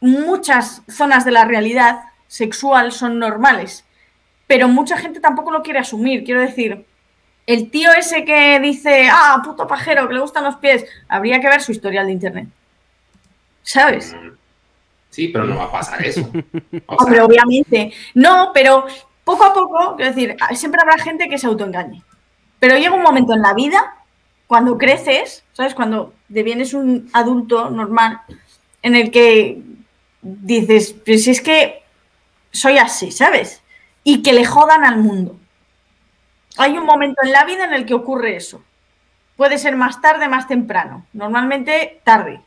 muchas 0.00 0.82
zonas 0.88 1.24
de 1.24 1.32
la 1.32 1.44
realidad 1.44 2.00
sexual 2.26 2.92
son 2.92 3.18
normales, 3.18 3.84
pero 4.46 4.68
mucha 4.68 4.96
gente 4.96 5.20
tampoco 5.20 5.50
lo 5.50 5.62
quiere 5.62 5.78
asumir. 5.78 6.24
Quiero 6.24 6.40
decir, 6.40 6.84
el 7.46 7.70
tío 7.70 7.92
ese 7.92 8.24
que 8.24 8.60
dice, 8.60 9.08
ah, 9.10 9.40
puto 9.44 9.66
pajero, 9.66 10.08
que 10.08 10.14
le 10.14 10.20
gustan 10.20 10.44
los 10.44 10.56
pies, 10.56 10.84
habría 11.08 11.40
que 11.40 11.48
ver 11.48 11.62
su 11.62 11.72
historial 11.72 12.06
de 12.06 12.12
internet. 12.12 12.48
¿Sabes? 13.62 14.14
Sí, 15.10 15.28
pero 15.28 15.44
no 15.44 15.56
va 15.56 15.64
a 15.64 15.72
pasar 15.72 16.04
eso. 16.04 16.30
Hombre, 16.86 17.20
obviamente. 17.20 17.92
No, 18.14 18.50
pero 18.54 18.86
poco 19.24 19.44
a 19.44 19.52
poco, 19.52 19.96
quiero 19.96 20.12
decir, 20.12 20.36
siempre 20.54 20.80
habrá 20.80 20.98
gente 20.98 21.28
que 21.28 21.38
se 21.38 21.46
autoengañe. 21.46 22.02
Pero 22.58 22.76
llega 22.76 22.94
un 22.94 23.02
momento 23.02 23.34
en 23.34 23.42
la 23.42 23.54
vida, 23.54 23.96
cuando 24.46 24.78
creces, 24.78 25.44
¿sabes? 25.52 25.74
Cuando 25.74 26.14
devienes 26.28 26.74
un 26.74 27.10
adulto 27.12 27.70
normal, 27.70 28.20
en 28.82 28.94
el 28.94 29.10
que 29.10 29.62
dices, 30.22 30.94
pues 31.04 31.24
si 31.24 31.30
es 31.30 31.40
que 31.40 31.82
soy 32.52 32.78
así, 32.78 33.10
¿sabes? 33.10 33.62
Y 34.04 34.22
que 34.22 34.32
le 34.32 34.44
jodan 34.44 34.84
al 34.84 34.98
mundo. 34.98 35.38
Hay 36.56 36.76
un 36.76 36.84
momento 36.84 37.22
en 37.22 37.32
la 37.32 37.44
vida 37.44 37.64
en 37.64 37.74
el 37.74 37.86
que 37.86 37.94
ocurre 37.94 38.36
eso. 38.36 38.62
Puede 39.36 39.58
ser 39.58 39.76
más 39.76 40.00
tarde, 40.00 40.28
más 40.28 40.46
temprano. 40.46 41.06
Normalmente 41.12 42.00
tarde 42.04 42.40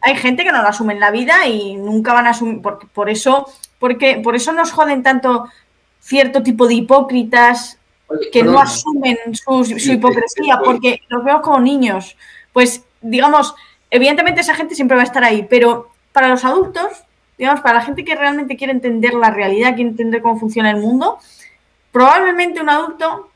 hay 0.00 0.16
gente 0.16 0.44
que 0.44 0.52
no 0.52 0.62
lo 0.62 0.68
asume 0.68 0.94
en 0.94 1.00
la 1.00 1.10
vida 1.10 1.46
y 1.46 1.76
nunca 1.76 2.12
van 2.12 2.26
a 2.26 2.30
asumir, 2.30 2.62
por, 2.62 2.88
por 2.88 3.10
eso, 3.10 3.46
porque 3.78 4.20
por 4.22 4.36
eso 4.36 4.52
nos 4.52 4.72
joden 4.72 5.02
tanto 5.02 5.48
cierto 6.00 6.42
tipo 6.42 6.68
de 6.68 6.74
hipócritas 6.74 7.78
que 8.32 8.42
no 8.42 8.58
asumen 8.58 9.18
su, 9.34 9.92
hipocresía, 9.92 10.60
porque 10.64 11.00
los 11.08 11.24
veo 11.24 11.42
como 11.42 11.60
niños. 11.60 12.16
Pues, 12.52 12.84
digamos, 13.00 13.54
evidentemente 13.90 14.40
esa 14.40 14.54
gente 14.54 14.74
siempre 14.74 14.96
va 14.96 15.02
a 15.02 15.06
estar 15.06 15.24
ahí, 15.24 15.46
pero 15.48 15.90
para 16.12 16.28
los 16.28 16.44
adultos, 16.44 17.04
digamos, 17.36 17.60
para 17.60 17.78
la 17.78 17.84
gente 17.84 18.04
que 18.04 18.14
realmente 18.14 18.56
quiere 18.56 18.72
entender 18.72 19.14
la 19.14 19.30
realidad, 19.30 19.74
quiere 19.74 19.90
entender 19.90 20.22
cómo 20.22 20.38
funciona 20.38 20.70
el 20.70 20.76
mundo, 20.78 21.18
probablemente 21.90 22.60
un 22.60 22.70
adulto, 22.70 23.30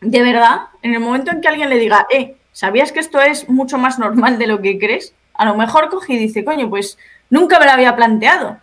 de 0.00 0.22
verdad, 0.22 0.68
en 0.82 0.94
el 0.94 1.00
momento 1.00 1.30
en 1.30 1.40
que 1.40 1.48
alguien 1.48 1.70
le 1.70 1.78
diga, 1.78 2.06
eh, 2.10 2.36
¿sabías 2.52 2.92
que 2.92 3.00
esto 3.00 3.20
es 3.20 3.48
mucho 3.48 3.78
más 3.78 3.98
normal 3.98 4.38
de 4.38 4.46
lo 4.46 4.60
que 4.60 4.78
crees? 4.78 5.14
A 5.40 5.46
lo 5.46 5.54
mejor 5.54 5.88
coge 5.88 6.12
y 6.12 6.18
dice, 6.18 6.44
coño, 6.44 6.68
pues 6.68 6.98
nunca 7.30 7.58
me 7.58 7.64
lo 7.64 7.70
había 7.72 7.96
planteado. 7.96 8.58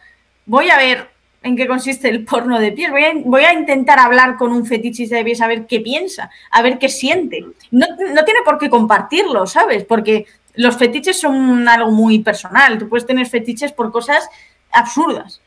Voy 0.45 0.69
a 0.69 0.77
ver 0.77 1.09
en 1.41 1.55
qué 1.55 1.65
consiste 1.65 2.07
el 2.07 2.23
porno 2.23 2.59
de 2.59 2.71
piel. 2.71 2.91
Voy 2.91 3.43
a, 3.45 3.53
intentar 3.53 3.97
hablar 3.97 4.37
con 4.37 4.51
un 4.51 4.63
fetichista 4.63 5.15
de 5.15 5.23
pies 5.23 5.41
a 5.41 5.47
ver 5.47 5.65
qué 5.65 5.79
piensa, 5.79 6.29
a 6.51 6.61
ver 6.61 6.77
qué 6.77 6.87
siente. 6.87 7.43
No, 7.71 7.87
tiene 7.97 8.41
por 8.45 8.59
qué 8.59 8.69
compartirlo, 8.69 9.47
¿sabes? 9.47 9.85
Porque 9.85 10.27
los 10.53 10.77
fetiches 10.77 11.19
son 11.19 11.67
algo 11.67 11.89
muy 11.89 12.19
personal. 12.19 12.77
Tú 12.77 12.87
puedes 12.87 13.07
tener 13.07 13.25
fetiches 13.25 13.71
por 13.71 13.91
cosas 13.91 14.29
absurdas. 14.71 15.41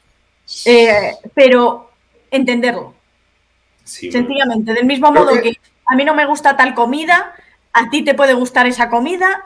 Eh, 0.65 1.13
pero 1.33 1.93
entenderlo. 2.33 2.93
Sencillamente, 3.85 4.75
del 4.75 4.85
mismo 4.85 5.13
modo 5.13 5.41
que 5.41 5.53
a 5.87 5.95
mí 5.95 6.05
no 6.05 6.13
me 6.17 6.27
gusta 6.27 6.57
tal 6.57 6.75
comida, 6.75 7.37
a 7.73 7.89
ti 7.89 8.03
te 8.03 8.15
puede 8.15 8.35
gustar 8.35 8.67
esa 8.67 8.91
comida, 8.91 9.45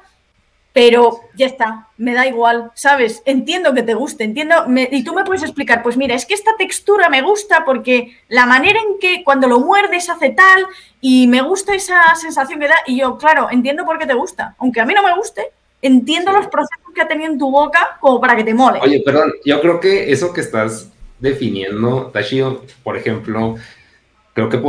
pero 0.75 1.21
ya 1.37 1.47
está, 1.47 1.87
me 1.97 2.15
da 2.15 2.27
igual, 2.27 2.73
¿sabes? 2.75 3.23
Entiendo 3.27 3.75
que 3.75 3.85
te 3.85 3.95
guste, 3.95 4.25
entiendo, 4.25 4.67
y 4.91 5.05
tú 5.05 5.15
me 5.15 5.25
puedes 5.25 5.45
explicar, 5.45 5.85
pues 5.85 5.97
mira, 5.97 6.17
es 6.17 6.27
que 6.27 6.35
esta 6.35 6.57
textura 6.59 7.09
me 7.09 7.23
gusta 7.23 7.65
porque 7.65 8.19
la 8.27 8.45
manera 8.45 8.81
en 8.81 8.99
que 8.99 9.23
cuando 9.23 9.47
lo 9.47 9.61
muerdes 9.61 10.11
hace 10.11 10.31
tal 10.31 10.67
y 11.01 11.29
me 11.29 11.43
gusta 11.43 11.77
esa 11.77 12.17
sensación 12.17 12.59
que 12.59 12.67
da, 12.67 12.75
y 12.89 12.99
yo, 12.99 13.17
claro, 13.17 13.47
entiendo 13.53 13.85
por 13.85 14.01
qué 14.01 14.07
te 14.07 14.15
gusta, 14.15 14.57
aunque 14.59 14.81
a 14.81 14.85
mí 14.85 14.95
no 14.95 15.05
me 15.05 15.15
guste, 15.15 15.47
entiendo 15.81 16.33
los 16.33 16.49
procesos 16.49 16.93
que 16.93 17.03
ha 17.03 17.07
tenido 17.07 17.31
en 17.31 17.39
tu 17.39 17.53
boca 17.53 17.97
como 18.01 18.21
para 18.21 18.35
que 18.35 18.43
te 18.43 18.53
mole. 18.53 18.81
Oye, 18.83 19.01
perdón, 19.07 19.33
yo 19.45 19.61
creo 19.61 19.79
que 19.79 20.11
eso 20.11 20.33
que 20.33 20.41
estás 20.41 20.91
definiendo, 21.21 22.11
Tashio, 22.13 22.65
por 22.83 22.97
ejemplo, 22.97 23.55
creo 24.33 24.49
que 24.49 24.61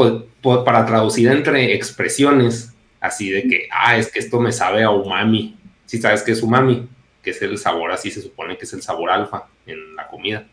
para 0.64 0.86
traducir 0.86 1.32
entre 1.32 1.74
expresiones, 1.74 2.76
así 3.02 3.32
de 3.32 3.48
que, 3.48 3.68
ah, 3.72 3.98
es 3.98 4.12
que 4.12 4.20
esto 4.20 4.40
me 4.40 4.52
sabe 4.52 4.84
a 4.84 4.92
umami, 4.92 5.58
si 5.86 6.00
sabes 6.00 6.24
que 6.24 6.32
es 6.32 6.42
umami, 6.42 6.88
que 7.22 7.32
es 7.32 7.42
el 7.42 7.58
sabor, 7.58 7.92
así 7.92 8.12
se 8.12 8.22
supone 8.22 8.58
que 8.58 8.66
es 8.66 8.74
el 8.74 8.82
sabor 8.82 9.10
alfa 9.10 9.48
en 9.66 9.96
la 9.96 10.08
comida. 10.08 10.48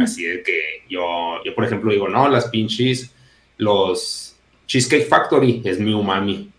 Así 0.00 0.24
de 0.24 0.42
que 0.42 0.84
yo, 0.88 1.42
yo, 1.44 1.54
por 1.54 1.64
ejemplo, 1.64 1.92
digo, 1.92 2.08
no, 2.08 2.28
las 2.28 2.48
pinches, 2.48 3.12
los 3.58 4.36
Cheesecake 4.66 5.06
Factory 5.06 5.62
es 5.64 5.78
mi 5.78 5.92
umami. 5.92 6.50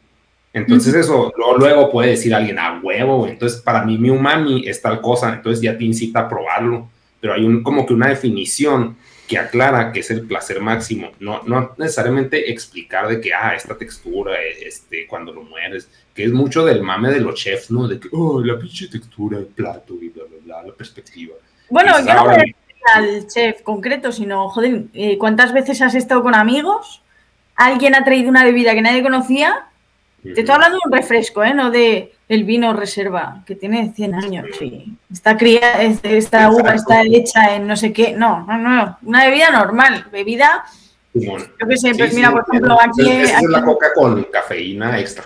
Entonces 0.53 0.93
eso 0.95 1.31
luego, 1.57 1.91
puede 1.91 2.11
decir 2.11 2.33
alguien, 2.33 2.57
a 2.57 2.67
ah, 2.67 2.79
huevo, 2.81 3.27
entonces 3.27 3.61
para 3.61 3.83
mí 3.83 3.97
mi 3.97 4.09
umami 4.09 4.67
es 4.67 4.81
tal 4.81 5.01
cosa, 5.01 5.33
entonces 5.33 5.61
ya 5.61 5.77
te 5.77 5.83
incita 5.83 6.21
a 6.21 6.29
probarlo, 6.29 6.89
pero 7.19 7.33
hay 7.33 7.43
un, 7.43 7.61
como 7.61 7.85
que 7.85 7.93
una 7.93 8.07
definición 8.07 8.97
que 9.27 9.37
aclara 9.37 9.91
que 9.91 9.99
es 9.99 10.09
el 10.09 10.25
placer 10.25 10.61
máximo, 10.61 11.11
no, 11.19 11.43
no 11.43 11.73
necesariamente 11.77 12.49
explicar 12.49 13.07
de 13.09 13.19
que, 13.19 13.33
ah, 13.33 13.53
esta 13.55 13.77
textura, 13.77 14.37
este, 14.41 15.05
cuando 15.05 15.33
lo 15.33 15.43
mueres, 15.43 15.89
que 16.15 16.23
es 16.23 16.31
mucho 16.31 16.65
del 16.65 16.81
mame 16.81 17.11
de 17.11 17.19
los 17.19 17.35
chefs, 17.35 17.69
¿no? 17.69 17.87
De 17.87 17.99
que, 17.99 18.07
oh, 18.13 18.41
la 18.41 18.57
pinche 18.57 18.87
textura, 18.87 19.37
el 19.37 19.47
plato 19.47 19.95
y 20.01 20.09
bla, 20.09 20.23
bla, 20.23 20.37
bla, 20.43 20.67
la 20.67 20.73
perspectiva. 20.73 21.35
Bueno, 21.69 21.99
yo 21.99 22.13
no 22.13 22.23
voy 22.23 22.35
a 22.35 22.37
decir 22.37 22.55
al 22.95 23.27
chef 23.27 23.61
concreto, 23.63 24.13
sino, 24.13 24.49
joder, 24.49 24.85
eh, 24.93 25.17
¿cuántas 25.17 25.51
veces 25.51 25.81
has 25.81 25.95
estado 25.95 26.23
con 26.23 26.33
amigos? 26.33 27.01
Alguien 27.55 27.95
ha 27.95 28.05
traído 28.05 28.29
una 28.29 28.45
bebida 28.45 28.73
que 28.73 28.81
nadie 28.81 29.03
conocía. 29.03 29.65
Te 30.33 30.41
estoy 30.41 30.55
hablando 30.55 30.77
de 30.77 30.89
un 30.89 30.91
refresco, 30.91 31.43
¿eh? 31.43 31.53
No 31.53 31.71
de 31.71 32.13
el 32.29 32.43
vino 32.43 32.73
reserva, 32.73 33.43
que 33.45 33.55
tiene 33.55 33.93
100 33.93 34.15
años, 34.15 34.45
sí. 34.57 34.97
Esta 35.11 35.37
cría, 35.37 35.81
esta 35.81 36.51
uva 36.51 36.73
está 36.73 37.01
hecha 37.03 37.55
en 37.55 37.67
no 37.67 37.77
sé 37.77 37.93
qué. 37.93 38.13
No, 38.13 38.45
no, 38.45 38.57
no. 38.57 38.97
Una 39.03 39.25
bebida 39.25 39.49
normal. 39.49 40.07
Bebida. 40.11 40.65
Yo 41.13 41.37
qué 41.67 41.77
sé, 41.77 41.93
pues 41.95 42.13
mira, 42.13 42.31
por 42.31 42.45
ejemplo, 42.47 42.77
aquí. 42.79 43.09
es 43.09 43.41
la 43.43 43.63
coca 43.63 43.93
con 43.93 44.23
cafeína 44.25 44.99
extra. 44.99 45.25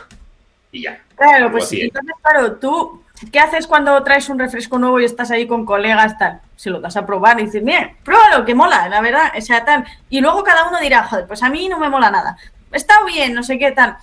Y 0.71 0.83
ya. 0.83 1.01
Claro, 1.15 1.51
pues 1.51 1.67
sí. 1.67 1.81
Entonces, 1.81 2.13
claro, 2.21 2.53
tú, 2.53 3.03
¿qué 3.31 3.39
haces 3.39 3.67
cuando 3.67 4.01
traes 4.03 4.29
un 4.29 4.39
refresco 4.39 4.79
nuevo 4.79 4.99
y 4.99 5.05
estás 5.05 5.31
ahí 5.31 5.47
con 5.47 5.65
colegas, 5.65 6.17
tal? 6.17 6.41
Se 6.55 6.69
lo 6.69 6.79
das 6.79 6.95
a 6.97 7.05
probar 7.05 7.39
y 7.39 7.45
dices, 7.45 7.63
mira, 7.63 7.93
pruébalo, 8.03 8.45
que 8.45 8.55
mola, 8.55 8.87
la 8.89 9.01
verdad, 9.01 9.31
o 9.37 9.41
sea, 9.41 9.65
tal. 9.65 9.85
Y 10.09 10.21
luego 10.21 10.43
cada 10.43 10.67
uno 10.67 10.79
dirá, 10.79 11.03
joder, 11.03 11.27
pues 11.27 11.43
a 11.43 11.49
mí 11.49 11.67
no 11.67 11.77
me 11.77 11.89
mola 11.89 12.09
nada. 12.09 12.37
Está 12.71 13.03
bien, 13.05 13.33
no 13.33 13.43
sé 13.43 13.59
qué 13.59 13.71
tal. 13.71 13.97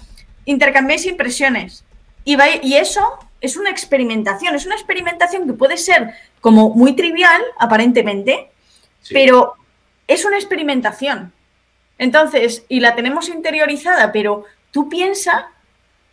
Intercambiéis 0.48 1.04
impresiones 1.04 1.84
y, 2.24 2.74
eso 2.74 3.18
es 3.42 3.58
una 3.58 3.68
experimentación, 3.68 4.54
es 4.54 4.64
una 4.64 4.76
experimentación 4.76 5.46
que 5.46 5.52
puede 5.52 5.76
ser 5.76 6.14
como 6.40 6.70
muy 6.70 6.94
trivial, 6.96 7.42
aparentemente, 7.58 8.50
pero 9.10 9.56
es 10.06 10.24
una 10.24 10.38
experimentación. 10.38 11.34
Entonces, 11.98 12.64
y 12.66 12.80
la 12.80 12.94
tenemos 12.94 13.28
interiorizada, 13.28 14.10
pero 14.10 14.44
tú 14.70 14.88
piensa, 14.88 15.50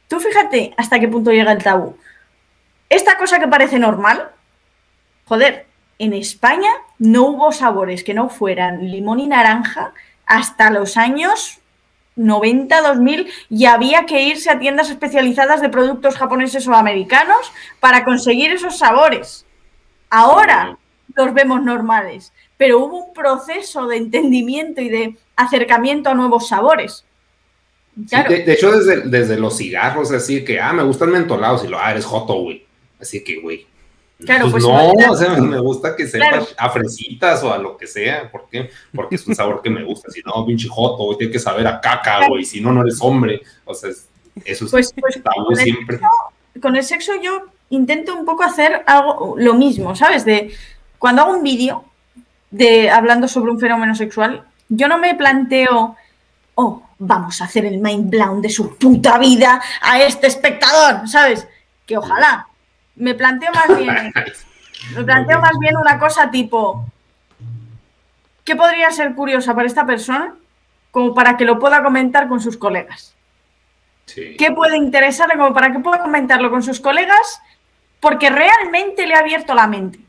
tú 0.10 0.20
fíjate 0.20 0.74
hasta 0.76 1.00
qué 1.00 1.08
punto 1.08 1.32
llega 1.32 1.54
el 1.54 1.64
tabú. 1.64 1.96
Esta 2.90 3.18
cosa 3.18 3.40
que 3.40 3.48
parece 3.48 3.80
normal, 3.80 4.32
joder, 5.24 5.66
en 5.98 6.12
España 6.12 6.72
no 7.00 7.24
hubo 7.28 7.54
sabores 7.54 8.04
que 8.04 8.14
no 8.14 8.28
fueran 8.28 8.92
limón 8.92 9.22
y 9.22 9.28
naranja 9.28 9.94
hasta 10.26 10.72
los 10.72 10.98
años 10.98 11.62
90, 12.16 12.82
2000 12.82 13.28
y 13.50 13.66
había 13.66 14.06
que 14.06 14.22
irse 14.22 14.50
a 14.50 14.60
tiendas 14.60 14.90
especializadas 14.90 15.62
de 15.62 15.70
productos 15.70 16.16
japoneses 16.16 16.68
o 16.68 16.74
americanos 16.74 17.52
para 17.80 18.04
conseguir 18.04 18.52
esos 18.52 18.78
sabores. 18.78 19.46
Ahora 20.10 20.78
los 21.16 21.34
vemos 21.34 21.64
normales, 21.64 22.34
pero 22.58 22.80
hubo 22.80 23.06
un 23.06 23.14
proceso 23.14 23.88
de 23.88 23.98
entendimiento 23.98 24.82
y 24.82 24.90
de 24.90 25.18
acercamiento 25.36 26.10
a 26.10 26.14
nuevos 26.14 26.48
sabores. 26.48 27.06
de, 27.96 28.44
hecho, 28.48 28.72
desde, 28.72 29.02
desde, 29.10 29.38
los 29.38 29.58
cigarros, 29.58 30.12
así 30.12 30.44
que, 30.44 30.60
ah, 30.60 30.74
me 30.74 30.84
gustan 30.84 31.12
mentolados 31.12 31.64
y 31.64 31.68
lo, 31.68 31.80
ah, 31.80 31.92
eres 31.92 32.06
joto, 32.06 32.34
güey. 32.42 32.66
Así 33.00 33.24
que, 33.24 33.40
güey, 33.40 33.66
Claro, 34.24 34.50
pues, 34.50 34.64
pues 34.64 34.66
no, 34.66 35.12
o 35.12 35.16
sea, 35.16 35.36
me 35.36 35.60
gusta 35.60 35.96
que 35.96 36.08
sepa 36.08 36.46
a 36.58 36.70
fresitas 36.70 37.44
o 37.44 37.52
a 37.52 37.58
lo 37.58 37.76
que 37.76 37.86
sea. 37.86 38.32
¿Por 38.32 38.48
qué? 38.50 38.70
Porque 38.94 39.16
es 39.16 39.28
un 39.28 39.36
sabor 39.36 39.62
que 39.62 39.70
me 39.70 39.84
gusta. 39.84 40.10
Si 40.10 40.22
no, 40.22 40.46
pinche 40.46 40.70
joto, 40.70 41.18
tiene 41.18 41.34
que 41.34 41.40
saber 41.40 41.68
a 41.68 41.82
caca, 41.82 42.28
güey. 42.28 42.46
Si 42.46 42.62
no, 42.62 42.72
no 42.72 42.82
eres 42.82 42.98
hombre. 43.02 43.42
O 43.66 43.74
sea, 43.74 43.90
eso 43.90 44.66
es 44.66 44.72
pues, 44.72 44.94
pues 45.00 45.22
con 45.22 45.56
siempre. 45.56 46.00
El 46.54 46.62
con 46.62 46.76
el 46.78 46.84
sexo 46.84 47.12
yo 47.22 47.44
intento 47.70 48.16
un 48.16 48.26
poco 48.26 48.44
hacer 48.44 48.84
algo, 48.86 49.36
lo 49.38 49.54
mismo, 49.54 49.96
¿sabes? 49.96 50.24
De 50.24 50.54
cuando 50.98 51.24
hago 51.24 51.34
un 51.34 51.44
vídeo, 51.44 51.84
de 52.52 52.90
hablando 52.90 53.28
sobre 53.28 53.52
un 53.52 53.60
fenómeno 53.60 53.96
sexual, 53.96 54.46
yo 54.70 54.88
no 54.88 54.98
me 54.98 55.16
planteo, 55.16 55.96
oh, 56.56 56.82
vamos 57.00 57.42
a 57.42 57.46
hacer 57.46 57.66
el 57.66 57.80
mind 57.80 58.10
blown 58.10 58.42
de 58.42 58.50
su 58.50 58.78
puta 58.78 59.18
vida 59.18 59.62
a 59.82 60.02
este 60.02 60.28
espectador, 60.28 61.08
¿sabes? 61.08 61.48
Que 61.86 61.98
ojalá. 61.98 62.48
Me 62.96 63.14
planteo 63.14 63.52
más 63.52 63.78
bien, 63.78 64.14
me 64.96 65.04
planteo 65.04 65.40
más 65.40 65.58
bien 65.60 65.78
una 65.78 66.00
cosa 66.00 66.32
tipo, 66.32 66.86
¿qué 68.44 68.56
podría 68.56 68.92
ser 68.92 69.16
curiosa 69.16 69.54
para 69.54 69.68
esta 69.68 69.86
persona? 69.86 70.36
Como 70.92 71.14
para 71.14 71.36
que 71.36 71.46
lo 71.46 71.60
pueda 71.60 71.84
comentar 71.84 72.28
con 72.28 72.40
sus 72.40 72.58
colegas. 72.58 73.16
¿Qué 74.06 74.52
puede 74.56 74.78
interesarle 74.78 75.36
como 75.36 75.54
para 75.54 75.72
que 75.72 75.80
pueda 75.80 76.00
comentarlo 76.00 76.50
con 76.50 76.62
sus 76.62 76.80
colegas? 76.80 77.42
Porque 78.00 78.30
realmente 78.30 79.08
le 79.08 79.16
ha 79.16 79.20
abierto 79.20 79.56
la 79.56 79.68
mente. 79.68 80.00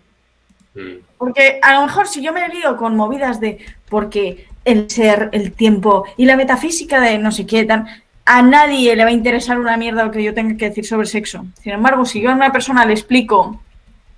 Mm. 0.74 0.98
Porque 1.16 1.58
a 1.62 1.72
lo 1.72 1.86
mejor 1.86 2.06
si 2.06 2.22
yo 2.22 2.32
me 2.32 2.44
he 2.44 2.48
lío 2.48 2.76
con 2.76 2.94
movidas 2.94 3.40
de 3.40 3.64
porque 3.88 4.46
el 4.64 4.90
ser, 4.90 5.30
el 5.32 5.52
tiempo 5.52 6.04
y 6.16 6.26
la 6.26 6.36
metafísica 6.36 7.00
de 7.00 7.18
no 7.18 7.32
sé 7.32 7.46
qué, 7.46 7.64
tan, 7.64 7.86
a 8.26 8.42
nadie 8.42 8.96
le 8.96 9.04
va 9.04 9.10
a 9.10 9.12
interesar 9.12 9.58
una 9.58 9.76
mierda 9.76 10.04
lo 10.04 10.10
que 10.10 10.22
yo 10.22 10.34
tenga 10.34 10.56
que 10.56 10.68
decir 10.68 10.84
sobre 10.84 11.06
sexo. 11.06 11.46
Sin 11.62 11.72
embargo, 11.72 12.04
si 12.04 12.20
yo 12.20 12.30
a 12.30 12.34
una 12.34 12.50
persona 12.50 12.84
le 12.84 12.92
explico, 12.92 13.62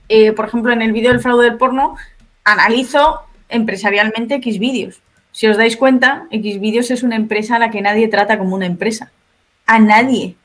eh, 0.08 0.32
por 0.32 0.46
ejemplo, 0.46 0.72
en 0.72 0.80
el 0.80 0.92
vídeo 0.92 1.10
del 1.10 1.20
fraude 1.20 1.44
del 1.44 1.58
porno, 1.58 1.94
analizo 2.42 3.20
empresarialmente 3.50 4.36
X 4.36 4.58
vídeos. 4.58 5.02
Si 5.30 5.46
os 5.46 5.58
dais 5.58 5.76
cuenta, 5.76 6.26
X 6.30 6.58
vídeos 6.58 6.90
es 6.90 7.02
una 7.02 7.16
empresa 7.16 7.56
a 7.56 7.58
la 7.58 7.70
que 7.70 7.82
nadie 7.82 8.08
trata 8.08 8.38
como 8.38 8.56
una 8.56 8.64
empresa. 8.64 9.12
A 9.66 9.78
nadie. 9.78 10.36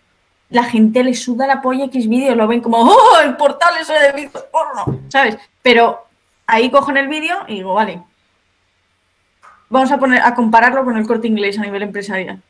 La 0.49 0.65
gente 0.65 1.01
le 1.01 1.15
suda 1.15 1.47
la 1.47 1.61
polla 1.61 1.85
X 1.85 2.09
vídeos, 2.09 2.35
lo 2.35 2.47
ven 2.47 2.59
como, 2.59 2.79
¡oh, 2.79 3.19
el 3.23 3.37
portal 3.37 3.75
ese 3.79 3.93
de 3.93 4.11
vídeos 4.11 4.43
porno! 4.51 4.99
¿Sabes? 5.07 5.37
Pero 5.61 6.05
ahí 6.45 6.69
cojo 6.69 6.91
en 6.91 6.97
el 6.97 7.07
vídeo 7.07 7.37
y 7.47 7.55
digo, 7.55 7.73
vale, 7.73 8.03
vamos 9.69 9.89
a 9.89 9.97
poner 9.97 10.21
a 10.21 10.35
compararlo 10.35 10.83
con 10.83 10.97
el 10.97 11.07
corte 11.07 11.27
inglés 11.27 11.57
a 11.57 11.61
nivel 11.61 11.83
empresarial. 11.83 12.41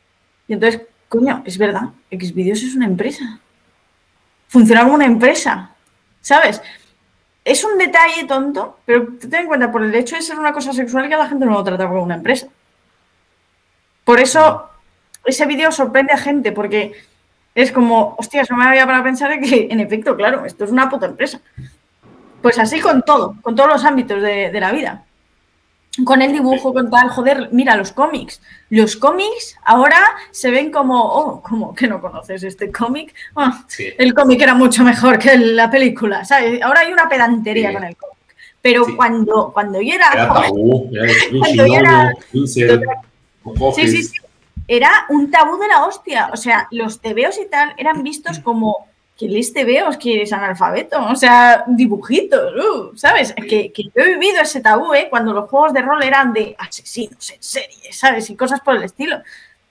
Y 0.48 0.54
entonces, 0.54 0.82
coño, 1.08 1.42
es 1.44 1.58
verdad, 1.58 1.90
Xvideos 2.10 2.62
es 2.62 2.74
una 2.74 2.86
empresa. 2.86 3.38
Funciona 4.48 4.82
como 4.82 4.94
una 4.94 5.06
empresa, 5.06 5.70
¿sabes? 6.20 6.62
Es 7.44 7.64
un 7.64 7.76
detalle 7.76 8.24
tonto, 8.24 8.78
pero 8.84 9.08
ten 9.18 9.34
en 9.42 9.46
cuenta, 9.46 9.70
por 9.70 9.82
el 9.82 9.94
hecho 9.94 10.16
de 10.16 10.22
ser 10.22 10.38
una 10.38 10.52
cosa 10.52 10.72
sexual, 10.72 11.08
que 11.08 11.16
la 11.16 11.28
gente 11.28 11.44
no 11.44 11.52
lo 11.52 11.64
trata 11.64 11.86
como 11.88 12.02
una 12.02 12.14
empresa. 12.14 12.46
Por 14.04 14.20
eso, 14.20 14.70
ese 15.24 15.46
vídeo 15.46 15.72
sorprende 15.72 16.12
a 16.12 16.18
gente, 16.18 16.52
porque 16.52 16.92
es 17.54 17.70
como, 17.70 18.14
hostias, 18.18 18.50
no 18.50 18.56
me 18.56 18.64
había 18.64 18.86
para 18.86 19.02
pensar 19.02 19.38
que, 19.40 19.68
en 19.70 19.80
efecto, 19.80 20.16
claro, 20.16 20.44
esto 20.44 20.64
es 20.64 20.70
una 20.70 20.88
puta 20.88 21.06
empresa. 21.06 21.40
Pues 22.42 22.58
así 22.58 22.80
con 22.80 23.02
todo, 23.02 23.36
con 23.42 23.54
todos 23.54 23.70
los 23.70 23.84
ámbitos 23.84 24.20
de, 24.20 24.50
la 24.60 24.72
vida. 24.72 25.04
Con 26.02 26.22
el 26.22 26.32
dibujo, 26.32 26.74
con 26.74 26.90
tal, 26.90 27.08
joder, 27.08 27.50
mira 27.52 27.76
los 27.76 27.92
cómics. 27.92 28.40
Los 28.68 28.96
cómics 28.96 29.56
ahora 29.64 30.00
se 30.32 30.50
ven 30.50 30.72
como, 30.72 31.00
oh, 31.00 31.40
¿cómo 31.40 31.72
que 31.74 31.86
no 31.86 32.00
conoces 32.00 32.42
este 32.42 32.72
cómic? 32.72 33.14
Ah, 33.36 33.64
el 33.78 34.12
cómic 34.12 34.40
era 34.42 34.54
mucho 34.54 34.82
mejor 34.82 35.18
que 35.18 35.36
la 35.36 35.70
película, 35.70 36.24
¿sabes? 36.24 36.60
Ahora 36.62 36.80
hay 36.80 36.92
una 36.92 37.08
pedantería 37.08 37.72
con 37.72 37.84
el 37.84 37.96
cómic. 37.96 38.14
Pero 38.60 38.86
cuando, 38.96 39.52
cuando 39.52 39.80
yo 39.80 39.94
era... 39.94 40.10
era 40.12 40.32
tabú, 40.32 40.90
cuando 41.38 41.66
yo 41.66 41.74
era... 41.74 42.12
Sí, 42.32 43.88
sí, 43.88 44.02
sí. 44.02 44.18
Era 44.66 44.90
un 45.10 45.30
tabú 45.30 45.58
de 45.58 45.68
la 45.68 45.84
hostia. 45.84 46.30
O 46.32 46.36
sea, 46.36 46.66
los 46.70 47.00
tebeos 47.00 47.38
y 47.38 47.46
tal 47.46 47.74
eran 47.76 48.02
vistos 48.02 48.38
como 48.40 48.88
que 49.16 49.26
leíste 49.26 49.64
veos 49.64 49.96
que 49.96 50.16
eres 50.16 50.32
analfabeto, 50.32 51.04
o 51.06 51.14
sea, 51.14 51.64
dibujitos, 51.68 52.52
uh, 52.54 52.96
¿sabes? 52.96 53.32
Que, 53.32 53.72
que, 53.72 53.84
he 53.94 54.14
vivido 54.14 54.40
ese 54.42 54.60
tabú, 54.60 54.92
¿eh? 54.92 55.06
Cuando 55.08 55.32
los 55.32 55.48
juegos 55.48 55.72
de 55.72 55.82
rol 55.82 56.02
eran 56.02 56.32
de 56.32 56.56
asesinos 56.58 57.30
en 57.30 57.42
serie, 57.42 57.92
¿sabes? 57.92 58.28
Y 58.30 58.36
cosas 58.36 58.60
por 58.60 58.74
el 58.76 58.82
estilo. 58.82 59.18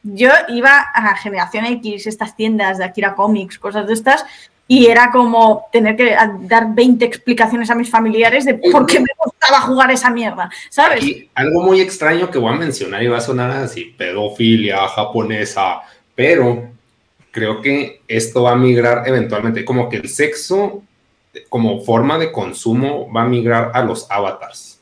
Yo 0.01 0.29
iba 0.49 0.79
a 0.93 1.15
Generación 1.17 1.65
X, 1.65 2.07
estas 2.07 2.35
tiendas 2.35 2.77
de 2.77 2.85
Akira 2.85 3.15
Comics, 3.15 3.59
cosas 3.59 3.87
de 3.87 3.93
estas, 3.93 4.25
y 4.67 4.85
era 4.87 5.11
como 5.11 5.67
tener 5.71 5.95
que 5.95 6.15
dar 6.41 6.73
20 6.73 7.03
explicaciones 7.03 7.69
a 7.69 7.75
mis 7.75 7.89
familiares 7.89 8.45
de 8.45 8.55
por 8.55 8.85
qué 8.85 8.99
me 8.99 9.09
gustaba 9.23 9.61
jugar 9.61 9.91
esa 9.91 10.09
mierda, 10.09 10.49
¿sabes? 10.69 11.05
algo 11.35 11.63
muy 11.63 11.81
extraño 11.81 12.31
que 12.31 12.39
voy 12.39 12.53
a 12.53 12.57
mencionar 12.57 13.03
y 13.03 13.07
va 13.07 13.17
a 13.17 13.21
sonar 13.21 13.51
así, 13.51 13.93
pedofilia 13.97 14.87
japonesa, 14.87 15.81
pero 16.15 16.72
creo 17.33 17.61
que 17.61 18.03
esto 18.07 18.43
va 18.43 18.51
a 18.51 18.55
migrar 18.55 19.07
eventualmente, 19.07 19.65
como 19.65 19.89
que 19.89 19.97
el 19.97 20.07
sexo 20.07 20.83
como 21.49 21.81
forma 21.81 22.19
de 22.19 22.31
consumo 22.31 23.11
va 23.11 23.23
a 23.23 23.27
migrar 23.27 23.71
a 23.73 23.83
los 23.83 24.09
avatars. 24.09 24.79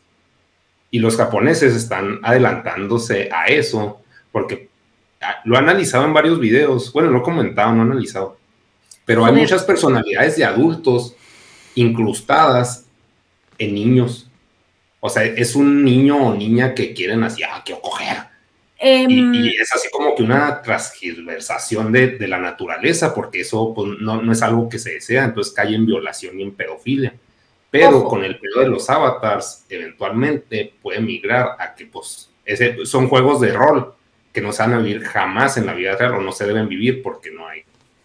Y 0.91 0.99
los 0.99 1.15
japoneses 1.15 1.73
están 1.73 2.19
adelantándose 2.21 3.29
a 3.31 3.45
eso, 3.45 4.01
porque 4.33 4.69
ah, 5.21 5.37
lo 5.45 5.55
he 5.55 5.59
analizado 5.59 6.03
en 6.03 6.13
varios 6.13 6.41
videos, 6.41 6.91
bueno, 6.91 7.09
lo 7.09 7.19
he 7.19 7.23
comentado, 7.23 7.71
no 7.71 7.83
he 7.83 7.85
analizado, 7.85 8.37
pero 9.05 9.25
hay 9.25 9.33
muchas 9.33 9.63
personalidades 9.63 10.35
de 10.35 10.43
adultos 10.43 11.15
incrustadas 11.75 12.85
en 13.57 13.73
niños. 13.73 14.29
O 14.99 15.09
sea, 15.09 15.23
es 15.23 15.55
un 15.55 15.85
niño 15.85 16.17
o 16.17 16.35
niña 16.35 16.75
que 16.75 16.93
quieren 16.93 17.23
así, 17.23 17.43
ah, 17.43 17.61
quiero 17.63 17.81
coger 17.81 18.30
Em, 18.83 19.31
y, 19.35 19.55
es 19.57 19.71
así 19.75 19.89
como 19.91 20.15
que 20.15 20.23
una 20.23 20.59
transversación 20.63 21.91
de, 21.91 22.17
de 22.17 22.27
la 22.27 22.39
naturaleza, 22.39 23.13
porque 23.13 23.41
eso 23.41 23.73
pues, 23.75 23.91
no, 23.99 24.23
no, 24.23 24.31
es 24.31 24.41
algo 24.41 24.67
que 24.67 24.79
se 24.79 24.93
desea, 24.93 25.23
entonces 25.23 25.53
cae 25.53 25.75
en 25.75 25.85
violación 25.85 26.39
y 26.39 26.43
en 26.43 26.55
pedofilia. 26.55 27.13
Pero 27.69 28.03
con 28.05 28.23
el 28.23 28.39
pedo 28.39 28.61
de 28.61 28.69
los 28.69 28.89
avatars, 28.89 29.65
eventualmente 29.69 30.73
puede 30.81 30.99
migrar 30.99 31.55
a 31.59 31.75
que 31.75 31.85
pues, 31.85 32.31
ese, 32.43 32.83
son 32.85 33.07
juegos 33.07 33.39
de 33.39 33.53
rol 33.53 33.93
que 34.33 34.41
no 34.41 34.51
se 34.51 34.63
van 34.63 34.73
a 34.73 34.79
vivir 34.79 35.03
jamás 35.03 35.57
en 35.57 35.67
la 35.67 35.73
vida 35.75 35.95
real 35.95 36.15
o 36.15 36.21
no 36.21 36.31
se 36.31 36.47
deben 36.47 36.67
vivir 36.67 37.03
porque 37.03 37.29
no 37.29 37.47
hay, 37.47 37.61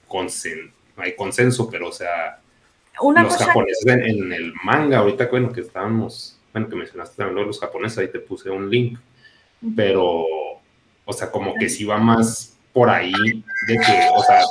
consen, 0.07 0.72
no 0.95 1.03
hay 1.03 1.16
consenso, 1.16 1.70
pero 1.70 1.89
o 1.89 1.93
sea, 1.93 2.41
los 3.03 3.37
japoneses 3.39 3.87
en, 3.87 4.31
el 4.31 4.53
manga, 4.62 4.99
ahorita 4.99 5.27
bueno, 5.29 5.51
que 5.51 5.62
estábamos, 5.62 6.39
bueno, 6.53 6.68
que 6.68 6.77
mencionaste 6.77 7.16
también 7.16 7.47
los 7.47 7.59
japoneses, 7.59 7.99
ahí 7.99 8.09
te 8.09 8.20
puse 8.20 8.51
un 8.51 8.68
link, 8.68 8.99
pero 9.74 10.24
o 11.07 11.12
sea, 11.12 11.30
como 11.30 11.54
que 11.54 11.70
si 11.70 11.84
va 11.84 11.96
más 11.96 12.59
por 12.74 12.90
ahí 12.90 13.12
de 13.66 13.74
que, 13.78 14.09
o 14.14 14.22
sea, 14.22 14.42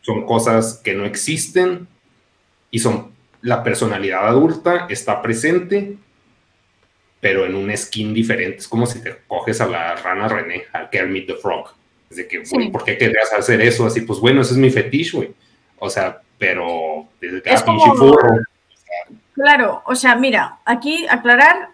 son 0.00 0.24
cosas 0.24 0.80
que 0.82 0.94
no 0.94 1.04
existen 1.04 1.86
y 2.70 2.78
son 2.78 3.12
la 3.42 3.62
personalidad 3.62 4.26
adulta 4.26 4.86
está 4.88 5.20
presente, 5.20 5.96
pero 7.20 7.44
en 7.44 7.54
un 7.54 7.76
skin 7.76 8.14
diferente. 8.14 8.58
Es 8.58 8.68
como 8.68 8.86
si 8.86 9.02
te 9.02 9.18
coges 9.26 9.60
a 9.60 9.66
la 9.66 9.96
rana 9.96 10.28
René, 10.28 10.64
al 10.72 10.88
Kermit 10.88 11.26
the 11.26 11.34
Frog. 11.34 11.74
Es 12.10 12.16
de 12.16 12.28
que, 12.28 12.42
¿por 12.72 12.84
qué 12.84 12.96
querrías 12.96 13.32
hacer 13.32 13.60
eso? 13.60 13.86
Así, 13.86 14.00
pues 14.00 14.18
bueno, 14.18 14.40
ese 14.40 14.52
es 14.52 14.58
mi 14.58 14.70
fetiche, 14.70 15.16
güey. 15.16 15.34
O 15.78 15.90
sea, 15.90 16.22
pero 16.38 17.08
desde 17.20 17.42
que 17.42 17.50
Claro, 19.34 19.82
o 19.84 19.94
sea, 19.94 20.16
mira, 20.16 20.58
aquí 20.64 21.06
aclarar 21.08 21.70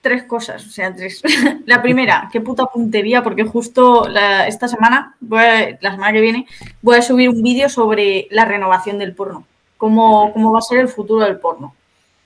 tres 0.00 0.24
cosas, 0.24 0.66
o 0.66 0.70
sea, 0.70 0.94
tres. 0.94 1.22
la 1.66 1.82
primera, 1.82 2.28
qué 2.32 2.40
puta 2.40 2.66
puntería, 2.66 3.22
porque 3.22 3.44
justo 3.44 4.06
esta 4.46 4.68
semana, 4.68 5.16
la 5.20 5.90
semana 5.90 6.12
que 6.12 6.20
viene, 6.20 6.46
voy 6.82 6.96
a 6.96 7.02
subir 7.02 7.28
un 7.28 7.42
vídeo 7.42 7.68
sobre 7.68 8.28
la 8.30 8.44
renovación 8.44 8.98
del 8.98 9.14
porno, 9.14 9.44
cómo, 9.76 10.32
cómo 10.32 10.52
va 10.52 10.58
a 10.58 10.62
ser 10.62 10.78
el 10.78 10.88
futuro 10.88 11.24
del 11.24 11.38
porno. 11.38 11.74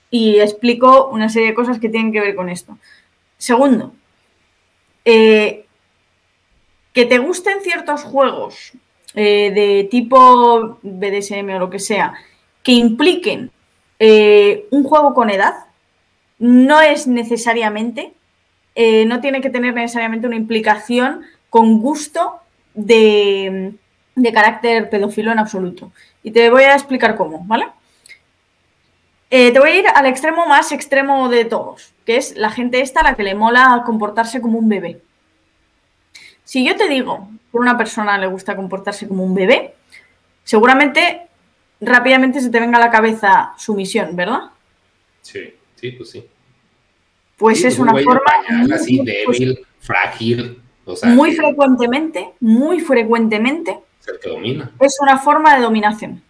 Y 0.09 0.39
explico 0.39 1.07
una 1.07 1.27
serie 1.27 1.49
de 1.49 1.55
cosas 1.55 1.79
que 1.79 1.89
tienen 1.89 2.11
que 2.11 2.19
ver 2.19 2.35
con 2.35 2.47
esto. 2.47 2.77
Segundo, 3.37 3.93
eh, 5.05 5.65
que 6.93 7.05
te 7.05 7.17
gusten 7.17 7.61
ciertos 7.61 8.03
juegos 8.03 8.73
eh, 9.15 9.51
de 9.51 9.87
tipo 9.89 10.77
BDSM 10.81 11.49
o 11.55 11.59
lo 11.59 11.69
que 11.69 11.79
sea, 11.79 12.13
que 12.61 12.71
impliquen 12.71 13.51
eh, 13.99 14.67
un 14.71 14.83
juego 14.83 15.13
con 15.13 15.29
edad, 15.29 15.65
no 16.43 16.81
es 16.81 17.07
necesariamente, 17.07 18.11
eh, 18.75 19.05
no 19.05 19.21
tiene 19.21 19.39
que 19.39 19.49
tener 19.49 19.73
necesariamente 19.73 20.27
una 20.27 20.35
implicación 20.35 21.23
con 21.49 21.79
gusto 21.79 22.41
de, 22.73 23.75
carácter 24.33 24.89
pedófilo 24.89 25.31
en 25.31 25.39
absoluto. 25.39 25.93
Y 26.21 26.31
te 26.31 26.49
voy 26.49 26.63
a 26.63 26.73
explicar 26.73 27.15
cómo, 27.15 27.45
¿vale? 27.45 27.67
Eh, 29.29 29.53
te 29.53 29.59
voy 29.59 29.69
a 29.69 29.79
ir 29.79 29.85
al 29.87 30.05
extremo 30.05 30.45
más 30.45 30.73
extremo 30.73 31.29
de 31.29 31.45
todos, 31.45 31.93
que 32.05 32.17
es 32.17 32.35
la 32.35 32.49
gente 32.49 32.81
esta 32.81 32.99
a 32.99 33.03
la 33.03 33.15
que 33.15 33.23
le 33.23 33.35
mola 33.35 33.81
comportarse 33.85 34.41
como 34.41 34.59
un 34.59 34.67
bebé. 34.67 34.99
Si 36.43 36.65
yo 36.65 36.75
te 36.75 36.89
digo 36.89 37.29
que 37.53 37.57
a 37.57 37.61
una 37.61 37.77
persona 37.77 38.17
le 38.17 38.27
gusta 38.27 38.57
comportarse 38.57 39.07
como 39.07 39.23
un 39.23 39.33
bebé, 39.33 39.75
seguramente 40.43 41.21
rápidamente 41.79 42.41
se 42.41 42.49
te 42.49 42.59
venga 42.59 42.79
a 42.79 42.81
la 42.81 42.91
cabeza 42.91 43.53
su 43.57 43.75
misión, 43.75 44.13
¿verdad? 44.13 44.51
Sí. 45.21 45.55
Sí, 45.83 45.91
pues 45.91 46.11
sí. 46.11 46.25
Pues 47.37 47.63
es 47.63 47.79
una 47.79 47.93
forma. 48.03 48.21
así 48.73 49.01
débil, 49.03 49.59
frágil. 49.79 50.61
muy 51.03 51.35
frecuentemente, 51.35 52.33
muy 52.39 52.79
frecuentemente. 52.79 53.79
domina. 54.23 54.71
Es 54.79 54.97
una 55.01 55.17
forma 55.17 55.55
de 55.55 55.61
dominación. 55.61 56.21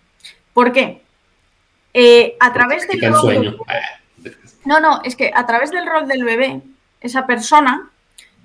¿Por 0.53 0.71
qué? 0.71 1.01
Eh, 1.93 2.35
a 2.39 2.53
través 2.53 2.87
del 2.87 3.01
rol. 3.01 3.21
Sueño. 3.21 3.57
no, 4.65 4.79
no, 4.79 5.01
es 5.03 5.15
que 5.15 5.31
a 5.33 5.45
través 5.45 5.71
del 5.71 5.85
rol 5.85 6.07
del 6.07 6.23
bebé, 6.23 6.61
esa 7.01 7.25
persona, 7.25 7.91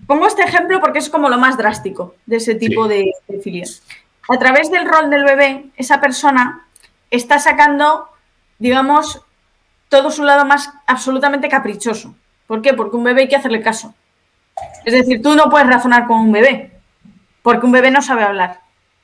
pongo 0.07 0.27
este 0.27 0.43
ejemplo 0.43 0.81
porque 0.81 0.99
es 0.99 1.09
como 1.09 1.29
lo 1.29 1.39
más 1.39 1.57
drástico 1.57 2.17
de 2.27 2.37
ese 2.37 2.55
tipo 2.55 2.89
de, 2.89 3.13
de 3.29 3.41
filia. 3.41 3.65
A 4.29 4.39
través 4.39 4.71
del 4.71 4.87
rol 4.87 5.09
del 5.09 5.25
bebé, 5.25 5.67
esa 5.77 6.01
persona 6.01 6.67
está 7.11 7.39
sacando, 7.39 8.09
digamos, 8.59 9.23
todo 9.89 10.11
su 10.11 10.23
lado 10.23 10.45
más 10.45 10.71
absolutamente 10.87 11.49
caprichoso. 11.49 12.15
¿Por 12.49 12.63
qué? 12.63 12.75
Porque 12.75 12.97
un 12.97 13.05
bebé 13.05 13.23
hay 13.23 13.29
que 13.29 13.37
hacerle 13.37 13.61
caso. 13.61 13.95
Es 14.85 14.93
decir, 14.93 15.23
tú 15.23 15.37
no 15.37 15.51
puedes 15.51 15.69
razonar 15.69 16.09
con 16.09 16.19
un 16.19 16.33
bebé, 16.33 16.73
porque 17.43 17.67
un 17.67 17.73
bebé 17.73 17.93
no 17.93 18.03
sabe 18.03 18.25
hablar. 18.25 18.61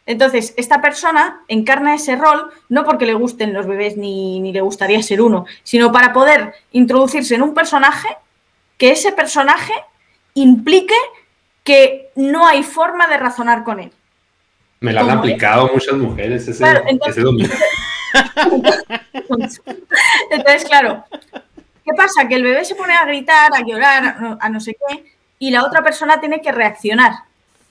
Entonces, 0.06 0.54
esta 0.56 0.80
persona 0.80 1.42
encarna 1.46 1.94
ese 1.94 2.16
rol 2.16 2.50
no 2.68 2.84
porque 2.84 3.06
le 3.06 3.14
gusten 3.14 3.52
los 3.52 3.66
bebés 3.66 3.96
ni, 3.96 4.40
ni, 4.40 4.52
le 4.52 4.60
gustaría 4.60 5.00
ser 5.02 5.22
uno, 5.22 5.46
sino 5.62 5.92
para 5.92 6.12
poder 6.12 6.54
introducirse 6.72 7.36
en 7.36 7.42
un 7.42 7.54
personaje 7.54 8.08
que 8.76 8.90
ese 8.90 9.12
personaje 9.12 9.72
implique 10.34 10.96
que 11.62 12.10
no 12.16 12.46
hay 12.46 12.62
forma 12.62 13.06
de 13.06 13.18
razonar 13.18 13.62
con 13.62 13.80
él. 13.80 13.92
Me 14.80 14.92
la 14.92 15.02
han 15.02 15.10
aplicado 15.10 15.70
muchas 15.72 15.94
mujeres 15.94 16.48
ese, 16.48 16.64
entonces, 16.86 17.24
entonces, 20.30 20.64
claro, 20.66 21.04
¿qué 21.84 21.92
pasa? 21.96 22.26
Que 22.28 22.36
el 22.36 22.42
bebé 22.42 22.64
se 22.64 22.74
pone 22.74 22.94
a 22.94 23.04
gritar, 23.04 23.50
a 23.54 23.60
llorar, 23.60 24.38
a 24.40 24.48
no 24.48 24.60
sé 24.60 24.74
qué, 24.74 25.04
y 25.38 25.50
la 25.50 25.64
otra 25.64 25.82
persona 25.82 26.20
tiene 26.20 26.40
que 26.40 26.52
reaccionar. 26.52 27.12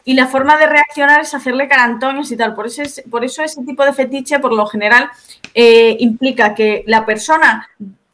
Y 0.05 0.15
la 0.15 0.27
forma 0.27 0.57
de 0.57 0.67
reaccionar 0.67 1.21
es 1.21 1.33
hacerle 1.33 1.67
carantones 1.67 2.29
y 2.31 2.37
tal. 2.37 2.53
Por 2.53 2.67
eso, 2.67 2.83
por 3.09 3.23
eso 3.23 3.41
ese 3.41 3.63
tipo 3.63 3.85
de 3.85 3.93
fetiche, 3.93 4.39
por 4.39 4.53
lo 4.53 4.65
general, 4.65 5.09
eh, 5.53 5.95
implica 5.99 6.53
que 6.53 6.83
la 6.87 7.05
persona 7.05 7.69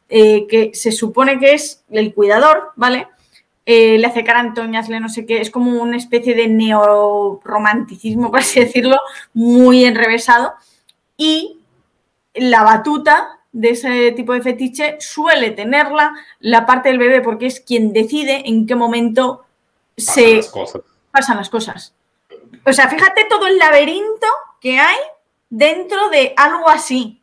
eh, 0.08 0.46
que 0.48 0.70
se 0.74 0.92
supone 0.92 1.38
que 1.38 1.54
es 1.54 1.82
el 1.90 2.14
cuidador, 2.14 2.72
¿vale? 2.76 3.08
Eh, 3.66 3.98
le 3.98 4.06
hace 4.06 4.24
carantoñas, 4.24 4.88
le 4.88 4.98
no 4.98 5.08
sé 5.08 5.26
qué, 5.26 5.40
es 5.40 5.50
como 5.50 5.80
una 5.80 5.96
especie 5.96 6.34
de 6.34 6.48
neorromanticismo, 6.48 8.28
por 8.32 8.40
así 8.40 8.60
decirlo, 8.60 8.98
muy 9.34 9.84
enrevesado. 9.84 10.54
Y 11.16 11.58
la 12.34 12.62
batuta 12.62 13.39
de 13.52 13.70
ese 13.70 14.12
tipo 14.12 14.32
de 14.32 14.42
fetiche 14.42 14.96
suele 15.00 15.50
tenerla 15.50 16.14
la 16.40 16.66
parte 16.66 16.88
del 16.88 16.98
bebé 16.98 17.20
porque 17.20 17.46
es 17.46 17.60
quien 17.60 17.92
decide 17.92 18.42
en 18.46 18.66
qué 18.66 18.74
momento 18.74 19.44
se 19.96 20.40
pasan 21.10 21.36
las 21.36 21.48
cosas. 21.48 21.94
O 22.64 22.72
sea, 22.72 22.88
fíjate 22.88 23.26
todo 23.28 23.46
el 23.46 23.58
laberinto 23.58 24.26
que 24.60 24.78
hay 24.78 24.98
dentro 25.48 26.08
de 26.10 26.32
algo 26.36 26.68
así. 26.68 27.20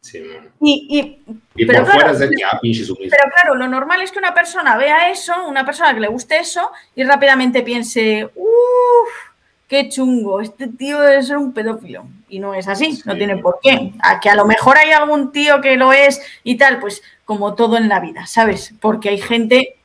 Sí, 0.00 0.20
y, 0.60 1.22
y, 1.54 1.64
pero 1.64 1.84
por 1.84 1.92
fuera 1.92 2.12
de 2.12 2.26
ah, 2.44 2.58
Pero 2.60 3.30
claro, 3.32 3.54
lo 3.54 3.68
normal 3.68 4.02
es 4.02 4.10
que 4.10 4.18
una 4.18 4.34
persona 4.34 4.76
vea 4.76 5.10
eso, 5.10 5.46
una 5.46 5.64
persona 5.64 5.94
que 5.94 6.00
le 6.00 6.08
guste 6.08 6.38
eso, 6.38 6.72
y 6.96 7.04
rápidamente 7.04 7.62
piense, 7.62 8.28
uff, 8.34 9.31
qué 9.72 9.88
chungo, 9.88 10.42
este 10.42 10.68
tío 10.68 11.00
debe 11.00 11.22
ser 11.22 11.38
un 11.38 11.54
pedófilo. 11.54 12.04
Y 12.28 12.40
no 12.40 12.52
es 12.52 12.68
así, 12.68 13.00
no 13.06 13.16
tiene 13.16 13.38
por 13.38 13.58
qué. 13.62 13.94
A 14.02 14.20
que 14.20 14.28
a 14.28 14.34
lo 14.34 14.44
mejor 14.44 14.76
hay 14.76 14.90
algún 14.90 15.32
tío 15.32 15.62
que 15.62 15.78
lo 15.78 15.94
es 15.94 16.20
y 16.44 16.58
tal, 16.58 16.78
pues 16.78 17.00
como 17.24 17.54
todo 17.54 17.78
en 17.78 17.88
la 17.88 17.98
vida, 17.98 18.26
¿sabes? 18.26 18.74
Porque 18.82 19.08
hay 19.08 19.18
gente 19.18 19.76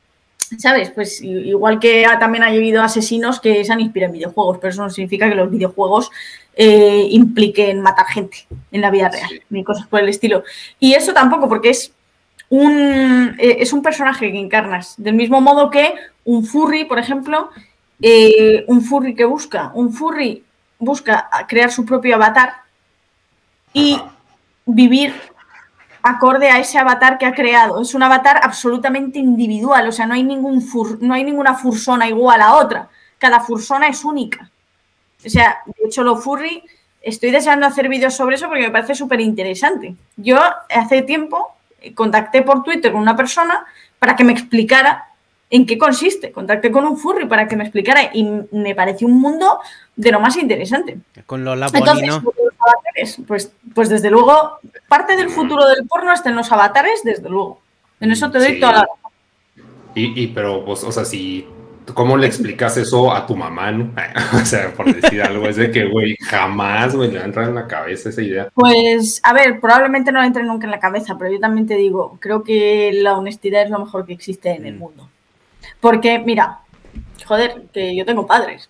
¿sabes? 0.58 0.90
Pues 0.90 1.22
igual 1.22 1.78
que 1.78 2.06
también 2.20 2.44
ha 2.44 2.48
habido 2.48 2.82
asesinos 2.82 3.40
que 3.40 3.64
se 3.64 3.72
han 3.72 3.80
inspirado 3.80 4.12
en 4.12 4.18
videojuegos, 4.18 4.58
pero 4.58 4.72
eso 4.72 4.82
no 4.82 4.90
significa 4.90 5.28
que 5.28 5.34
los 5.34 5.50
videojuegos 5.50 6.10
eh, 6.54 7.06
impliquen 7.10 7.80
matar 7.80 8.06
gente 8.06 8.46
en 8.70 8.80
la 8.82 8.90
vida 8.90 9.08
real, 9.08 9.42
ni 9.48 9.64
cosas 9.64 9.86
por 9.86 10.00
el 10.00 10.08
estilo. 10.10 10.44
Y 10.78 10.94
eso 10.94 11.14
tampoco, 11.14 11.48
porque 11.48 11.70
es 11.70 11.92
un, 12.50 13.36
eh, 13.38 13.56
es 13.60 13.72
un 13.72 13.82
personaje 13.82 14.32
que 14.32 14.38
encarnas, 14.38 14.94
del 14.98 15.14
mismo 15.14 15.40
modo 15.40 15.70
que 15.70 15.94
un 16.24 16.44
furry, 16.44 16.84
por 16.84 16.98
ejemplo, 16.98 17.50
eh, 18.00 18.64
un 18.68 18.82
furry 18.82 19.14
que 19.14 19.24
busca, 19.24 19.70
un 19.74 19.92
furry 19.92 20.44
busca 20.78 21.28
crear 21.48 21.70
su 21.72 21.84
propio 21.84 22.14
avatar 22.14 22.52
y 23.72 24.00
vivir 24.64 25.14
acorde 26.02 26.48
a 26.48 26.58
ese 26.58 26.78
avatar 26.78 27.18
que 27.18 27.26
ha 27.26 27.34
creado. 27.34 27.82
Es 27.82 27.94
un 27.94 28.02
avatar 28.02 28.40
absolutamente 28.42 29.18
individual, 29.18 29.88
o 29.88 29.92
sea, 29.92 30.06
no 30.06 30.14
hay, 30.14 30.22
ningún 30.22 30.64
no 31.00 31.14
hay 31.14 31.24
ninguna 31.24 31.54
fursona 31.54 32.08
igual 32.08 32.40
a 32.40 32.54
otra. 32.54 32.88
Cada 33.18 33.40
fursona 33.40 33.88
es 33.88 34.04
única. 34.04 34.50
O 35.24 35.28
sea, 35.28 35.58
de 35.66 35.88
hecho, 35.88 36.04
lo 36.04 36.16
furry, 36.16 36.62
estoy 37.02 37.30
deseando 37.30 37.66
hacer 37.66 37.88
vídeos 37.88 38.14
sobre 38.14 38.36
eso 38.36 38.46
porque 38.46 38.62
me 38.62 38.70
parece 38.70 38.94
súper 38.94 39.20
interesante. 39.20 39.96
Yo 40.16 40.38
hace 40.70 41.02
tiempo 41.02 41.56
contacté 41.94 42.42
por 42.42 42.62
Twitter 42.62 42.92
con 42.92 43.00
una 43.00 43.16
persona 43.16 43.64
para 43.98 44.14
que 44.14 44.24
me 44.24 44.32
explicara 44.32 45.07
en 45.50 45.66
qué 45.66 45.78
consiste. 45.78 46.32
Contacté 46.32 46.70
con 46.70 46.84
un 46.84 46.96
furry 46.96 47.26
para 47.26 47.46
que 47.48 47.56
me 47.56 47.64
explicara 47.64 48.10
y 48.12 48.24
me 48.52 48.74
pareció 48.74 49.06
un 49.06 49.20
mundo 49.20 49.60
de 49.96 50.12
lo 50.12 50.20
más 50.20 50.36
interesante. 50.36 50.98
Con 51.26 51.44
Lola 51.44 51.68
Entonces, 51.72 52.10
avatares, 52.10 53.18
pues, 53.26 53.52
pues 53.74 53.88
desde 53.88 54.10
luego, 54.10 54.58
parte 54.88 55.16
del 55.16 55.30
futuro 55.30 55.66
del 55.66 55.86
porno 55.86 56.12
está 56.12 56.30
en 56.30 56.36
los 56.36 56.50
avatares, 56.52 57.02
desde 57.04 57.28
luego. 57.28 57.60
En 58.00 58.12
eso 58.12 58.30
te 58.30 58.38
doy 58.38 58.60
toda 58.60 58.72
la 58.72 58.86
y, 59.94 60.22
y, 60.22 60.26
pero, 60.28 60.64
pues, 60.64 60.84
o 60.84 60.92
sea, 60.92 61.04
si 61.04 61.44
¿Cómo 61.94 62.16
le 62.16 62.26
explicas 62.26 62.76
eso 62.76 63.12
a 63.12 63.26
tu 63.26 63.36
mamá, 63.36 63.72
no? 63.72 63.92
o 64.34 64.44
sea, 64.44 64.72
por 64.72 64.92
decir 64.92 65.22
algo, 65.22 65.48
es 65.48 65.56
de 65.56 65.70
que, 65.70 65.86
güey, 65.86 66.16
jamás, 66.16 66.94
güey, 66.94 67.10
le 67.10 67.18
va 67.18 67.24
a 67.24 67.26
entrar 67.26 67.48
en 67.48 67.54
la 67.54 67.66
cabeza 67.66 68.10
esa 68.10 68.22
idea. 68.22 68.48
Pues, 68.54 69.20
a 69.22 69.32
ver, 69.32 69.60
probablemente 69.60 70.12
no 70.12 70.20
le 70.20 70.26
entre 70.26 70.42
nunca 70.44 70.66
en 70.66 70.70
la 70.70 70.80
cabeza, 70.80 71.16
pero 71.18 71.32
yo 71.32 71.40
también 71.40 71.66
te 71.66 71.74
digo, 71.74 72.18
creo 72.20 72.42
que 72.42 72.90
la 72.92 73.16
honestidad 73.16 73.62
es 73.62 73.70
lo 73.70 73.78
mejor 73.78 74.06
que 74.06 74.12
existe 74.12 74.50
en 74.50 74.66
el 74.66 74.74
mm. 74.74 74.78
mundo. 74.78 75.08
Porque, 75.80 76.18
mira, 76.18 76.60
joder, 77.26 77.64
que 77.72 77.94
yo 77.94 78.04
tengo 78.04 78.26
padres, 78.26 78.68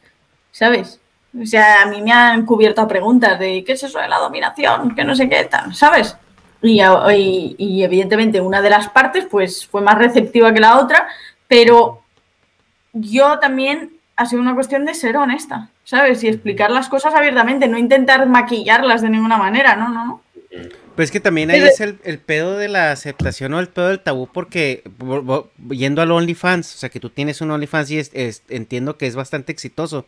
¿sabes? 0.50 1.00
O 1.40 1.46
sea, 1.46 1.82
a 1.82 1.86
mí 1.86 2.00
me 2.02 2.12
han 2.12 2.44
cubierto 2.46 2.80
a 2.80 2.88
preguntas 2.88 3.38
de 3.38 3.62
qué 3.64 3.72
es 3.72 3.82
eso 3.82 3.98
de 3.98 4.08
la 4.08 4.18
dominación, 4.18 4.94
que 4.94 5.04
no 5.04 5.14
sé 5.14 5.28
qué 5.28 5.44
tal, 5.44 5.74
¿sabes? 5.74 6.16
Y, 6.60 6.80
y, 7.58 7.84
evidentemente 7.84 8.40
una 8.40 8.60
de 8.60 8.70
las 8.70 8.88
partes 8.88 9.26
pues 9.30 9.64
fue 9.64 9.80
más 9.80 9.96
receptiva 9.96 10.52
que 10.52 10.58
la 10.58 10.78
otra, 10.78 11.06
pero 11.46 12.02
yo 12.92 13.38
también 13.38 13.92
ha 14.16 14.26
sido 14.26 14.42
una 14.42 14.54
cuestión 14.54 14.84
de 14.84 14.94
ser 14.94 15.16
honesta, 15.16 15.68
¿sabes? 15.84 16.24
Y 16.24 16.28
explicar 16.28 16.70
las 16.72 16.88
cosas 16.88 17.14
abiertamente, 17.14 17.68
no 17.68 17.78
intentar 17.78 18.26
maquillarlas 18.26 19.02
de 19.02 19.10
ninguna 19.10 19.38
manera, 19.38 19.76
no, 19.76 19.88
no, 19.88 20.04
no. 20.04 20.22
Pues 20.98 21.12
que 21.12 21.20
también 21.20 21.48
ahí 21.52 21.60
es 21.60 21.78
el, 21.78 22.18
pedo 22.18 22.56
de 22.56 22.66
la 22.66 22.90
aceptación 22.90 23.54
o 23.54 23.60
el 23.60 23.68
pedo 23.68 23.86
del 23.86 24.00
tabú, 24.00 24.28
porque 24.34 24.82
yendo 25.70 26.02
al 26.02 26.10
OnlyFans, 26.10 26.74
o 26.74 26.76
sea, 26.76 26.88
que 26.88 26.98
tú 26.98 27.08
tienes 27.08 27.40
un 27.40 27.52
OnlyFans 27.52 27.92
y 27.92 28.02
entiendo 28.48 28.98
que 28.98 29.06
es 29.06 29.14
bastante 29.14 29.52
exitoso. 29.52 30.06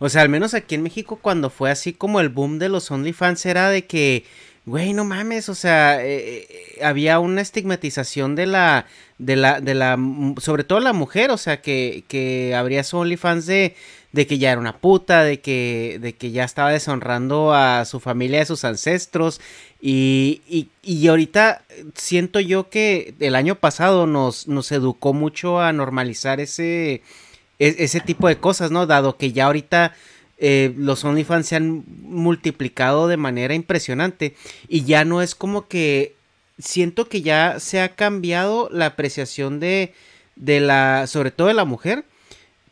O 0.00 0.08
sea, 0.08 0.22
al 0.22 0.28
menos 0.28 0.52
aquí 0.54 0.74
en 0.74 0.82
México, 0.82 1.20
cuando 1.22 1.50
fue 1.50 1.70
así 1.70 1.92
como 1.92 2.18
el 2.18 2.30
boom 2.30 2.58
de 2.58 2.68
los 2.68 2.90
OnlyFans, 2.90 3.46
era 3.46 3.70
de 3.70 3.86
que, 3.86 4.24
güey, 4.66 4.92
no 4.92 5.04
mames, 5.04 5.48
o 5.48 5.54
sea, 5.54 6.04
eh, 6.04 6.48
eh, 6.50 6.84
había 6.84 7.20
una 7.20 7.40
estigmatización 7.40 8.34
de 8.34 8.46
la, 8.46 8.86
de 9.18 9.36
la, 9.36 9.60
de 9.60 9.74
la, 9.74 9.96
sobre 10.40 10.64
todo 10.64 10.80
la 10.80 10.92
mujer, 10.92 11.30
o 11.30 11.36
sea, 11.36 11.62
que, 11.62 12.02
que 12.08 12.56
habría 12.56 12.82
su 12.82 12.98
OnlyFans 12.98 13.46
de 13.46 13.76
de 14.14 14.28
que 14.28 14.38
ya 14.38 14.52
era 14.52 14.60
una 14.60 14.78
puta, 14.78 15.24
de 15.24 15.40
que, 15.40 15.98
de 16.00 16.14
que 16.14 16.30
ya 16.30 16.44
estaba 16.44 16.70
deshonrando 16.70 17.52
a 17.52 17.84
su 17.84 17.98
familia, 17.98 18.42
a 18.42 18.44
sus 18.44 18.64
ancestros. 18.64 19.40
Y, 19.86 20.40
y, 20.48 20.68
y 20.82 21.08
ahorita 21.08 21.62
siento 21.94 22.40
yo 22.40 22.70
que 22.70 23.14
el 23.20 23.34
año 23.34 23.56
pasado 23.56 24.06
nos, 24.06 24.48
nos 24.48 24.72
educó 24.72 25.12
mucho 25.12 25.60
a 25.60 25.74
normalizar 25.74 26.40
ese, 26.40 27.02
e, 27.58 27.76
ese 27.78 28.00
tipo 28.00 28.26
de 28.28 28.38
cosas, 28.38 28.70
¿no? 28.70 28.86
Dado 28.86 29.18
que 29.18 29.32
ya 29.32 29.44
ahorita 29.44 29.94
eh, 30.38 30.72
los 30.78 31.04
OnlyFans 31.04 31.46
se 31.46 31.56
han 31.56 31.84
multiplicado 32.00 33.08
de 33.08 33.18
manera 33.18 33.52
impresionante. 33.52 34.34
Y 34.68 34.84
ya 34.84 35.04
no 35.04 35.20
es 35.20 35.34
como 35.34 35.68
que 35.68 36.14
siento 36.58 37.10
que 37.10 37.20
ya 37.20 37.60
se 37.60 37.82
ha 37.82 37.94
cambiado 37.94 38.70
la 38.72 38.86
apreciación 38.86 39.60
de, 39.60 39.92
de 40.34 40.60
la, 40.60 41.06
sobre 41.06 41.30
todo 41.30 41.48
de 41.48 41.54
la 41.54 41.66
mujer 41.66 42.06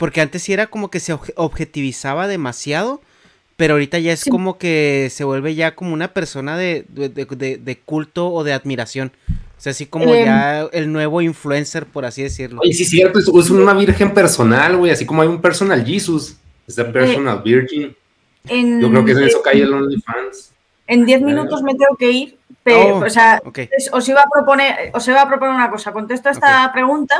porque 0.03 0.21
antes 0.21 0.43
sí 0.43 0.53
era 0.53 0.67
como 0.67 0.91
que 0.91 0.99
se 0.99 1.17
objetivizaba 1.37 2.27
demasiado, 2.27 3.01
pero 3.63 3.75
ahorita 3.75 4.01
ya 4.01 4.13
es 4.13 4.25
como 4.25 4.59
que 4.59 5.07
se 5.13 5.23
vuelve 5.23 5.55
ya 5.55 5.77
como 5.77 5.95
una 5.95 6.13
persona 6.13 6.57
de, 6.57 6.85
culto 7.85 8.33
o 8.33 8.43
de 8.43 8.53
admiración. 8.53 9.13
O 9.31 9.61
sea, 9.61 9.71
así 9.71 9.87
como 9.87 10.13
em. 10.17 10.25
ya 10.25 10.63
el 10.73 10.91
nuevo 10.91 11.21
influencer, 11.23 11.87
por 11.87 12.05
así 12.05 12.25
decirlo. 12.25 12.61
Y 12.65 12.73
sí, 12.73 12.85
cierto, 12.85 13.21
es, 13.21 13.51
una 13.51 13.73
virgen 13.75 14.13
personal, 14.13 14.77
güey, 14.79 14.91
así 14.91 15.07
como 15.07 15.23
hay 15.23 15.29
un 15.29 15.41
personal 15.41 15.87
Jesus, 15.87 16.37
es 16.67 16.75
the 16.75 16.87
personal 16.87 17.39
eh, 17.39 17.43
virgin. 17.45 17.97
Yo 18.81 18.91
creo 18.91 19.05
que 19.05 19.13
es 19.13 19.19
eso 19.19 19.41
cae 19.41 19.63
el 19.63 19.73
OnlyFans. 19.73 20.51
En 20.89 21.07
10 21.07 21.23
minutos 21.23 21.63
me 21.63 21.77
tengo 21.77 21.95
que 21.97 22.11
ir, 22.11 22.39
pero, 22.65 22.97
oh, 22.97 23.05
o 23.05 23.11
sea, 23.11 23.41
os, 23.93 24.09
iba 24.09 24.23
a 24.23 24.27
proponer, 24.29 24.91
os 24.93 25.07
iba 25.07 25.23
a 25.23 25.29
proponer 25.29 25.55
una 25.55 25.71
cosa. 25.71 25.93
Contesto 25.93 26.31
esta 26.31 26.69
pregunta 26.73 27.15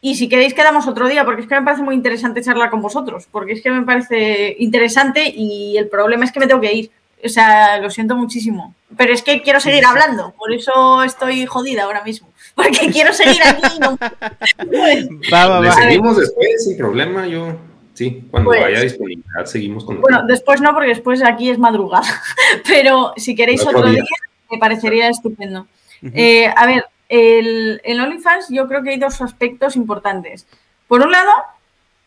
y 0.00 0.14
si 0.14 0.28
queréis 0.28 0.54
quedamos 0.54 0.86
otro 0.86 1.08
día, 1.08 1.24
porque 1.24 1.42
es 1.42 1.48
que 1.48 1.56
me 1.56 1.64
parece 1.64 1.82
muy 1.82 1.94
interesante 1.94 2.42
charlar 2.42 2.70
con 2.70 2.80
vosotros, 2.80 3.26
porque 3.30 3.52
es 3.54 3.62
que 3.62 3.70
me 3.70 3.82
parece 3.82 4.54
interesante 4.58 5.32
y 5.34 5.76
el 5.76 5.88
problema 5.88 6.24
es 6.24 6.32
que 6.32 6.40
me 6.40 6.46
tengo 6.46 6.60
que 6.60 6.72
ir. 6.72 6.90
O 7.24 7.28
sea, 7.28 7.78
lo 7.78 7.90
siento 7.90 8.14
muchísimo. 8.14 8.74
Pero 8.96 9.12
es 9.12 9.22
que 9.22 9.42
quiero 9.42 9.58
seguir 9.58 9.84
hablando, 9.84 10.34
por 10.38 10.52
eso 10.52 11.02
estoy 11.02 11.46
jodida 11.46 11.82
ahora 11.82 12.04
mismo. 12.04 12.28
porque 12.54 12.90
quiero 12.92 13.12
seguir 13.12 13.42
aquí. 13.44 13.78
¿no? 13.80 13.98
va, 15.32 15.46
va, 15.46 15.60
va. 15.60 15.72
seguimos 15.72 16.16
después 16.16 16.64
sin 16.64 16.76
problema, 16.76 17.26
yo. 17.26 17.56
Sí, 17.94 18.22
cuando 18.30 18.50
pues, 18.50 18.64
haya 18.64 18.80
disponibilidad 18.80 19.44
seguimos 19.46 19.84
con. 19.84 20.00
Bueno, 20.00 20.24
después 20.24 20.60
no, 20.60 20.72
porque 20.72 20.90
después 20.90 21.20
aquí 21.24 21.50
es 21.50 21.58
madrugada. 21.58 22.06
Pero 22.68 23.12
si 23.16 23.34
queréis 23.34 23.66
otro, 23.66 23.88
día, 23.88 24.04
me 24.48 24.58
parecería 24.58 25.08
estupendo. 25.08 25.66
Eh, 26.14 26.48
a 26.54 26.66
ver, 26.66 26.84
el, 27.08 28.00
OnlyFans 28.00 28.48
yo 28.50 28.68
creo 28.68 28.82
que 28.82 28.90
hay 28.90 28.98
dos 28.98 29.20
aspectos 29.20 29.76
importantes. 29.76 30.46
Por 30.86 31.02
un 31.02 31.10
lado, 31.10 31.32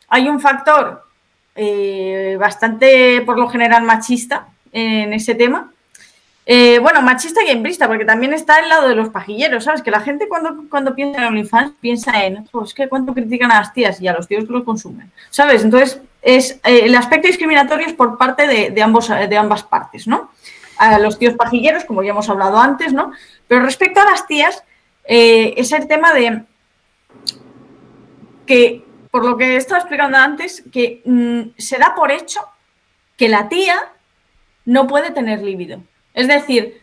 hay 0.08 0.28
un 0.30 0.39
factor 0.39 1.04
eh, 1.56 2.38
bastante, 2.39 3.22
por 3.26 3.38
lo 3.38 3.49
general, 3.49 3.84
machista 3.84 4.47
en 4.72 5.14
ese 5.14 5.36
tema. 5.36 5.72
Eh, 6.45 6.80
bueno, 6.80 7.02
machista 7.02 7.43
y 7.43 7.49
embrista, 7.49 7.88
porque 7.88 8.04
también 8.04 8.34
está 8.34 8.60
el 8.60 8.70
lado 8.70 8.88
de 8.88 8.95
los 8.95 9.10
pajilleros, 9.10 9.64
¿sabes? 9.64 9.82
Que 9.82 9.91
la 9.91 9.99
gente 10.02 10.28
cuando, 10.28 10.66
cuando 10.70 10.95
piensa 10.95 11.20
en 11.20 11.28
OnlyFans 11.28 11.74
piensa 11.80 12.26
en, 12.26 12.47
que 12.76 12.89
cuánto 12.89 13.14
critican 13.14 13.52
a 13.52 13.60
las 13.60 13.74
tías 13.74 14.02
y 14.02 14.08
a 14.08 14.14
los 14.14 14.28
tíos 14.28 14.45
que 14.45 14.52
lo 14.52 14.66
consumen, 14.66 15.12
¿sabes? 15.30 15.64
Entonces, 15.64 16.02
es, 16.22 16.60
eh, 16.64 16.82
el 16.84 16.95
aspecto 16.95 17.28
discriminatorio 17.28 17.88
es 17.88 17.93
por 17.93 18.18
parte 18.18 18.47
de, 18.47 18.82
ambos, 18.82 19.08
de 19.10 19.38
ambas 19.38 19.64
partes, 19.64 20.08
¿no? 20.08 20.32
A 20.78 20.97
los 20.97 21.20
tíos 21.20 21.36
pajilleros, 21.36 21.86
como 21.86 22.02
ya 22.02 22.10
hemos 22.10 22.30
hablado 22.30 22.58
antes, 22.58 22.91
¿no? 22.91 23.12
Pero 23.47 23.64
respecto 23.64 24.02
a 24.02 24.06
las 24.06 24.26
tías, 24.26 24.64
es 25.04 25.72
el 25.72 25.88
tema 25.88 26.14
de 26.14 26.43
que 28.45 28.86
por 29.12 29.26
lo 29.26 29.38
que 29.38 29.54
he 29.54 29.56
estado 29.58 29.82
explicando 29.82 30.18
antes, 30.18 30.64
que 30.72 31.02
mm, 31.06 31.58
se 31.58 31.78
da 31.78 31.93
por 31.95 32.12
hecho 32.12 32.41
que 33.18 33.30
la 33.30 33.49
tía 33.49 33.78
no 34.66 34.88
puede 34.88 35.12
tener 35.12 35.43
líbido. 35.43 35.84
Es 36.14 36.28
decir, 36.28 36.82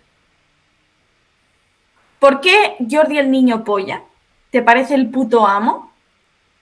¿por 2.19 2.41
qué 2.41 2.77
Jordi 2.89 3.19
el 3.19 3.31
niño 3.31 3.65
polla 3.65 4.03
te 4.51 4.63
parece 4.63 4.95
el 4.95 5.11
puto 5.11 5.47
amo 5.47 5.93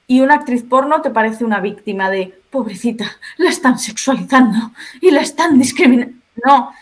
y 0.06 0.20
una 0.20 0.34
actriz 0.34 0.62
porno 0.62 1.02
te 1.02 1.10
parece 1.10 1.44
una 1.44 1.60
víctima 1.60 2.10
de, 2.10 2.40
pobrecita, 2.50 3.18
la 3.36 3.50
están 3.50 3.78
sexualizando 3.78 4.70
y 5.00 5.10
la 5.10 5.20
están 5.20 5.58
discriminando? 5.58 6.16
No. 6.44 6.72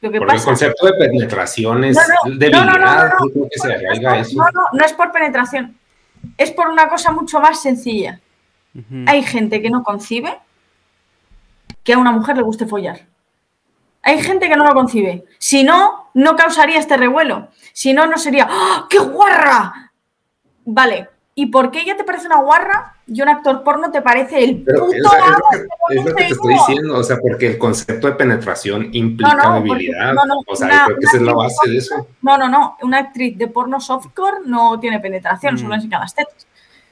Lo 0.00 0.10
que 0.12 0.18
Porque 0.18 0.36
el 0.36 0.42
concepto 0.42 0.86
de 0.86 0.92
penetración 0.94 1.84
es 1.84 1.96
no, 2.24 2.64
no, 2.64 2.64
no, 2.64 2.78
no, 2.78 3.08
no 4.72 4.84
es 4.84 4.92
por 4.92 5.10
penetración, 5.10 5.76
es 6.36 6.52
por 6.52 6.68
una 6.68 6.88
cosa 6.88 7.10
mucho 7.10 7.40
más 7.40 7.60
sencilla. 7.60 8.20
Hay 9.06 9.22
gente 9.24 9.60
que 9.60 9.70
no 9.70 9.82
concibe 9.82 10.38
que 11.82 11.94
a 11.94 11.98
una 11.98 12.12
mujer 12.12 12.36
le 12.36 12.42
guste 12.42 12.66
follar. 12.66 13.06
Hay 14.02 14.22
gente 14.22 14.48
que 14.48 14.56
no 14.56 14.64
lo 14.64 14.74
concibe. 14.74 15.24
Si 15.38 15.64
no, 15.64 16.10
no 16.14 16.36
causaría 16.36 16.78
este 16.78 16.96
revuelo. 16.96 17.48
Si 17.72 17.92
no, 17.92 18.06
no 18.06 18.16
sería 18.18 18.46
¡Ah, 18.48 18.86
¡qué 18.88 18.98
guarra! 18.98 19.92
Vale. 20.64 21.08
¿Y 21.40 21.46
por 21.46 21.70
qué 21.70 21.82
ella 21.82 21.96
te 21.96 22.02
parece 22.02 22.26
una 22.26 22.40
guarra 22.40 22.96
y 23.06 23.22
un 23.22 23.28
actor 23.28 23.62
porno 23.62 23.92
te 23.92 24.02
parece 24.02 24.42
el 24.42 24.56
puto 24.64 24.90
es, 24.90 24.96
es, 25.96 26.04
lo 26.04 26.04
que 26.16 26.24
te 26.24 26.32
estoy 26.32 26.54
diciendo, 26.54 26.98
o 26.98 27.04
sea, 27.04 27.16
porque 27.18 27.46
el 27.46 27.58
concepto 27.58 28.08
de 28.08 28.14
penetración 28.14 28.88
implica 28.92 29.52
debilidad. 29.54 30.16
o 30.48 30.56
sea, 30.56 30.86
creo 30.86 30.98
que 30.98 31.04
esa 31.06 31.16
es 31.18 31.22
la 31.22 31.34
base 31.34 31.70
de 31.70 31.76
eso. 31.76 32.08
No, 32.22 32.36
no, 32.36 32.48
no. 32.48 32.76
Una 32.82 32.98
actriz 32.98 33.38
de 33.38 33.46
porno 33.46 33.80
softcore 33.80 34.38
no 34.46 34.80
tiene 34.80 34.98
penetración, 34.98 35.56
solo 35.56 35.70
mm. 35.70 35.74
enseña 35.74 36.00
las 36.00 36.12
tetas. 36.12 36.48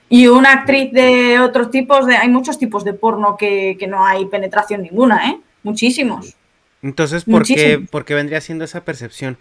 Y 0.09 0.28
una 0.28 0.53
actriz 0.53 0.92
de 0.92 1.40
otros 1.40 1.72
tipos, 1.72 2.07
de, 2.07 2.16
hay 2.16 2.28
muchos 2.28 2.57
tipos 2.57 2.84
de 2.84 2.92
porno 2.92 3.36
que, 3.36 3.76
no 3.88 4.07
hay 4.07 4.26
penetración 4.26 4.82
ninguna, 4.82 5.28
¿eh? 5.28 5.40
Muchísimos. 5.64 6.36
Entonces, 6.82 7.24
¿por 7.24 7.44
qué, 7.44 7.84
¿por 7.90 8.05
qué 8.05 8.14
vendría 8.14 8.40
siendo 8.40 8.64
esa 8.64 8.84
percepción 8.84 9.38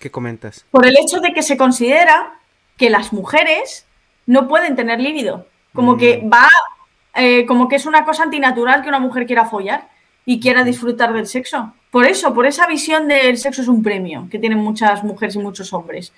que 0.00 0.10
comentas? 0.10 0.66
Por 0.72 0.86
el 0.86 0.96
hecho 0.98 1.20
de 1.20 1.32
que 1.32 1.44
se 1.44 1.56
considera 1.56 2.40
que 2.76 2.90
las 2.90 3.12
mujeres 3.12 3.86
no 4.26 4.48
pueden 4.48 4.76
tener 4.76 5.00
líbido. 5.00 5.46
Como 5.74 5.96
que 5.96 6.22
mm. 6.22 6.32
va, 6.32 6.48
eh, 7.14 7.46
como 7.46 7.68
que 7.68 7.76
es 7.76 7.86
una 7.86 8.04
cosa 8.04 8.24
antinatural 8.24 8.82
que 8.82 8.88
una 8.88 9.00
mujer 9.00 9.26
quiera 9.26 9.46
follar 9.46 9.88
y 10.24 10.40
quiera 10.40 10.64
disfrutar 10.64 11.12
del 11.12 11.26
sexo. 11.26 11.72
Por 11.90 12.06
eso, 12.06 12.32
por 12.32 12.46
esa 12.46 12.66
visión 12.66 13.08
del 13.08 13.36
sexo 13.38 13.62
es 13.62 13.68
un 13.68 13.82
premio 13.82 14.28
que 14.30 14.38
tienen 14.38 14.58
muchas 14.58 15.04
mujeres 15.04 15.34
y 15.36 15.38
muchos 15.38 15.72
hombres 15.72 16.12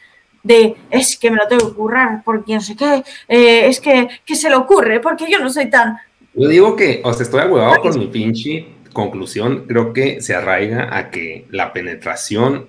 de 0.44 0.76
es 0.90 1.16
que 1.16 1.30
me 1.30 1.38
lo 1.38 1.48
tengo 1.48 1.68
que 1.68 1.74
currar 1.74 2.22
porque 2.22 2.54
no 2.54 2.60
sé 2.60 2.76
qué, 2.76 3.02
eh, 3.26 3.66
es 3.66 3.80
que, 3.80 4.08
¿qué 4.24 4.36
se 4.36 4.48
le 4.48 4.54
ocurre? 4.54 5.00
Porque 5.00 5.28
yo 5.28 5.40
no 5.40 5.50
soy 5.50 5.68
tan... 5.68 5.96
Yo 6.34 6.48
digo 6.48 6.76
que, 6.76 7.00
o 7.02 7.12
sea, 7.12 7.24
estoy 7.24 7.40
agüevado 7.40 7.80
con 7.80 7.98
mi 7.98 8.06
pinche 8.06 8.66
conclusión, 8.92 9.64
creo 9.66 9.92
que 9.92 10.20
se 10.20 10.34
arraiga 10.34 10.96
a 10.96 11.10
que 11.10 11.46
la 11.50 11.72
penetración 11.72 12.68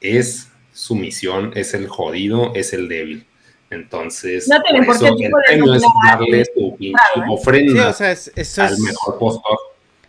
es 0.00 0.50
sumisión, 0.72 1.52
es 1.54 1.74
el 1.74 1.86
jodido, 1.86 2.52
es 2.54 2.72
el 2.72 2.88
débil. 2.88 3.26
Entonces, 3.72 4.48
no 4.48 4.60
tiene 4.62 4.84
por, 4.84 4.98
qué 4.98 5.08
el 5.08 5.74
es 5.74 5.82
darle 6.06 6.44
tu 6.54 6.76
pinche 6.76 7.00
¿eh? 7.16 7.22
ofrenda 7.28 7.88
al 7.88 8.78
mejor 8.78 9.18
postor. 9.18 9.58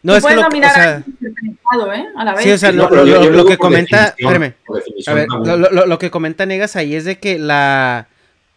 No, 0.01 0.17
es 0.17 0.25
que 0.25 0.35
lo, 0.35 0.45
o 0.45 0.51
sea, 0.51 0.97
¿eh? 0.97 2.05
A 2.17 2.25
la 2.25 2.33
vez. 2.33 2.43
Sí, 2.43 2.51
o 2.51 2.57
sea, 2.57 2.73
lo, 2.73 3.45
que 3.45 3.57
comenta, 3.57 4.15
espérame, 4.17 4.53
a 5.07 5.13
ver, 5.13 5.27
lo, 5.87 5.97
que 5.97 6.11
comenta 6.11 6.45
Negas 6.45 6.75
ahí 6.75 6.93
es 6.93 7.05
de 7.05 7.19
que 7.19 7.39
la, 7.39 8.09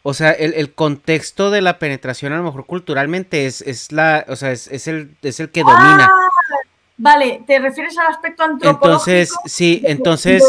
o 0.02 0.12
sea, 0.12 0.32
el, 0.32 0.54
el, 0.54 0.72
contexto 0.74 1.52
de 1.52 1.60
la 1.60 1.78
penetración 1.78 2.32
a 2.32 2.38
lo 2.38 2.42
mejor 2.42 2.66
culturalmente 2.66 3.46
es, 3.46 3.62
es 3.62 3.92
la, 3.92 4.24
o 4.28 4.34
sea, 4.34 4.50
es, 4.50 4.66
es 4.68 4.88
el, 4.88 5.16
es 5.22 5.38
el 5.38 5.50
que 5.50 5.60
domina. 5.60 6.10
Ah, 6.12 6.28
Vale, 6.98 7.42
¿te 7.46 7.58
refieres 7.58 7.96
al 7.98 8.06
aspecto 8.06 8.42
antropológico? 8.42 8.86
Entonces, 8.86 9.34
sí, 9.44 9.82
entonces... 9.84 10.42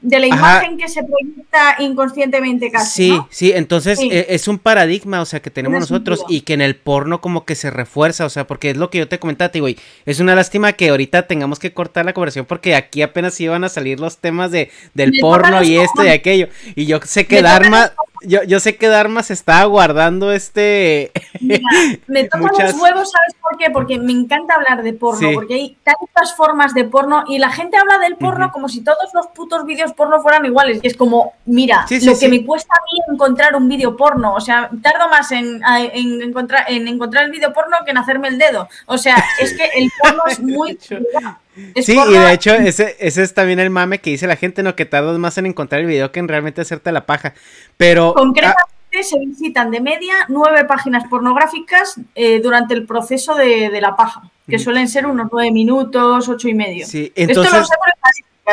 De 0.00 0.20
la, 0.20 0.26
imagen 0.28 0.78
que 0.78 0.88
se 0.88 1.02
proyecta 1.02 1.76
inconscientemente 1.80 2.70
casi, 2.70 3.10
Sí, 3.10 3.20
sí, 3.30 3.52
entonces 3.52 3.98
e, 4.00 4.26
es 4.28 4.46
un 4.46 4.58
paradigma, 4.58 5.20
o 5.20 5.24
sea, 5.24 5.40
que 5.40 5.50
tenemos 5.50 5.80
nosotros 5.80 6.24
y 6.28 6.42
que 6.42 6.54
en 6.54 6.60
el 6.60 6.76
porno 6.76 7.20
como 7.20 7.44
que 7.44 7.56
se 7.56 7.70
refuerza, 7.70 8.24
o 8.24 8.30
sea, 8.30 8.46
porque 8.46 8.70
es 8.70 8.76
lo 8.76 8.90
que 8.90 8.98
yo 8.98 9.08
te 9.08 9.18
comentaba, 9.18 9.50
te 9.50 9.60
digo, 9.60 9.80
es 10.04 10.20
una 10.20 10.36
lástima 10.36 10.74
que 10.74 10.90
ahorita 10.90 11.26
tengamos 11.26 11.58
que 11.58 11.72
cortar 11.72 12.04
la 12.04 12.12
conversación 12.12 12.46
porque 12.46 12.76
aquí 12.76 13.02
apenas 13.02 13.40
iban 13.40 13.64
a 13.64 13.68
salir 13.68 13.98
los 13.98 14.18
temas 14.18 14.52
de, 14.52 14.70
del 14.94 15.12
porno 15.20 15.64
y 15.64 15.76
esto 15.76 16.04
y 16.04 16.08
aquello. 16.08 16.48
Y 16.76 16.86
yo 16.86 17.00
sé 17.02 17.26
que 17.26 17.42
Dharma, 17.42 17.92
yo, 18.22 18.44
yo 18.44 18.60
sé 18.60 18.76
que 18.76 18.86
Dharma 18.86 19.24
se 19.24 19.32
está 19.32 19.64
guardando 19.64 20.30
este... 20.32 21.10
me 21.40 22.24
tocan 22.30 22.66
los 22.66 22.74
huevos, 22.74 23.10
¿sabes 23.10 23.34
por 23.40 23.58
qué? 23.58 23.70
Porque 23.70 23.98
me 23.98 24.12
encanta 24.12 24.54
hablar 24.54 24.84
de 24.84 24.92
porno, 24.92 25.28
porque 25.34 25.55
hay 25.56 25.76
tantas 25.82 26.34
formas 26.36 26.74
de 26.74 26.84
porno 26.84 27.24
y 27.26 27.38
la 27.38 27.50
gente 27.50 27.76
habla 27.76 27.98
del 27.98 28.16
porno 28.16 28.50
como 28.52 28.68
si 28.68 28.82
todos 28.82 29.12
los 29.14 29.26
putos 29.28 29.64
vídeos 29.64 29.92
porno 29.92 30.20
fueran 30.20 30.44
iguales. 30.44 30.80
Y 30.82 30.86
es 30.86 30.96
como, 30.96 31.34
mira, 31.44 31.86
lo 32.02 32.18
que 32.18 32.28
me 32.28 32.44
cuesta 32.44 32.74
a 32.74 32.82
mí 32.84 33.00
encontrar 33.12 33.56
un 33.56 33.68
vídeo 33.68 33.96
porno, 33.96 34.34
o 34.34 34.40
sea, 34.40 34.70
tardo 34.82 35.08
más 35.08 35.32
en, 35.32 35.60
encontrar, 35.94 36.64
en 36.68 36.86
encontrar 36.88 37.24
el 37.24 37.30
vídeo 37.30 37.52
porno 37.52 37.76
que 37.84 37.90
en 37.90 37.98
hacerme 37.98 38.28
el 38.28 38.38
dedo. 38.38 38.68
O 38.86 38.98
sea, 38.98 39.16
es 39.40 39.54
que 39.54 39.64
el 39.74 39.90
porno 40.00 40.22
es 40.28 40.40
muy... 40.40 40.78
sí, 40.80 41.98
y 41.98 42.12
de 42.12 42.32
hecho 42.32 42.54
ese, 42.54 42.96
ese 42.98 43.22
es 43.22 43.34
también 43.34 43.58
el 43.58 43.70
mame 43.70 44.00
que 44.00 44.10
dice 44.10 44.26
la 44.26 44.36
gente, 44.36 44.62
no, 44.62 44.76
que 44.76 44.84
tardas 44.84 45.18
más 45.18 45.38
en 45.38 45.46
encontrar 45.46 45.80
el 45.80 45.86
video 45.86 46.12
que 46.12 46.20
en 46.20 46.28
realmente 46.28 46.60
hacerte 46.60 46.92
la 46.92 47.06
paja. 47.06 47.34
Pero... 47.76 48.14
Concretamente 48.14 48.76
se 49.02 49.18
visitan 49.18 49.70
de 49.70 49.80
media 49.80 50.14
nueve 50.28 50.64
páginas 50.64 51.04
pornográficas 51.08 52.00
eh, 52.14 52.40
durante 52.40 52.72
el 52.72 52.86
proceso 52.86 53.34
de, 53.34 53.68
de 53.68 53.80
la 53.80 53.94
paja 53.94 54.30
que 54.48 54.58
suelen 54.58 54.88
ser 54.88 55.06
unos 55.06 55.28
nueve 55.32 55.50
minutos, 55.50 56.28
ocho 56.28 56.48
y 56.48 56.54
medio. 56.54 56.86
Sí, 56.86 57.12
entonces... 57.14 57.46
Esto 57.46 57.58
lo 57.58 57.64
sé 57.64 57.74
por 57.74 57.96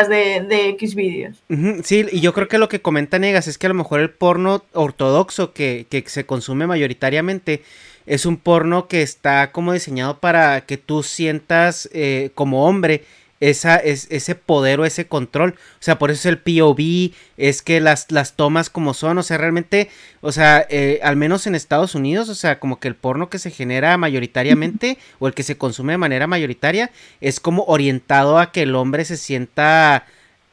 de, 0.01 0.41
de 0.41 0.69
X 0.69 0.95
vídeos. 0.95 1.43
sí, 1.83 2.05
y 2.11 2.19
yo 2.19 2.33
creo 2.33 2.47
que 2.47 2.57
lo 2.57 2.67
que 2.67 2.81
comenta 2.81 3.19
Negas 3.19 3.47
es 3.47 3.57
que 3.57 3.67
a 3.67 3.69
lo 3.69 3.75
mejor 3.75 3.99
el 3.99 4.09
porno 4.09 4.63
ortodoxo 4.73 5.53
que, 5.53 5.85
que 5.89 6.03
se 6.07 6.25
consume 6.25 6.65
mayoritariamente 6.65 7.61
es 8.05 8.25
un 8.25 8.37
porno 8.37 8.87
que 8.87 9.01
está 9.01 9.51
como 9.51 9.71
diseñado 9.71 10.19
para 10.19 10.65
que 10.65 10.77
tú 10.77 11.03
sientas 11.03 11.89
eh, 11.93 12.31
como 12.33 12.65
hombre 12.65 13.05
esa, 13.49 13.75
es, 13.75 14.07
ese 14.09 14.35
poder 14.35 14.79
o 14.79 14.85
ese 14.85 15.07
control. 15.07 15.51
O 15.51 15.81
sea, 15.81 15.99
por 15.99 16.11
eso 16.11 16.21
es 16.21 16.25
el 16.27 16.37
POV, 16.37 17.13
es 17.35 17.61
que 17.61 17.81
las, 17.81 18.09
las 18.09 18.33
tomas 18.33 18.69
como 18.69 18.93
son, 18.93 19.17
o 19.17 19.23
sea, 19.23 19.37
realmente, 19.37 19.89
o 20.21 20.31
sea, 20.31 20.65
eh, 20.69 21.01
al 21.03 21.17
menos 21.17 21.45
en 21.45 21.53
Estados 21.53 21.93
Unidos, 21.93 22.29
o 22.29 22.35
sea, 22.35 22.59
como 22.59 22.79
que 22.79 22.87
el 22.87 22.95
porno 22.95 23.29
que 23.29 23.39
se 23.39 23.51
genera 23.51 23.97
mayoritariamente 23.97 24.97
o 25.19 25.27
el 25.27 25.33
que 25.33 25.43
se 25.43 25.57
consume 25.57 25.93
de 25.93 25.97
manera 25.97 26.25
mayoritaria 26.25 26.89
es 27.19 27.41
como 27.41 27.63
orientado 27.65 28.39
a 28.39 28.53
que 28.53 28.63
el 28.63 28.75
hombre 28.75 29.03
se 29.03 29.17
sienta 29.17 30.05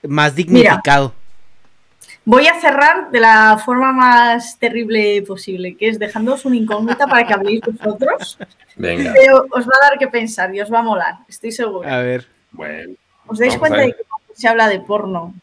más 0.03 0.35
dignificado. 0.35 1.15
voy 2.25 2.49
a 2.49 2.61
cerrar 2.61 3.13
de 3.13 3.21
la 3.21 3.63
forma 3.65 3.93
más 3.93 4.59
terrible 4.59 5.23
posible, 5.23 5.77
que 5.77 5.89
es 5.89 6.01
dejándoos 6.01 6.45
una 6.45 6.57
incógnita 6.57 7.07
para 7.07 7.25
que 7.25 7.35
habléis 7.35 7.61
vosotros. 7.61 8.37
Venga. 8.77 9.15
os 9.53 9.65
va 9.65 9.73
a 9.81 9.91
dar 9.91 9.99
que 9.99 10.09
pensar 10.09 10.53
y 10.53 10.61
os 10.61 10.73
va 10.73 10.81
a 10.81 10.83
molar, 10.83 11.15
estoy 11.29 11.53
segura. 11.53 11.97
A 11.97 12.03
ver. 12.03 12.40
Bueno. 12.53 12.95
¿Os 13.27 13.39
dais 13.39 13.57
cuenta 13.57 13.79
de 13.79 13.93
que 13.93 14.03
cuando 14.09 14.35
se 14.35 14.49
habla 14.49 14.69
de 14.69 14.81
porno, 14.81 15.35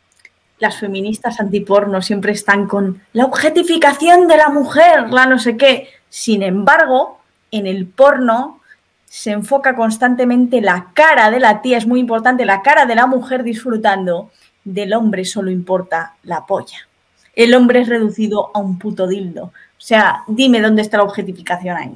las 0.59 0.77
feministas 0.79 1.39
antiporno 1.39 2.01
siempre 2.01 2.31
están 2.31 2.67
con 2.67 3.01
la 3.13 3.25
objetificación 3.25 4.27
de 4.27 4.37
la 4.37 4.49
mujer, 4.49 5.11
la 5.11 5.25
no 5.25 5.39
sé 5.39 5.55
qué? 5.55 5.89
Sin 6.09 6.43
embargo, 6.43 7.19
en 7.51 7.67
el 7.67 7.85
porno 7.87 8.61
se 9.05 9.31
enfoca 9.31 9.75
constantemente 9.75 10.61
la 10.61 10.91
cara 10.93 11.31
de 11.31 11.39
la 11.39 11.61
tía, 11.61 11.77
es 11.77 11.87
muy 11.87 11.99
importante, 11.99 12.45
la 12.45 12.61
cara 12.61 12.85
de 12.85 12.95
la 12.95 13.07
mujer 13.07 13.43
disfrutando, 13.43 14.31
del 14.63 14.93
hombre 14.93 15.23
solo 15.23 15.49
importa 15.49 16.15
la 16.23 16.45
polla. 16.45 16.87
el 17.33 17.53
hombre 17.53 17.81
es 17.81 17.87
reducido 17.87 18.51
a 18.53 18.59
un 18.59 18.79
puto 18.79 19.07
dildo. 19.07 19.43
O 19.43 19.79
sea, 19.79 20.23
dime 20.27 20.59
dónde 20.59 20.81
está 20.81 20.97
la 20.97 21.03
objetificación 21.03 21.77
ahí. 21.77 21.93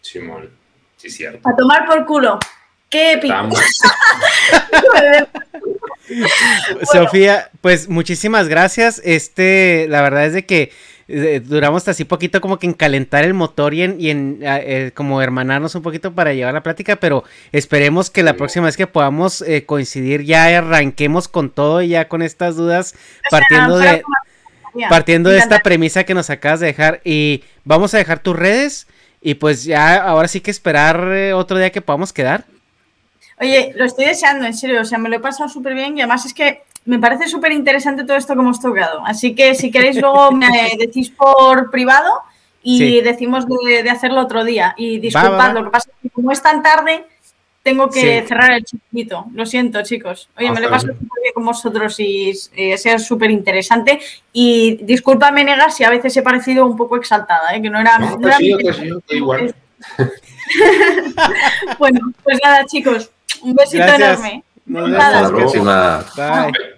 Simón, 0.00 0.50
sí, 0.96 1.08
cierto. 1.08 1.48
A 1.48 1.54
tomar 1.54 1.86
por 1.86 2.04
culo. 2.04 2.38
¡Qué 2.94 3.12
épico! 3.14 3.34
Sofía, 6.92 7.50
pues 7.60 7.88
muchísimas 7.88 8.46
gracias. 8.46 9.00
Este, 9.02 9.86
la 9.88 10.00
verdad 10.00 10.26
es 10.26 10.32
de 10.32 10.46
que 10.46 10.70
eh, 11.08 11.42
duramos 11.44 11.88
así 11.88 12.04
poquito 12.04 12.40
como 12.40 12.60
que 12.60 12.68
en 12.68 12.72
calentar 12.72 13.24
el 13.24 13.34
motor 13.34 13.74
y 13.74 13.82
en, 13.82 14.00
y 14.00 14.10
en 14.10 14.38
eh, 14.42 14.92
como 14.94 15.20
hermanarnos 15.20 15.74
un 15.74 15.82
poquito 15.82 16.14
para 16.14 16.34
llevar 16.34 16.54
la 16.54 16.62
plática, 16.62 16.94
pero 16.94 17.24
esperemos 17.50 18.10
que 18.10 18.22
la 18.22 18.34
próxima 18.34 18.66
vez 18.66 18.76
que 18.76 18.86
podamos 18.86 19.42
eh, 19.42 19.66
coincidir 19.66 20.22
ya 20.22 20.56
arranquemos 20.56 21.26
con 21.26 21.50
todo 21.50 21.82
y 21.82 21.88
ya 21.88 22.06
con 22.06 22.22
estas 22.22 22.54
dudas 22.54 22.94
partiendo 23.28 23.76
de 23.76 24.04
partiendo 24.88 25.30
de 25.30 25.38
esta 25.38 25.58
premisa 25.58 26.04
que 26.04 26.14
nos 26.14 26.30
acabas 26.30 26.60
de 26.60 26.66
dejar 26.66 27.00
y 27.02 27.42
vamos 27.64 27.92
a 27.92 27.98
dejar 27.98 28.20
tus 28.20 28.36
redes 28.36 28.86
y 29.20 29.34
pues 29.34 29.64
ya 29.64 29.96
ahora 29.96 30.28
sí 30.28 30.40
que 30.40 30.52
esperar 30.52 31.08
otro 31.34 31.58
día 31.58 31.72
que 31.72 31.80
podamos 31.80 32.12
quedar. 32.12 32.44
Oye, 33.40 33.72
lo 33.76 33.84
estoy 33.84 34.06
deseando, 34.06 34.46
en 34.46 34.54
serio, 34.54 34.80
o 34.80 34.84
sea, 34.84 34.98
me 34.98 35.08
lo 35.08 35.16
he 35.16 35.20
pasado 35.20 35.48
súper 35.48 35.74
bien 35.74 35.96
y 35.98 36.00
además 36.00 36.24
es 36.26 36.34
que 36.34 36.62
me 36.84 36.98
parece 36.98 37.28
súper 37.28 37.52
interesante 37.52 38.04
todo 38.04 38.16
esto 38.16 38.34
que 38.34 38.40
hemos 38.40 38.60
tocado. 38.60 39.04
Así 39.04 39.34
que 39.34 39.54
si 39.54 39.70
queréis 39.70 40.00
luego 40.00 40.32
me 40.32 40.72
decís 40.78 41.10
por 41.10 41.70
privado 41.70 42.10
y 42.62 43.00
decimos 43.02 43.44
de, 43.46 43.88
hacerlo 43.90 44.20
otro 44.20 44.44
día. 44.44 44.74
Y 44.76 44.98
disculpad, 44.98 45.52
lo 45.52 45.64
que 45.64 45.70
pasa 45.70 45.90
es 45.90 45.96
que 46.02 46.10
como 46.10 46.32
es 46.32 46.40
tan 46.40 46.62
tarde, 46.62 47.04
tengo 47.62 47.88
que 47.90 48.24
cerrar 48.26 48.52
el 48.52 48.64
chiquito. 48.64 49.26
Lo 49.32 49.44
siento, 49.46 49.82
chicos. 49.82 50.28
Oye, 50.36 50.50
me 50.50 50.60
lo 50.60 50.70
paso 50.70 50.86
súper 50.86 51.22
bien 51.22 51.34
con 51.34 51.44
vosotros 51.44 51.98
y 52.00 52.32
eh, 52.56 52.78
sea 52.78 52.98
súper 52.98 53.30
interesante. 53.30 54.00
Y 54.32 54.78
discúlpame, 54.82 55.44
Nega, 55.44 55.70
si 55.70 55.84
a 55.84 55.90
veces 55.90 56.16
he 56.16 56.22
parecido 56.22 56.66
un 56.66 56.76
poco 56.76 56.96
exaltada, 56.96 57.54
¿eh? 57.54 57.62
que 57.62 57.70
no 57.70 57.80
era... 57.80 57.98
No, 57.98 58.16
no 58.18 59.00
igual. 59.10 59.54
bueno, 61.78 62.00
pues 62.22 62.38
nada, 62.42 62.64
chicos. 62.66 63.10
Un 63.44 63.54
besito 63.54 63.84
enorme. 63.84 64.42
Nos 64.66 64.84
vemos. 64.90 65.00
Hasta 65.04 65.20
la 65.22 65.28
próxima. 65.28 66.04
Bye. 66.16 66.73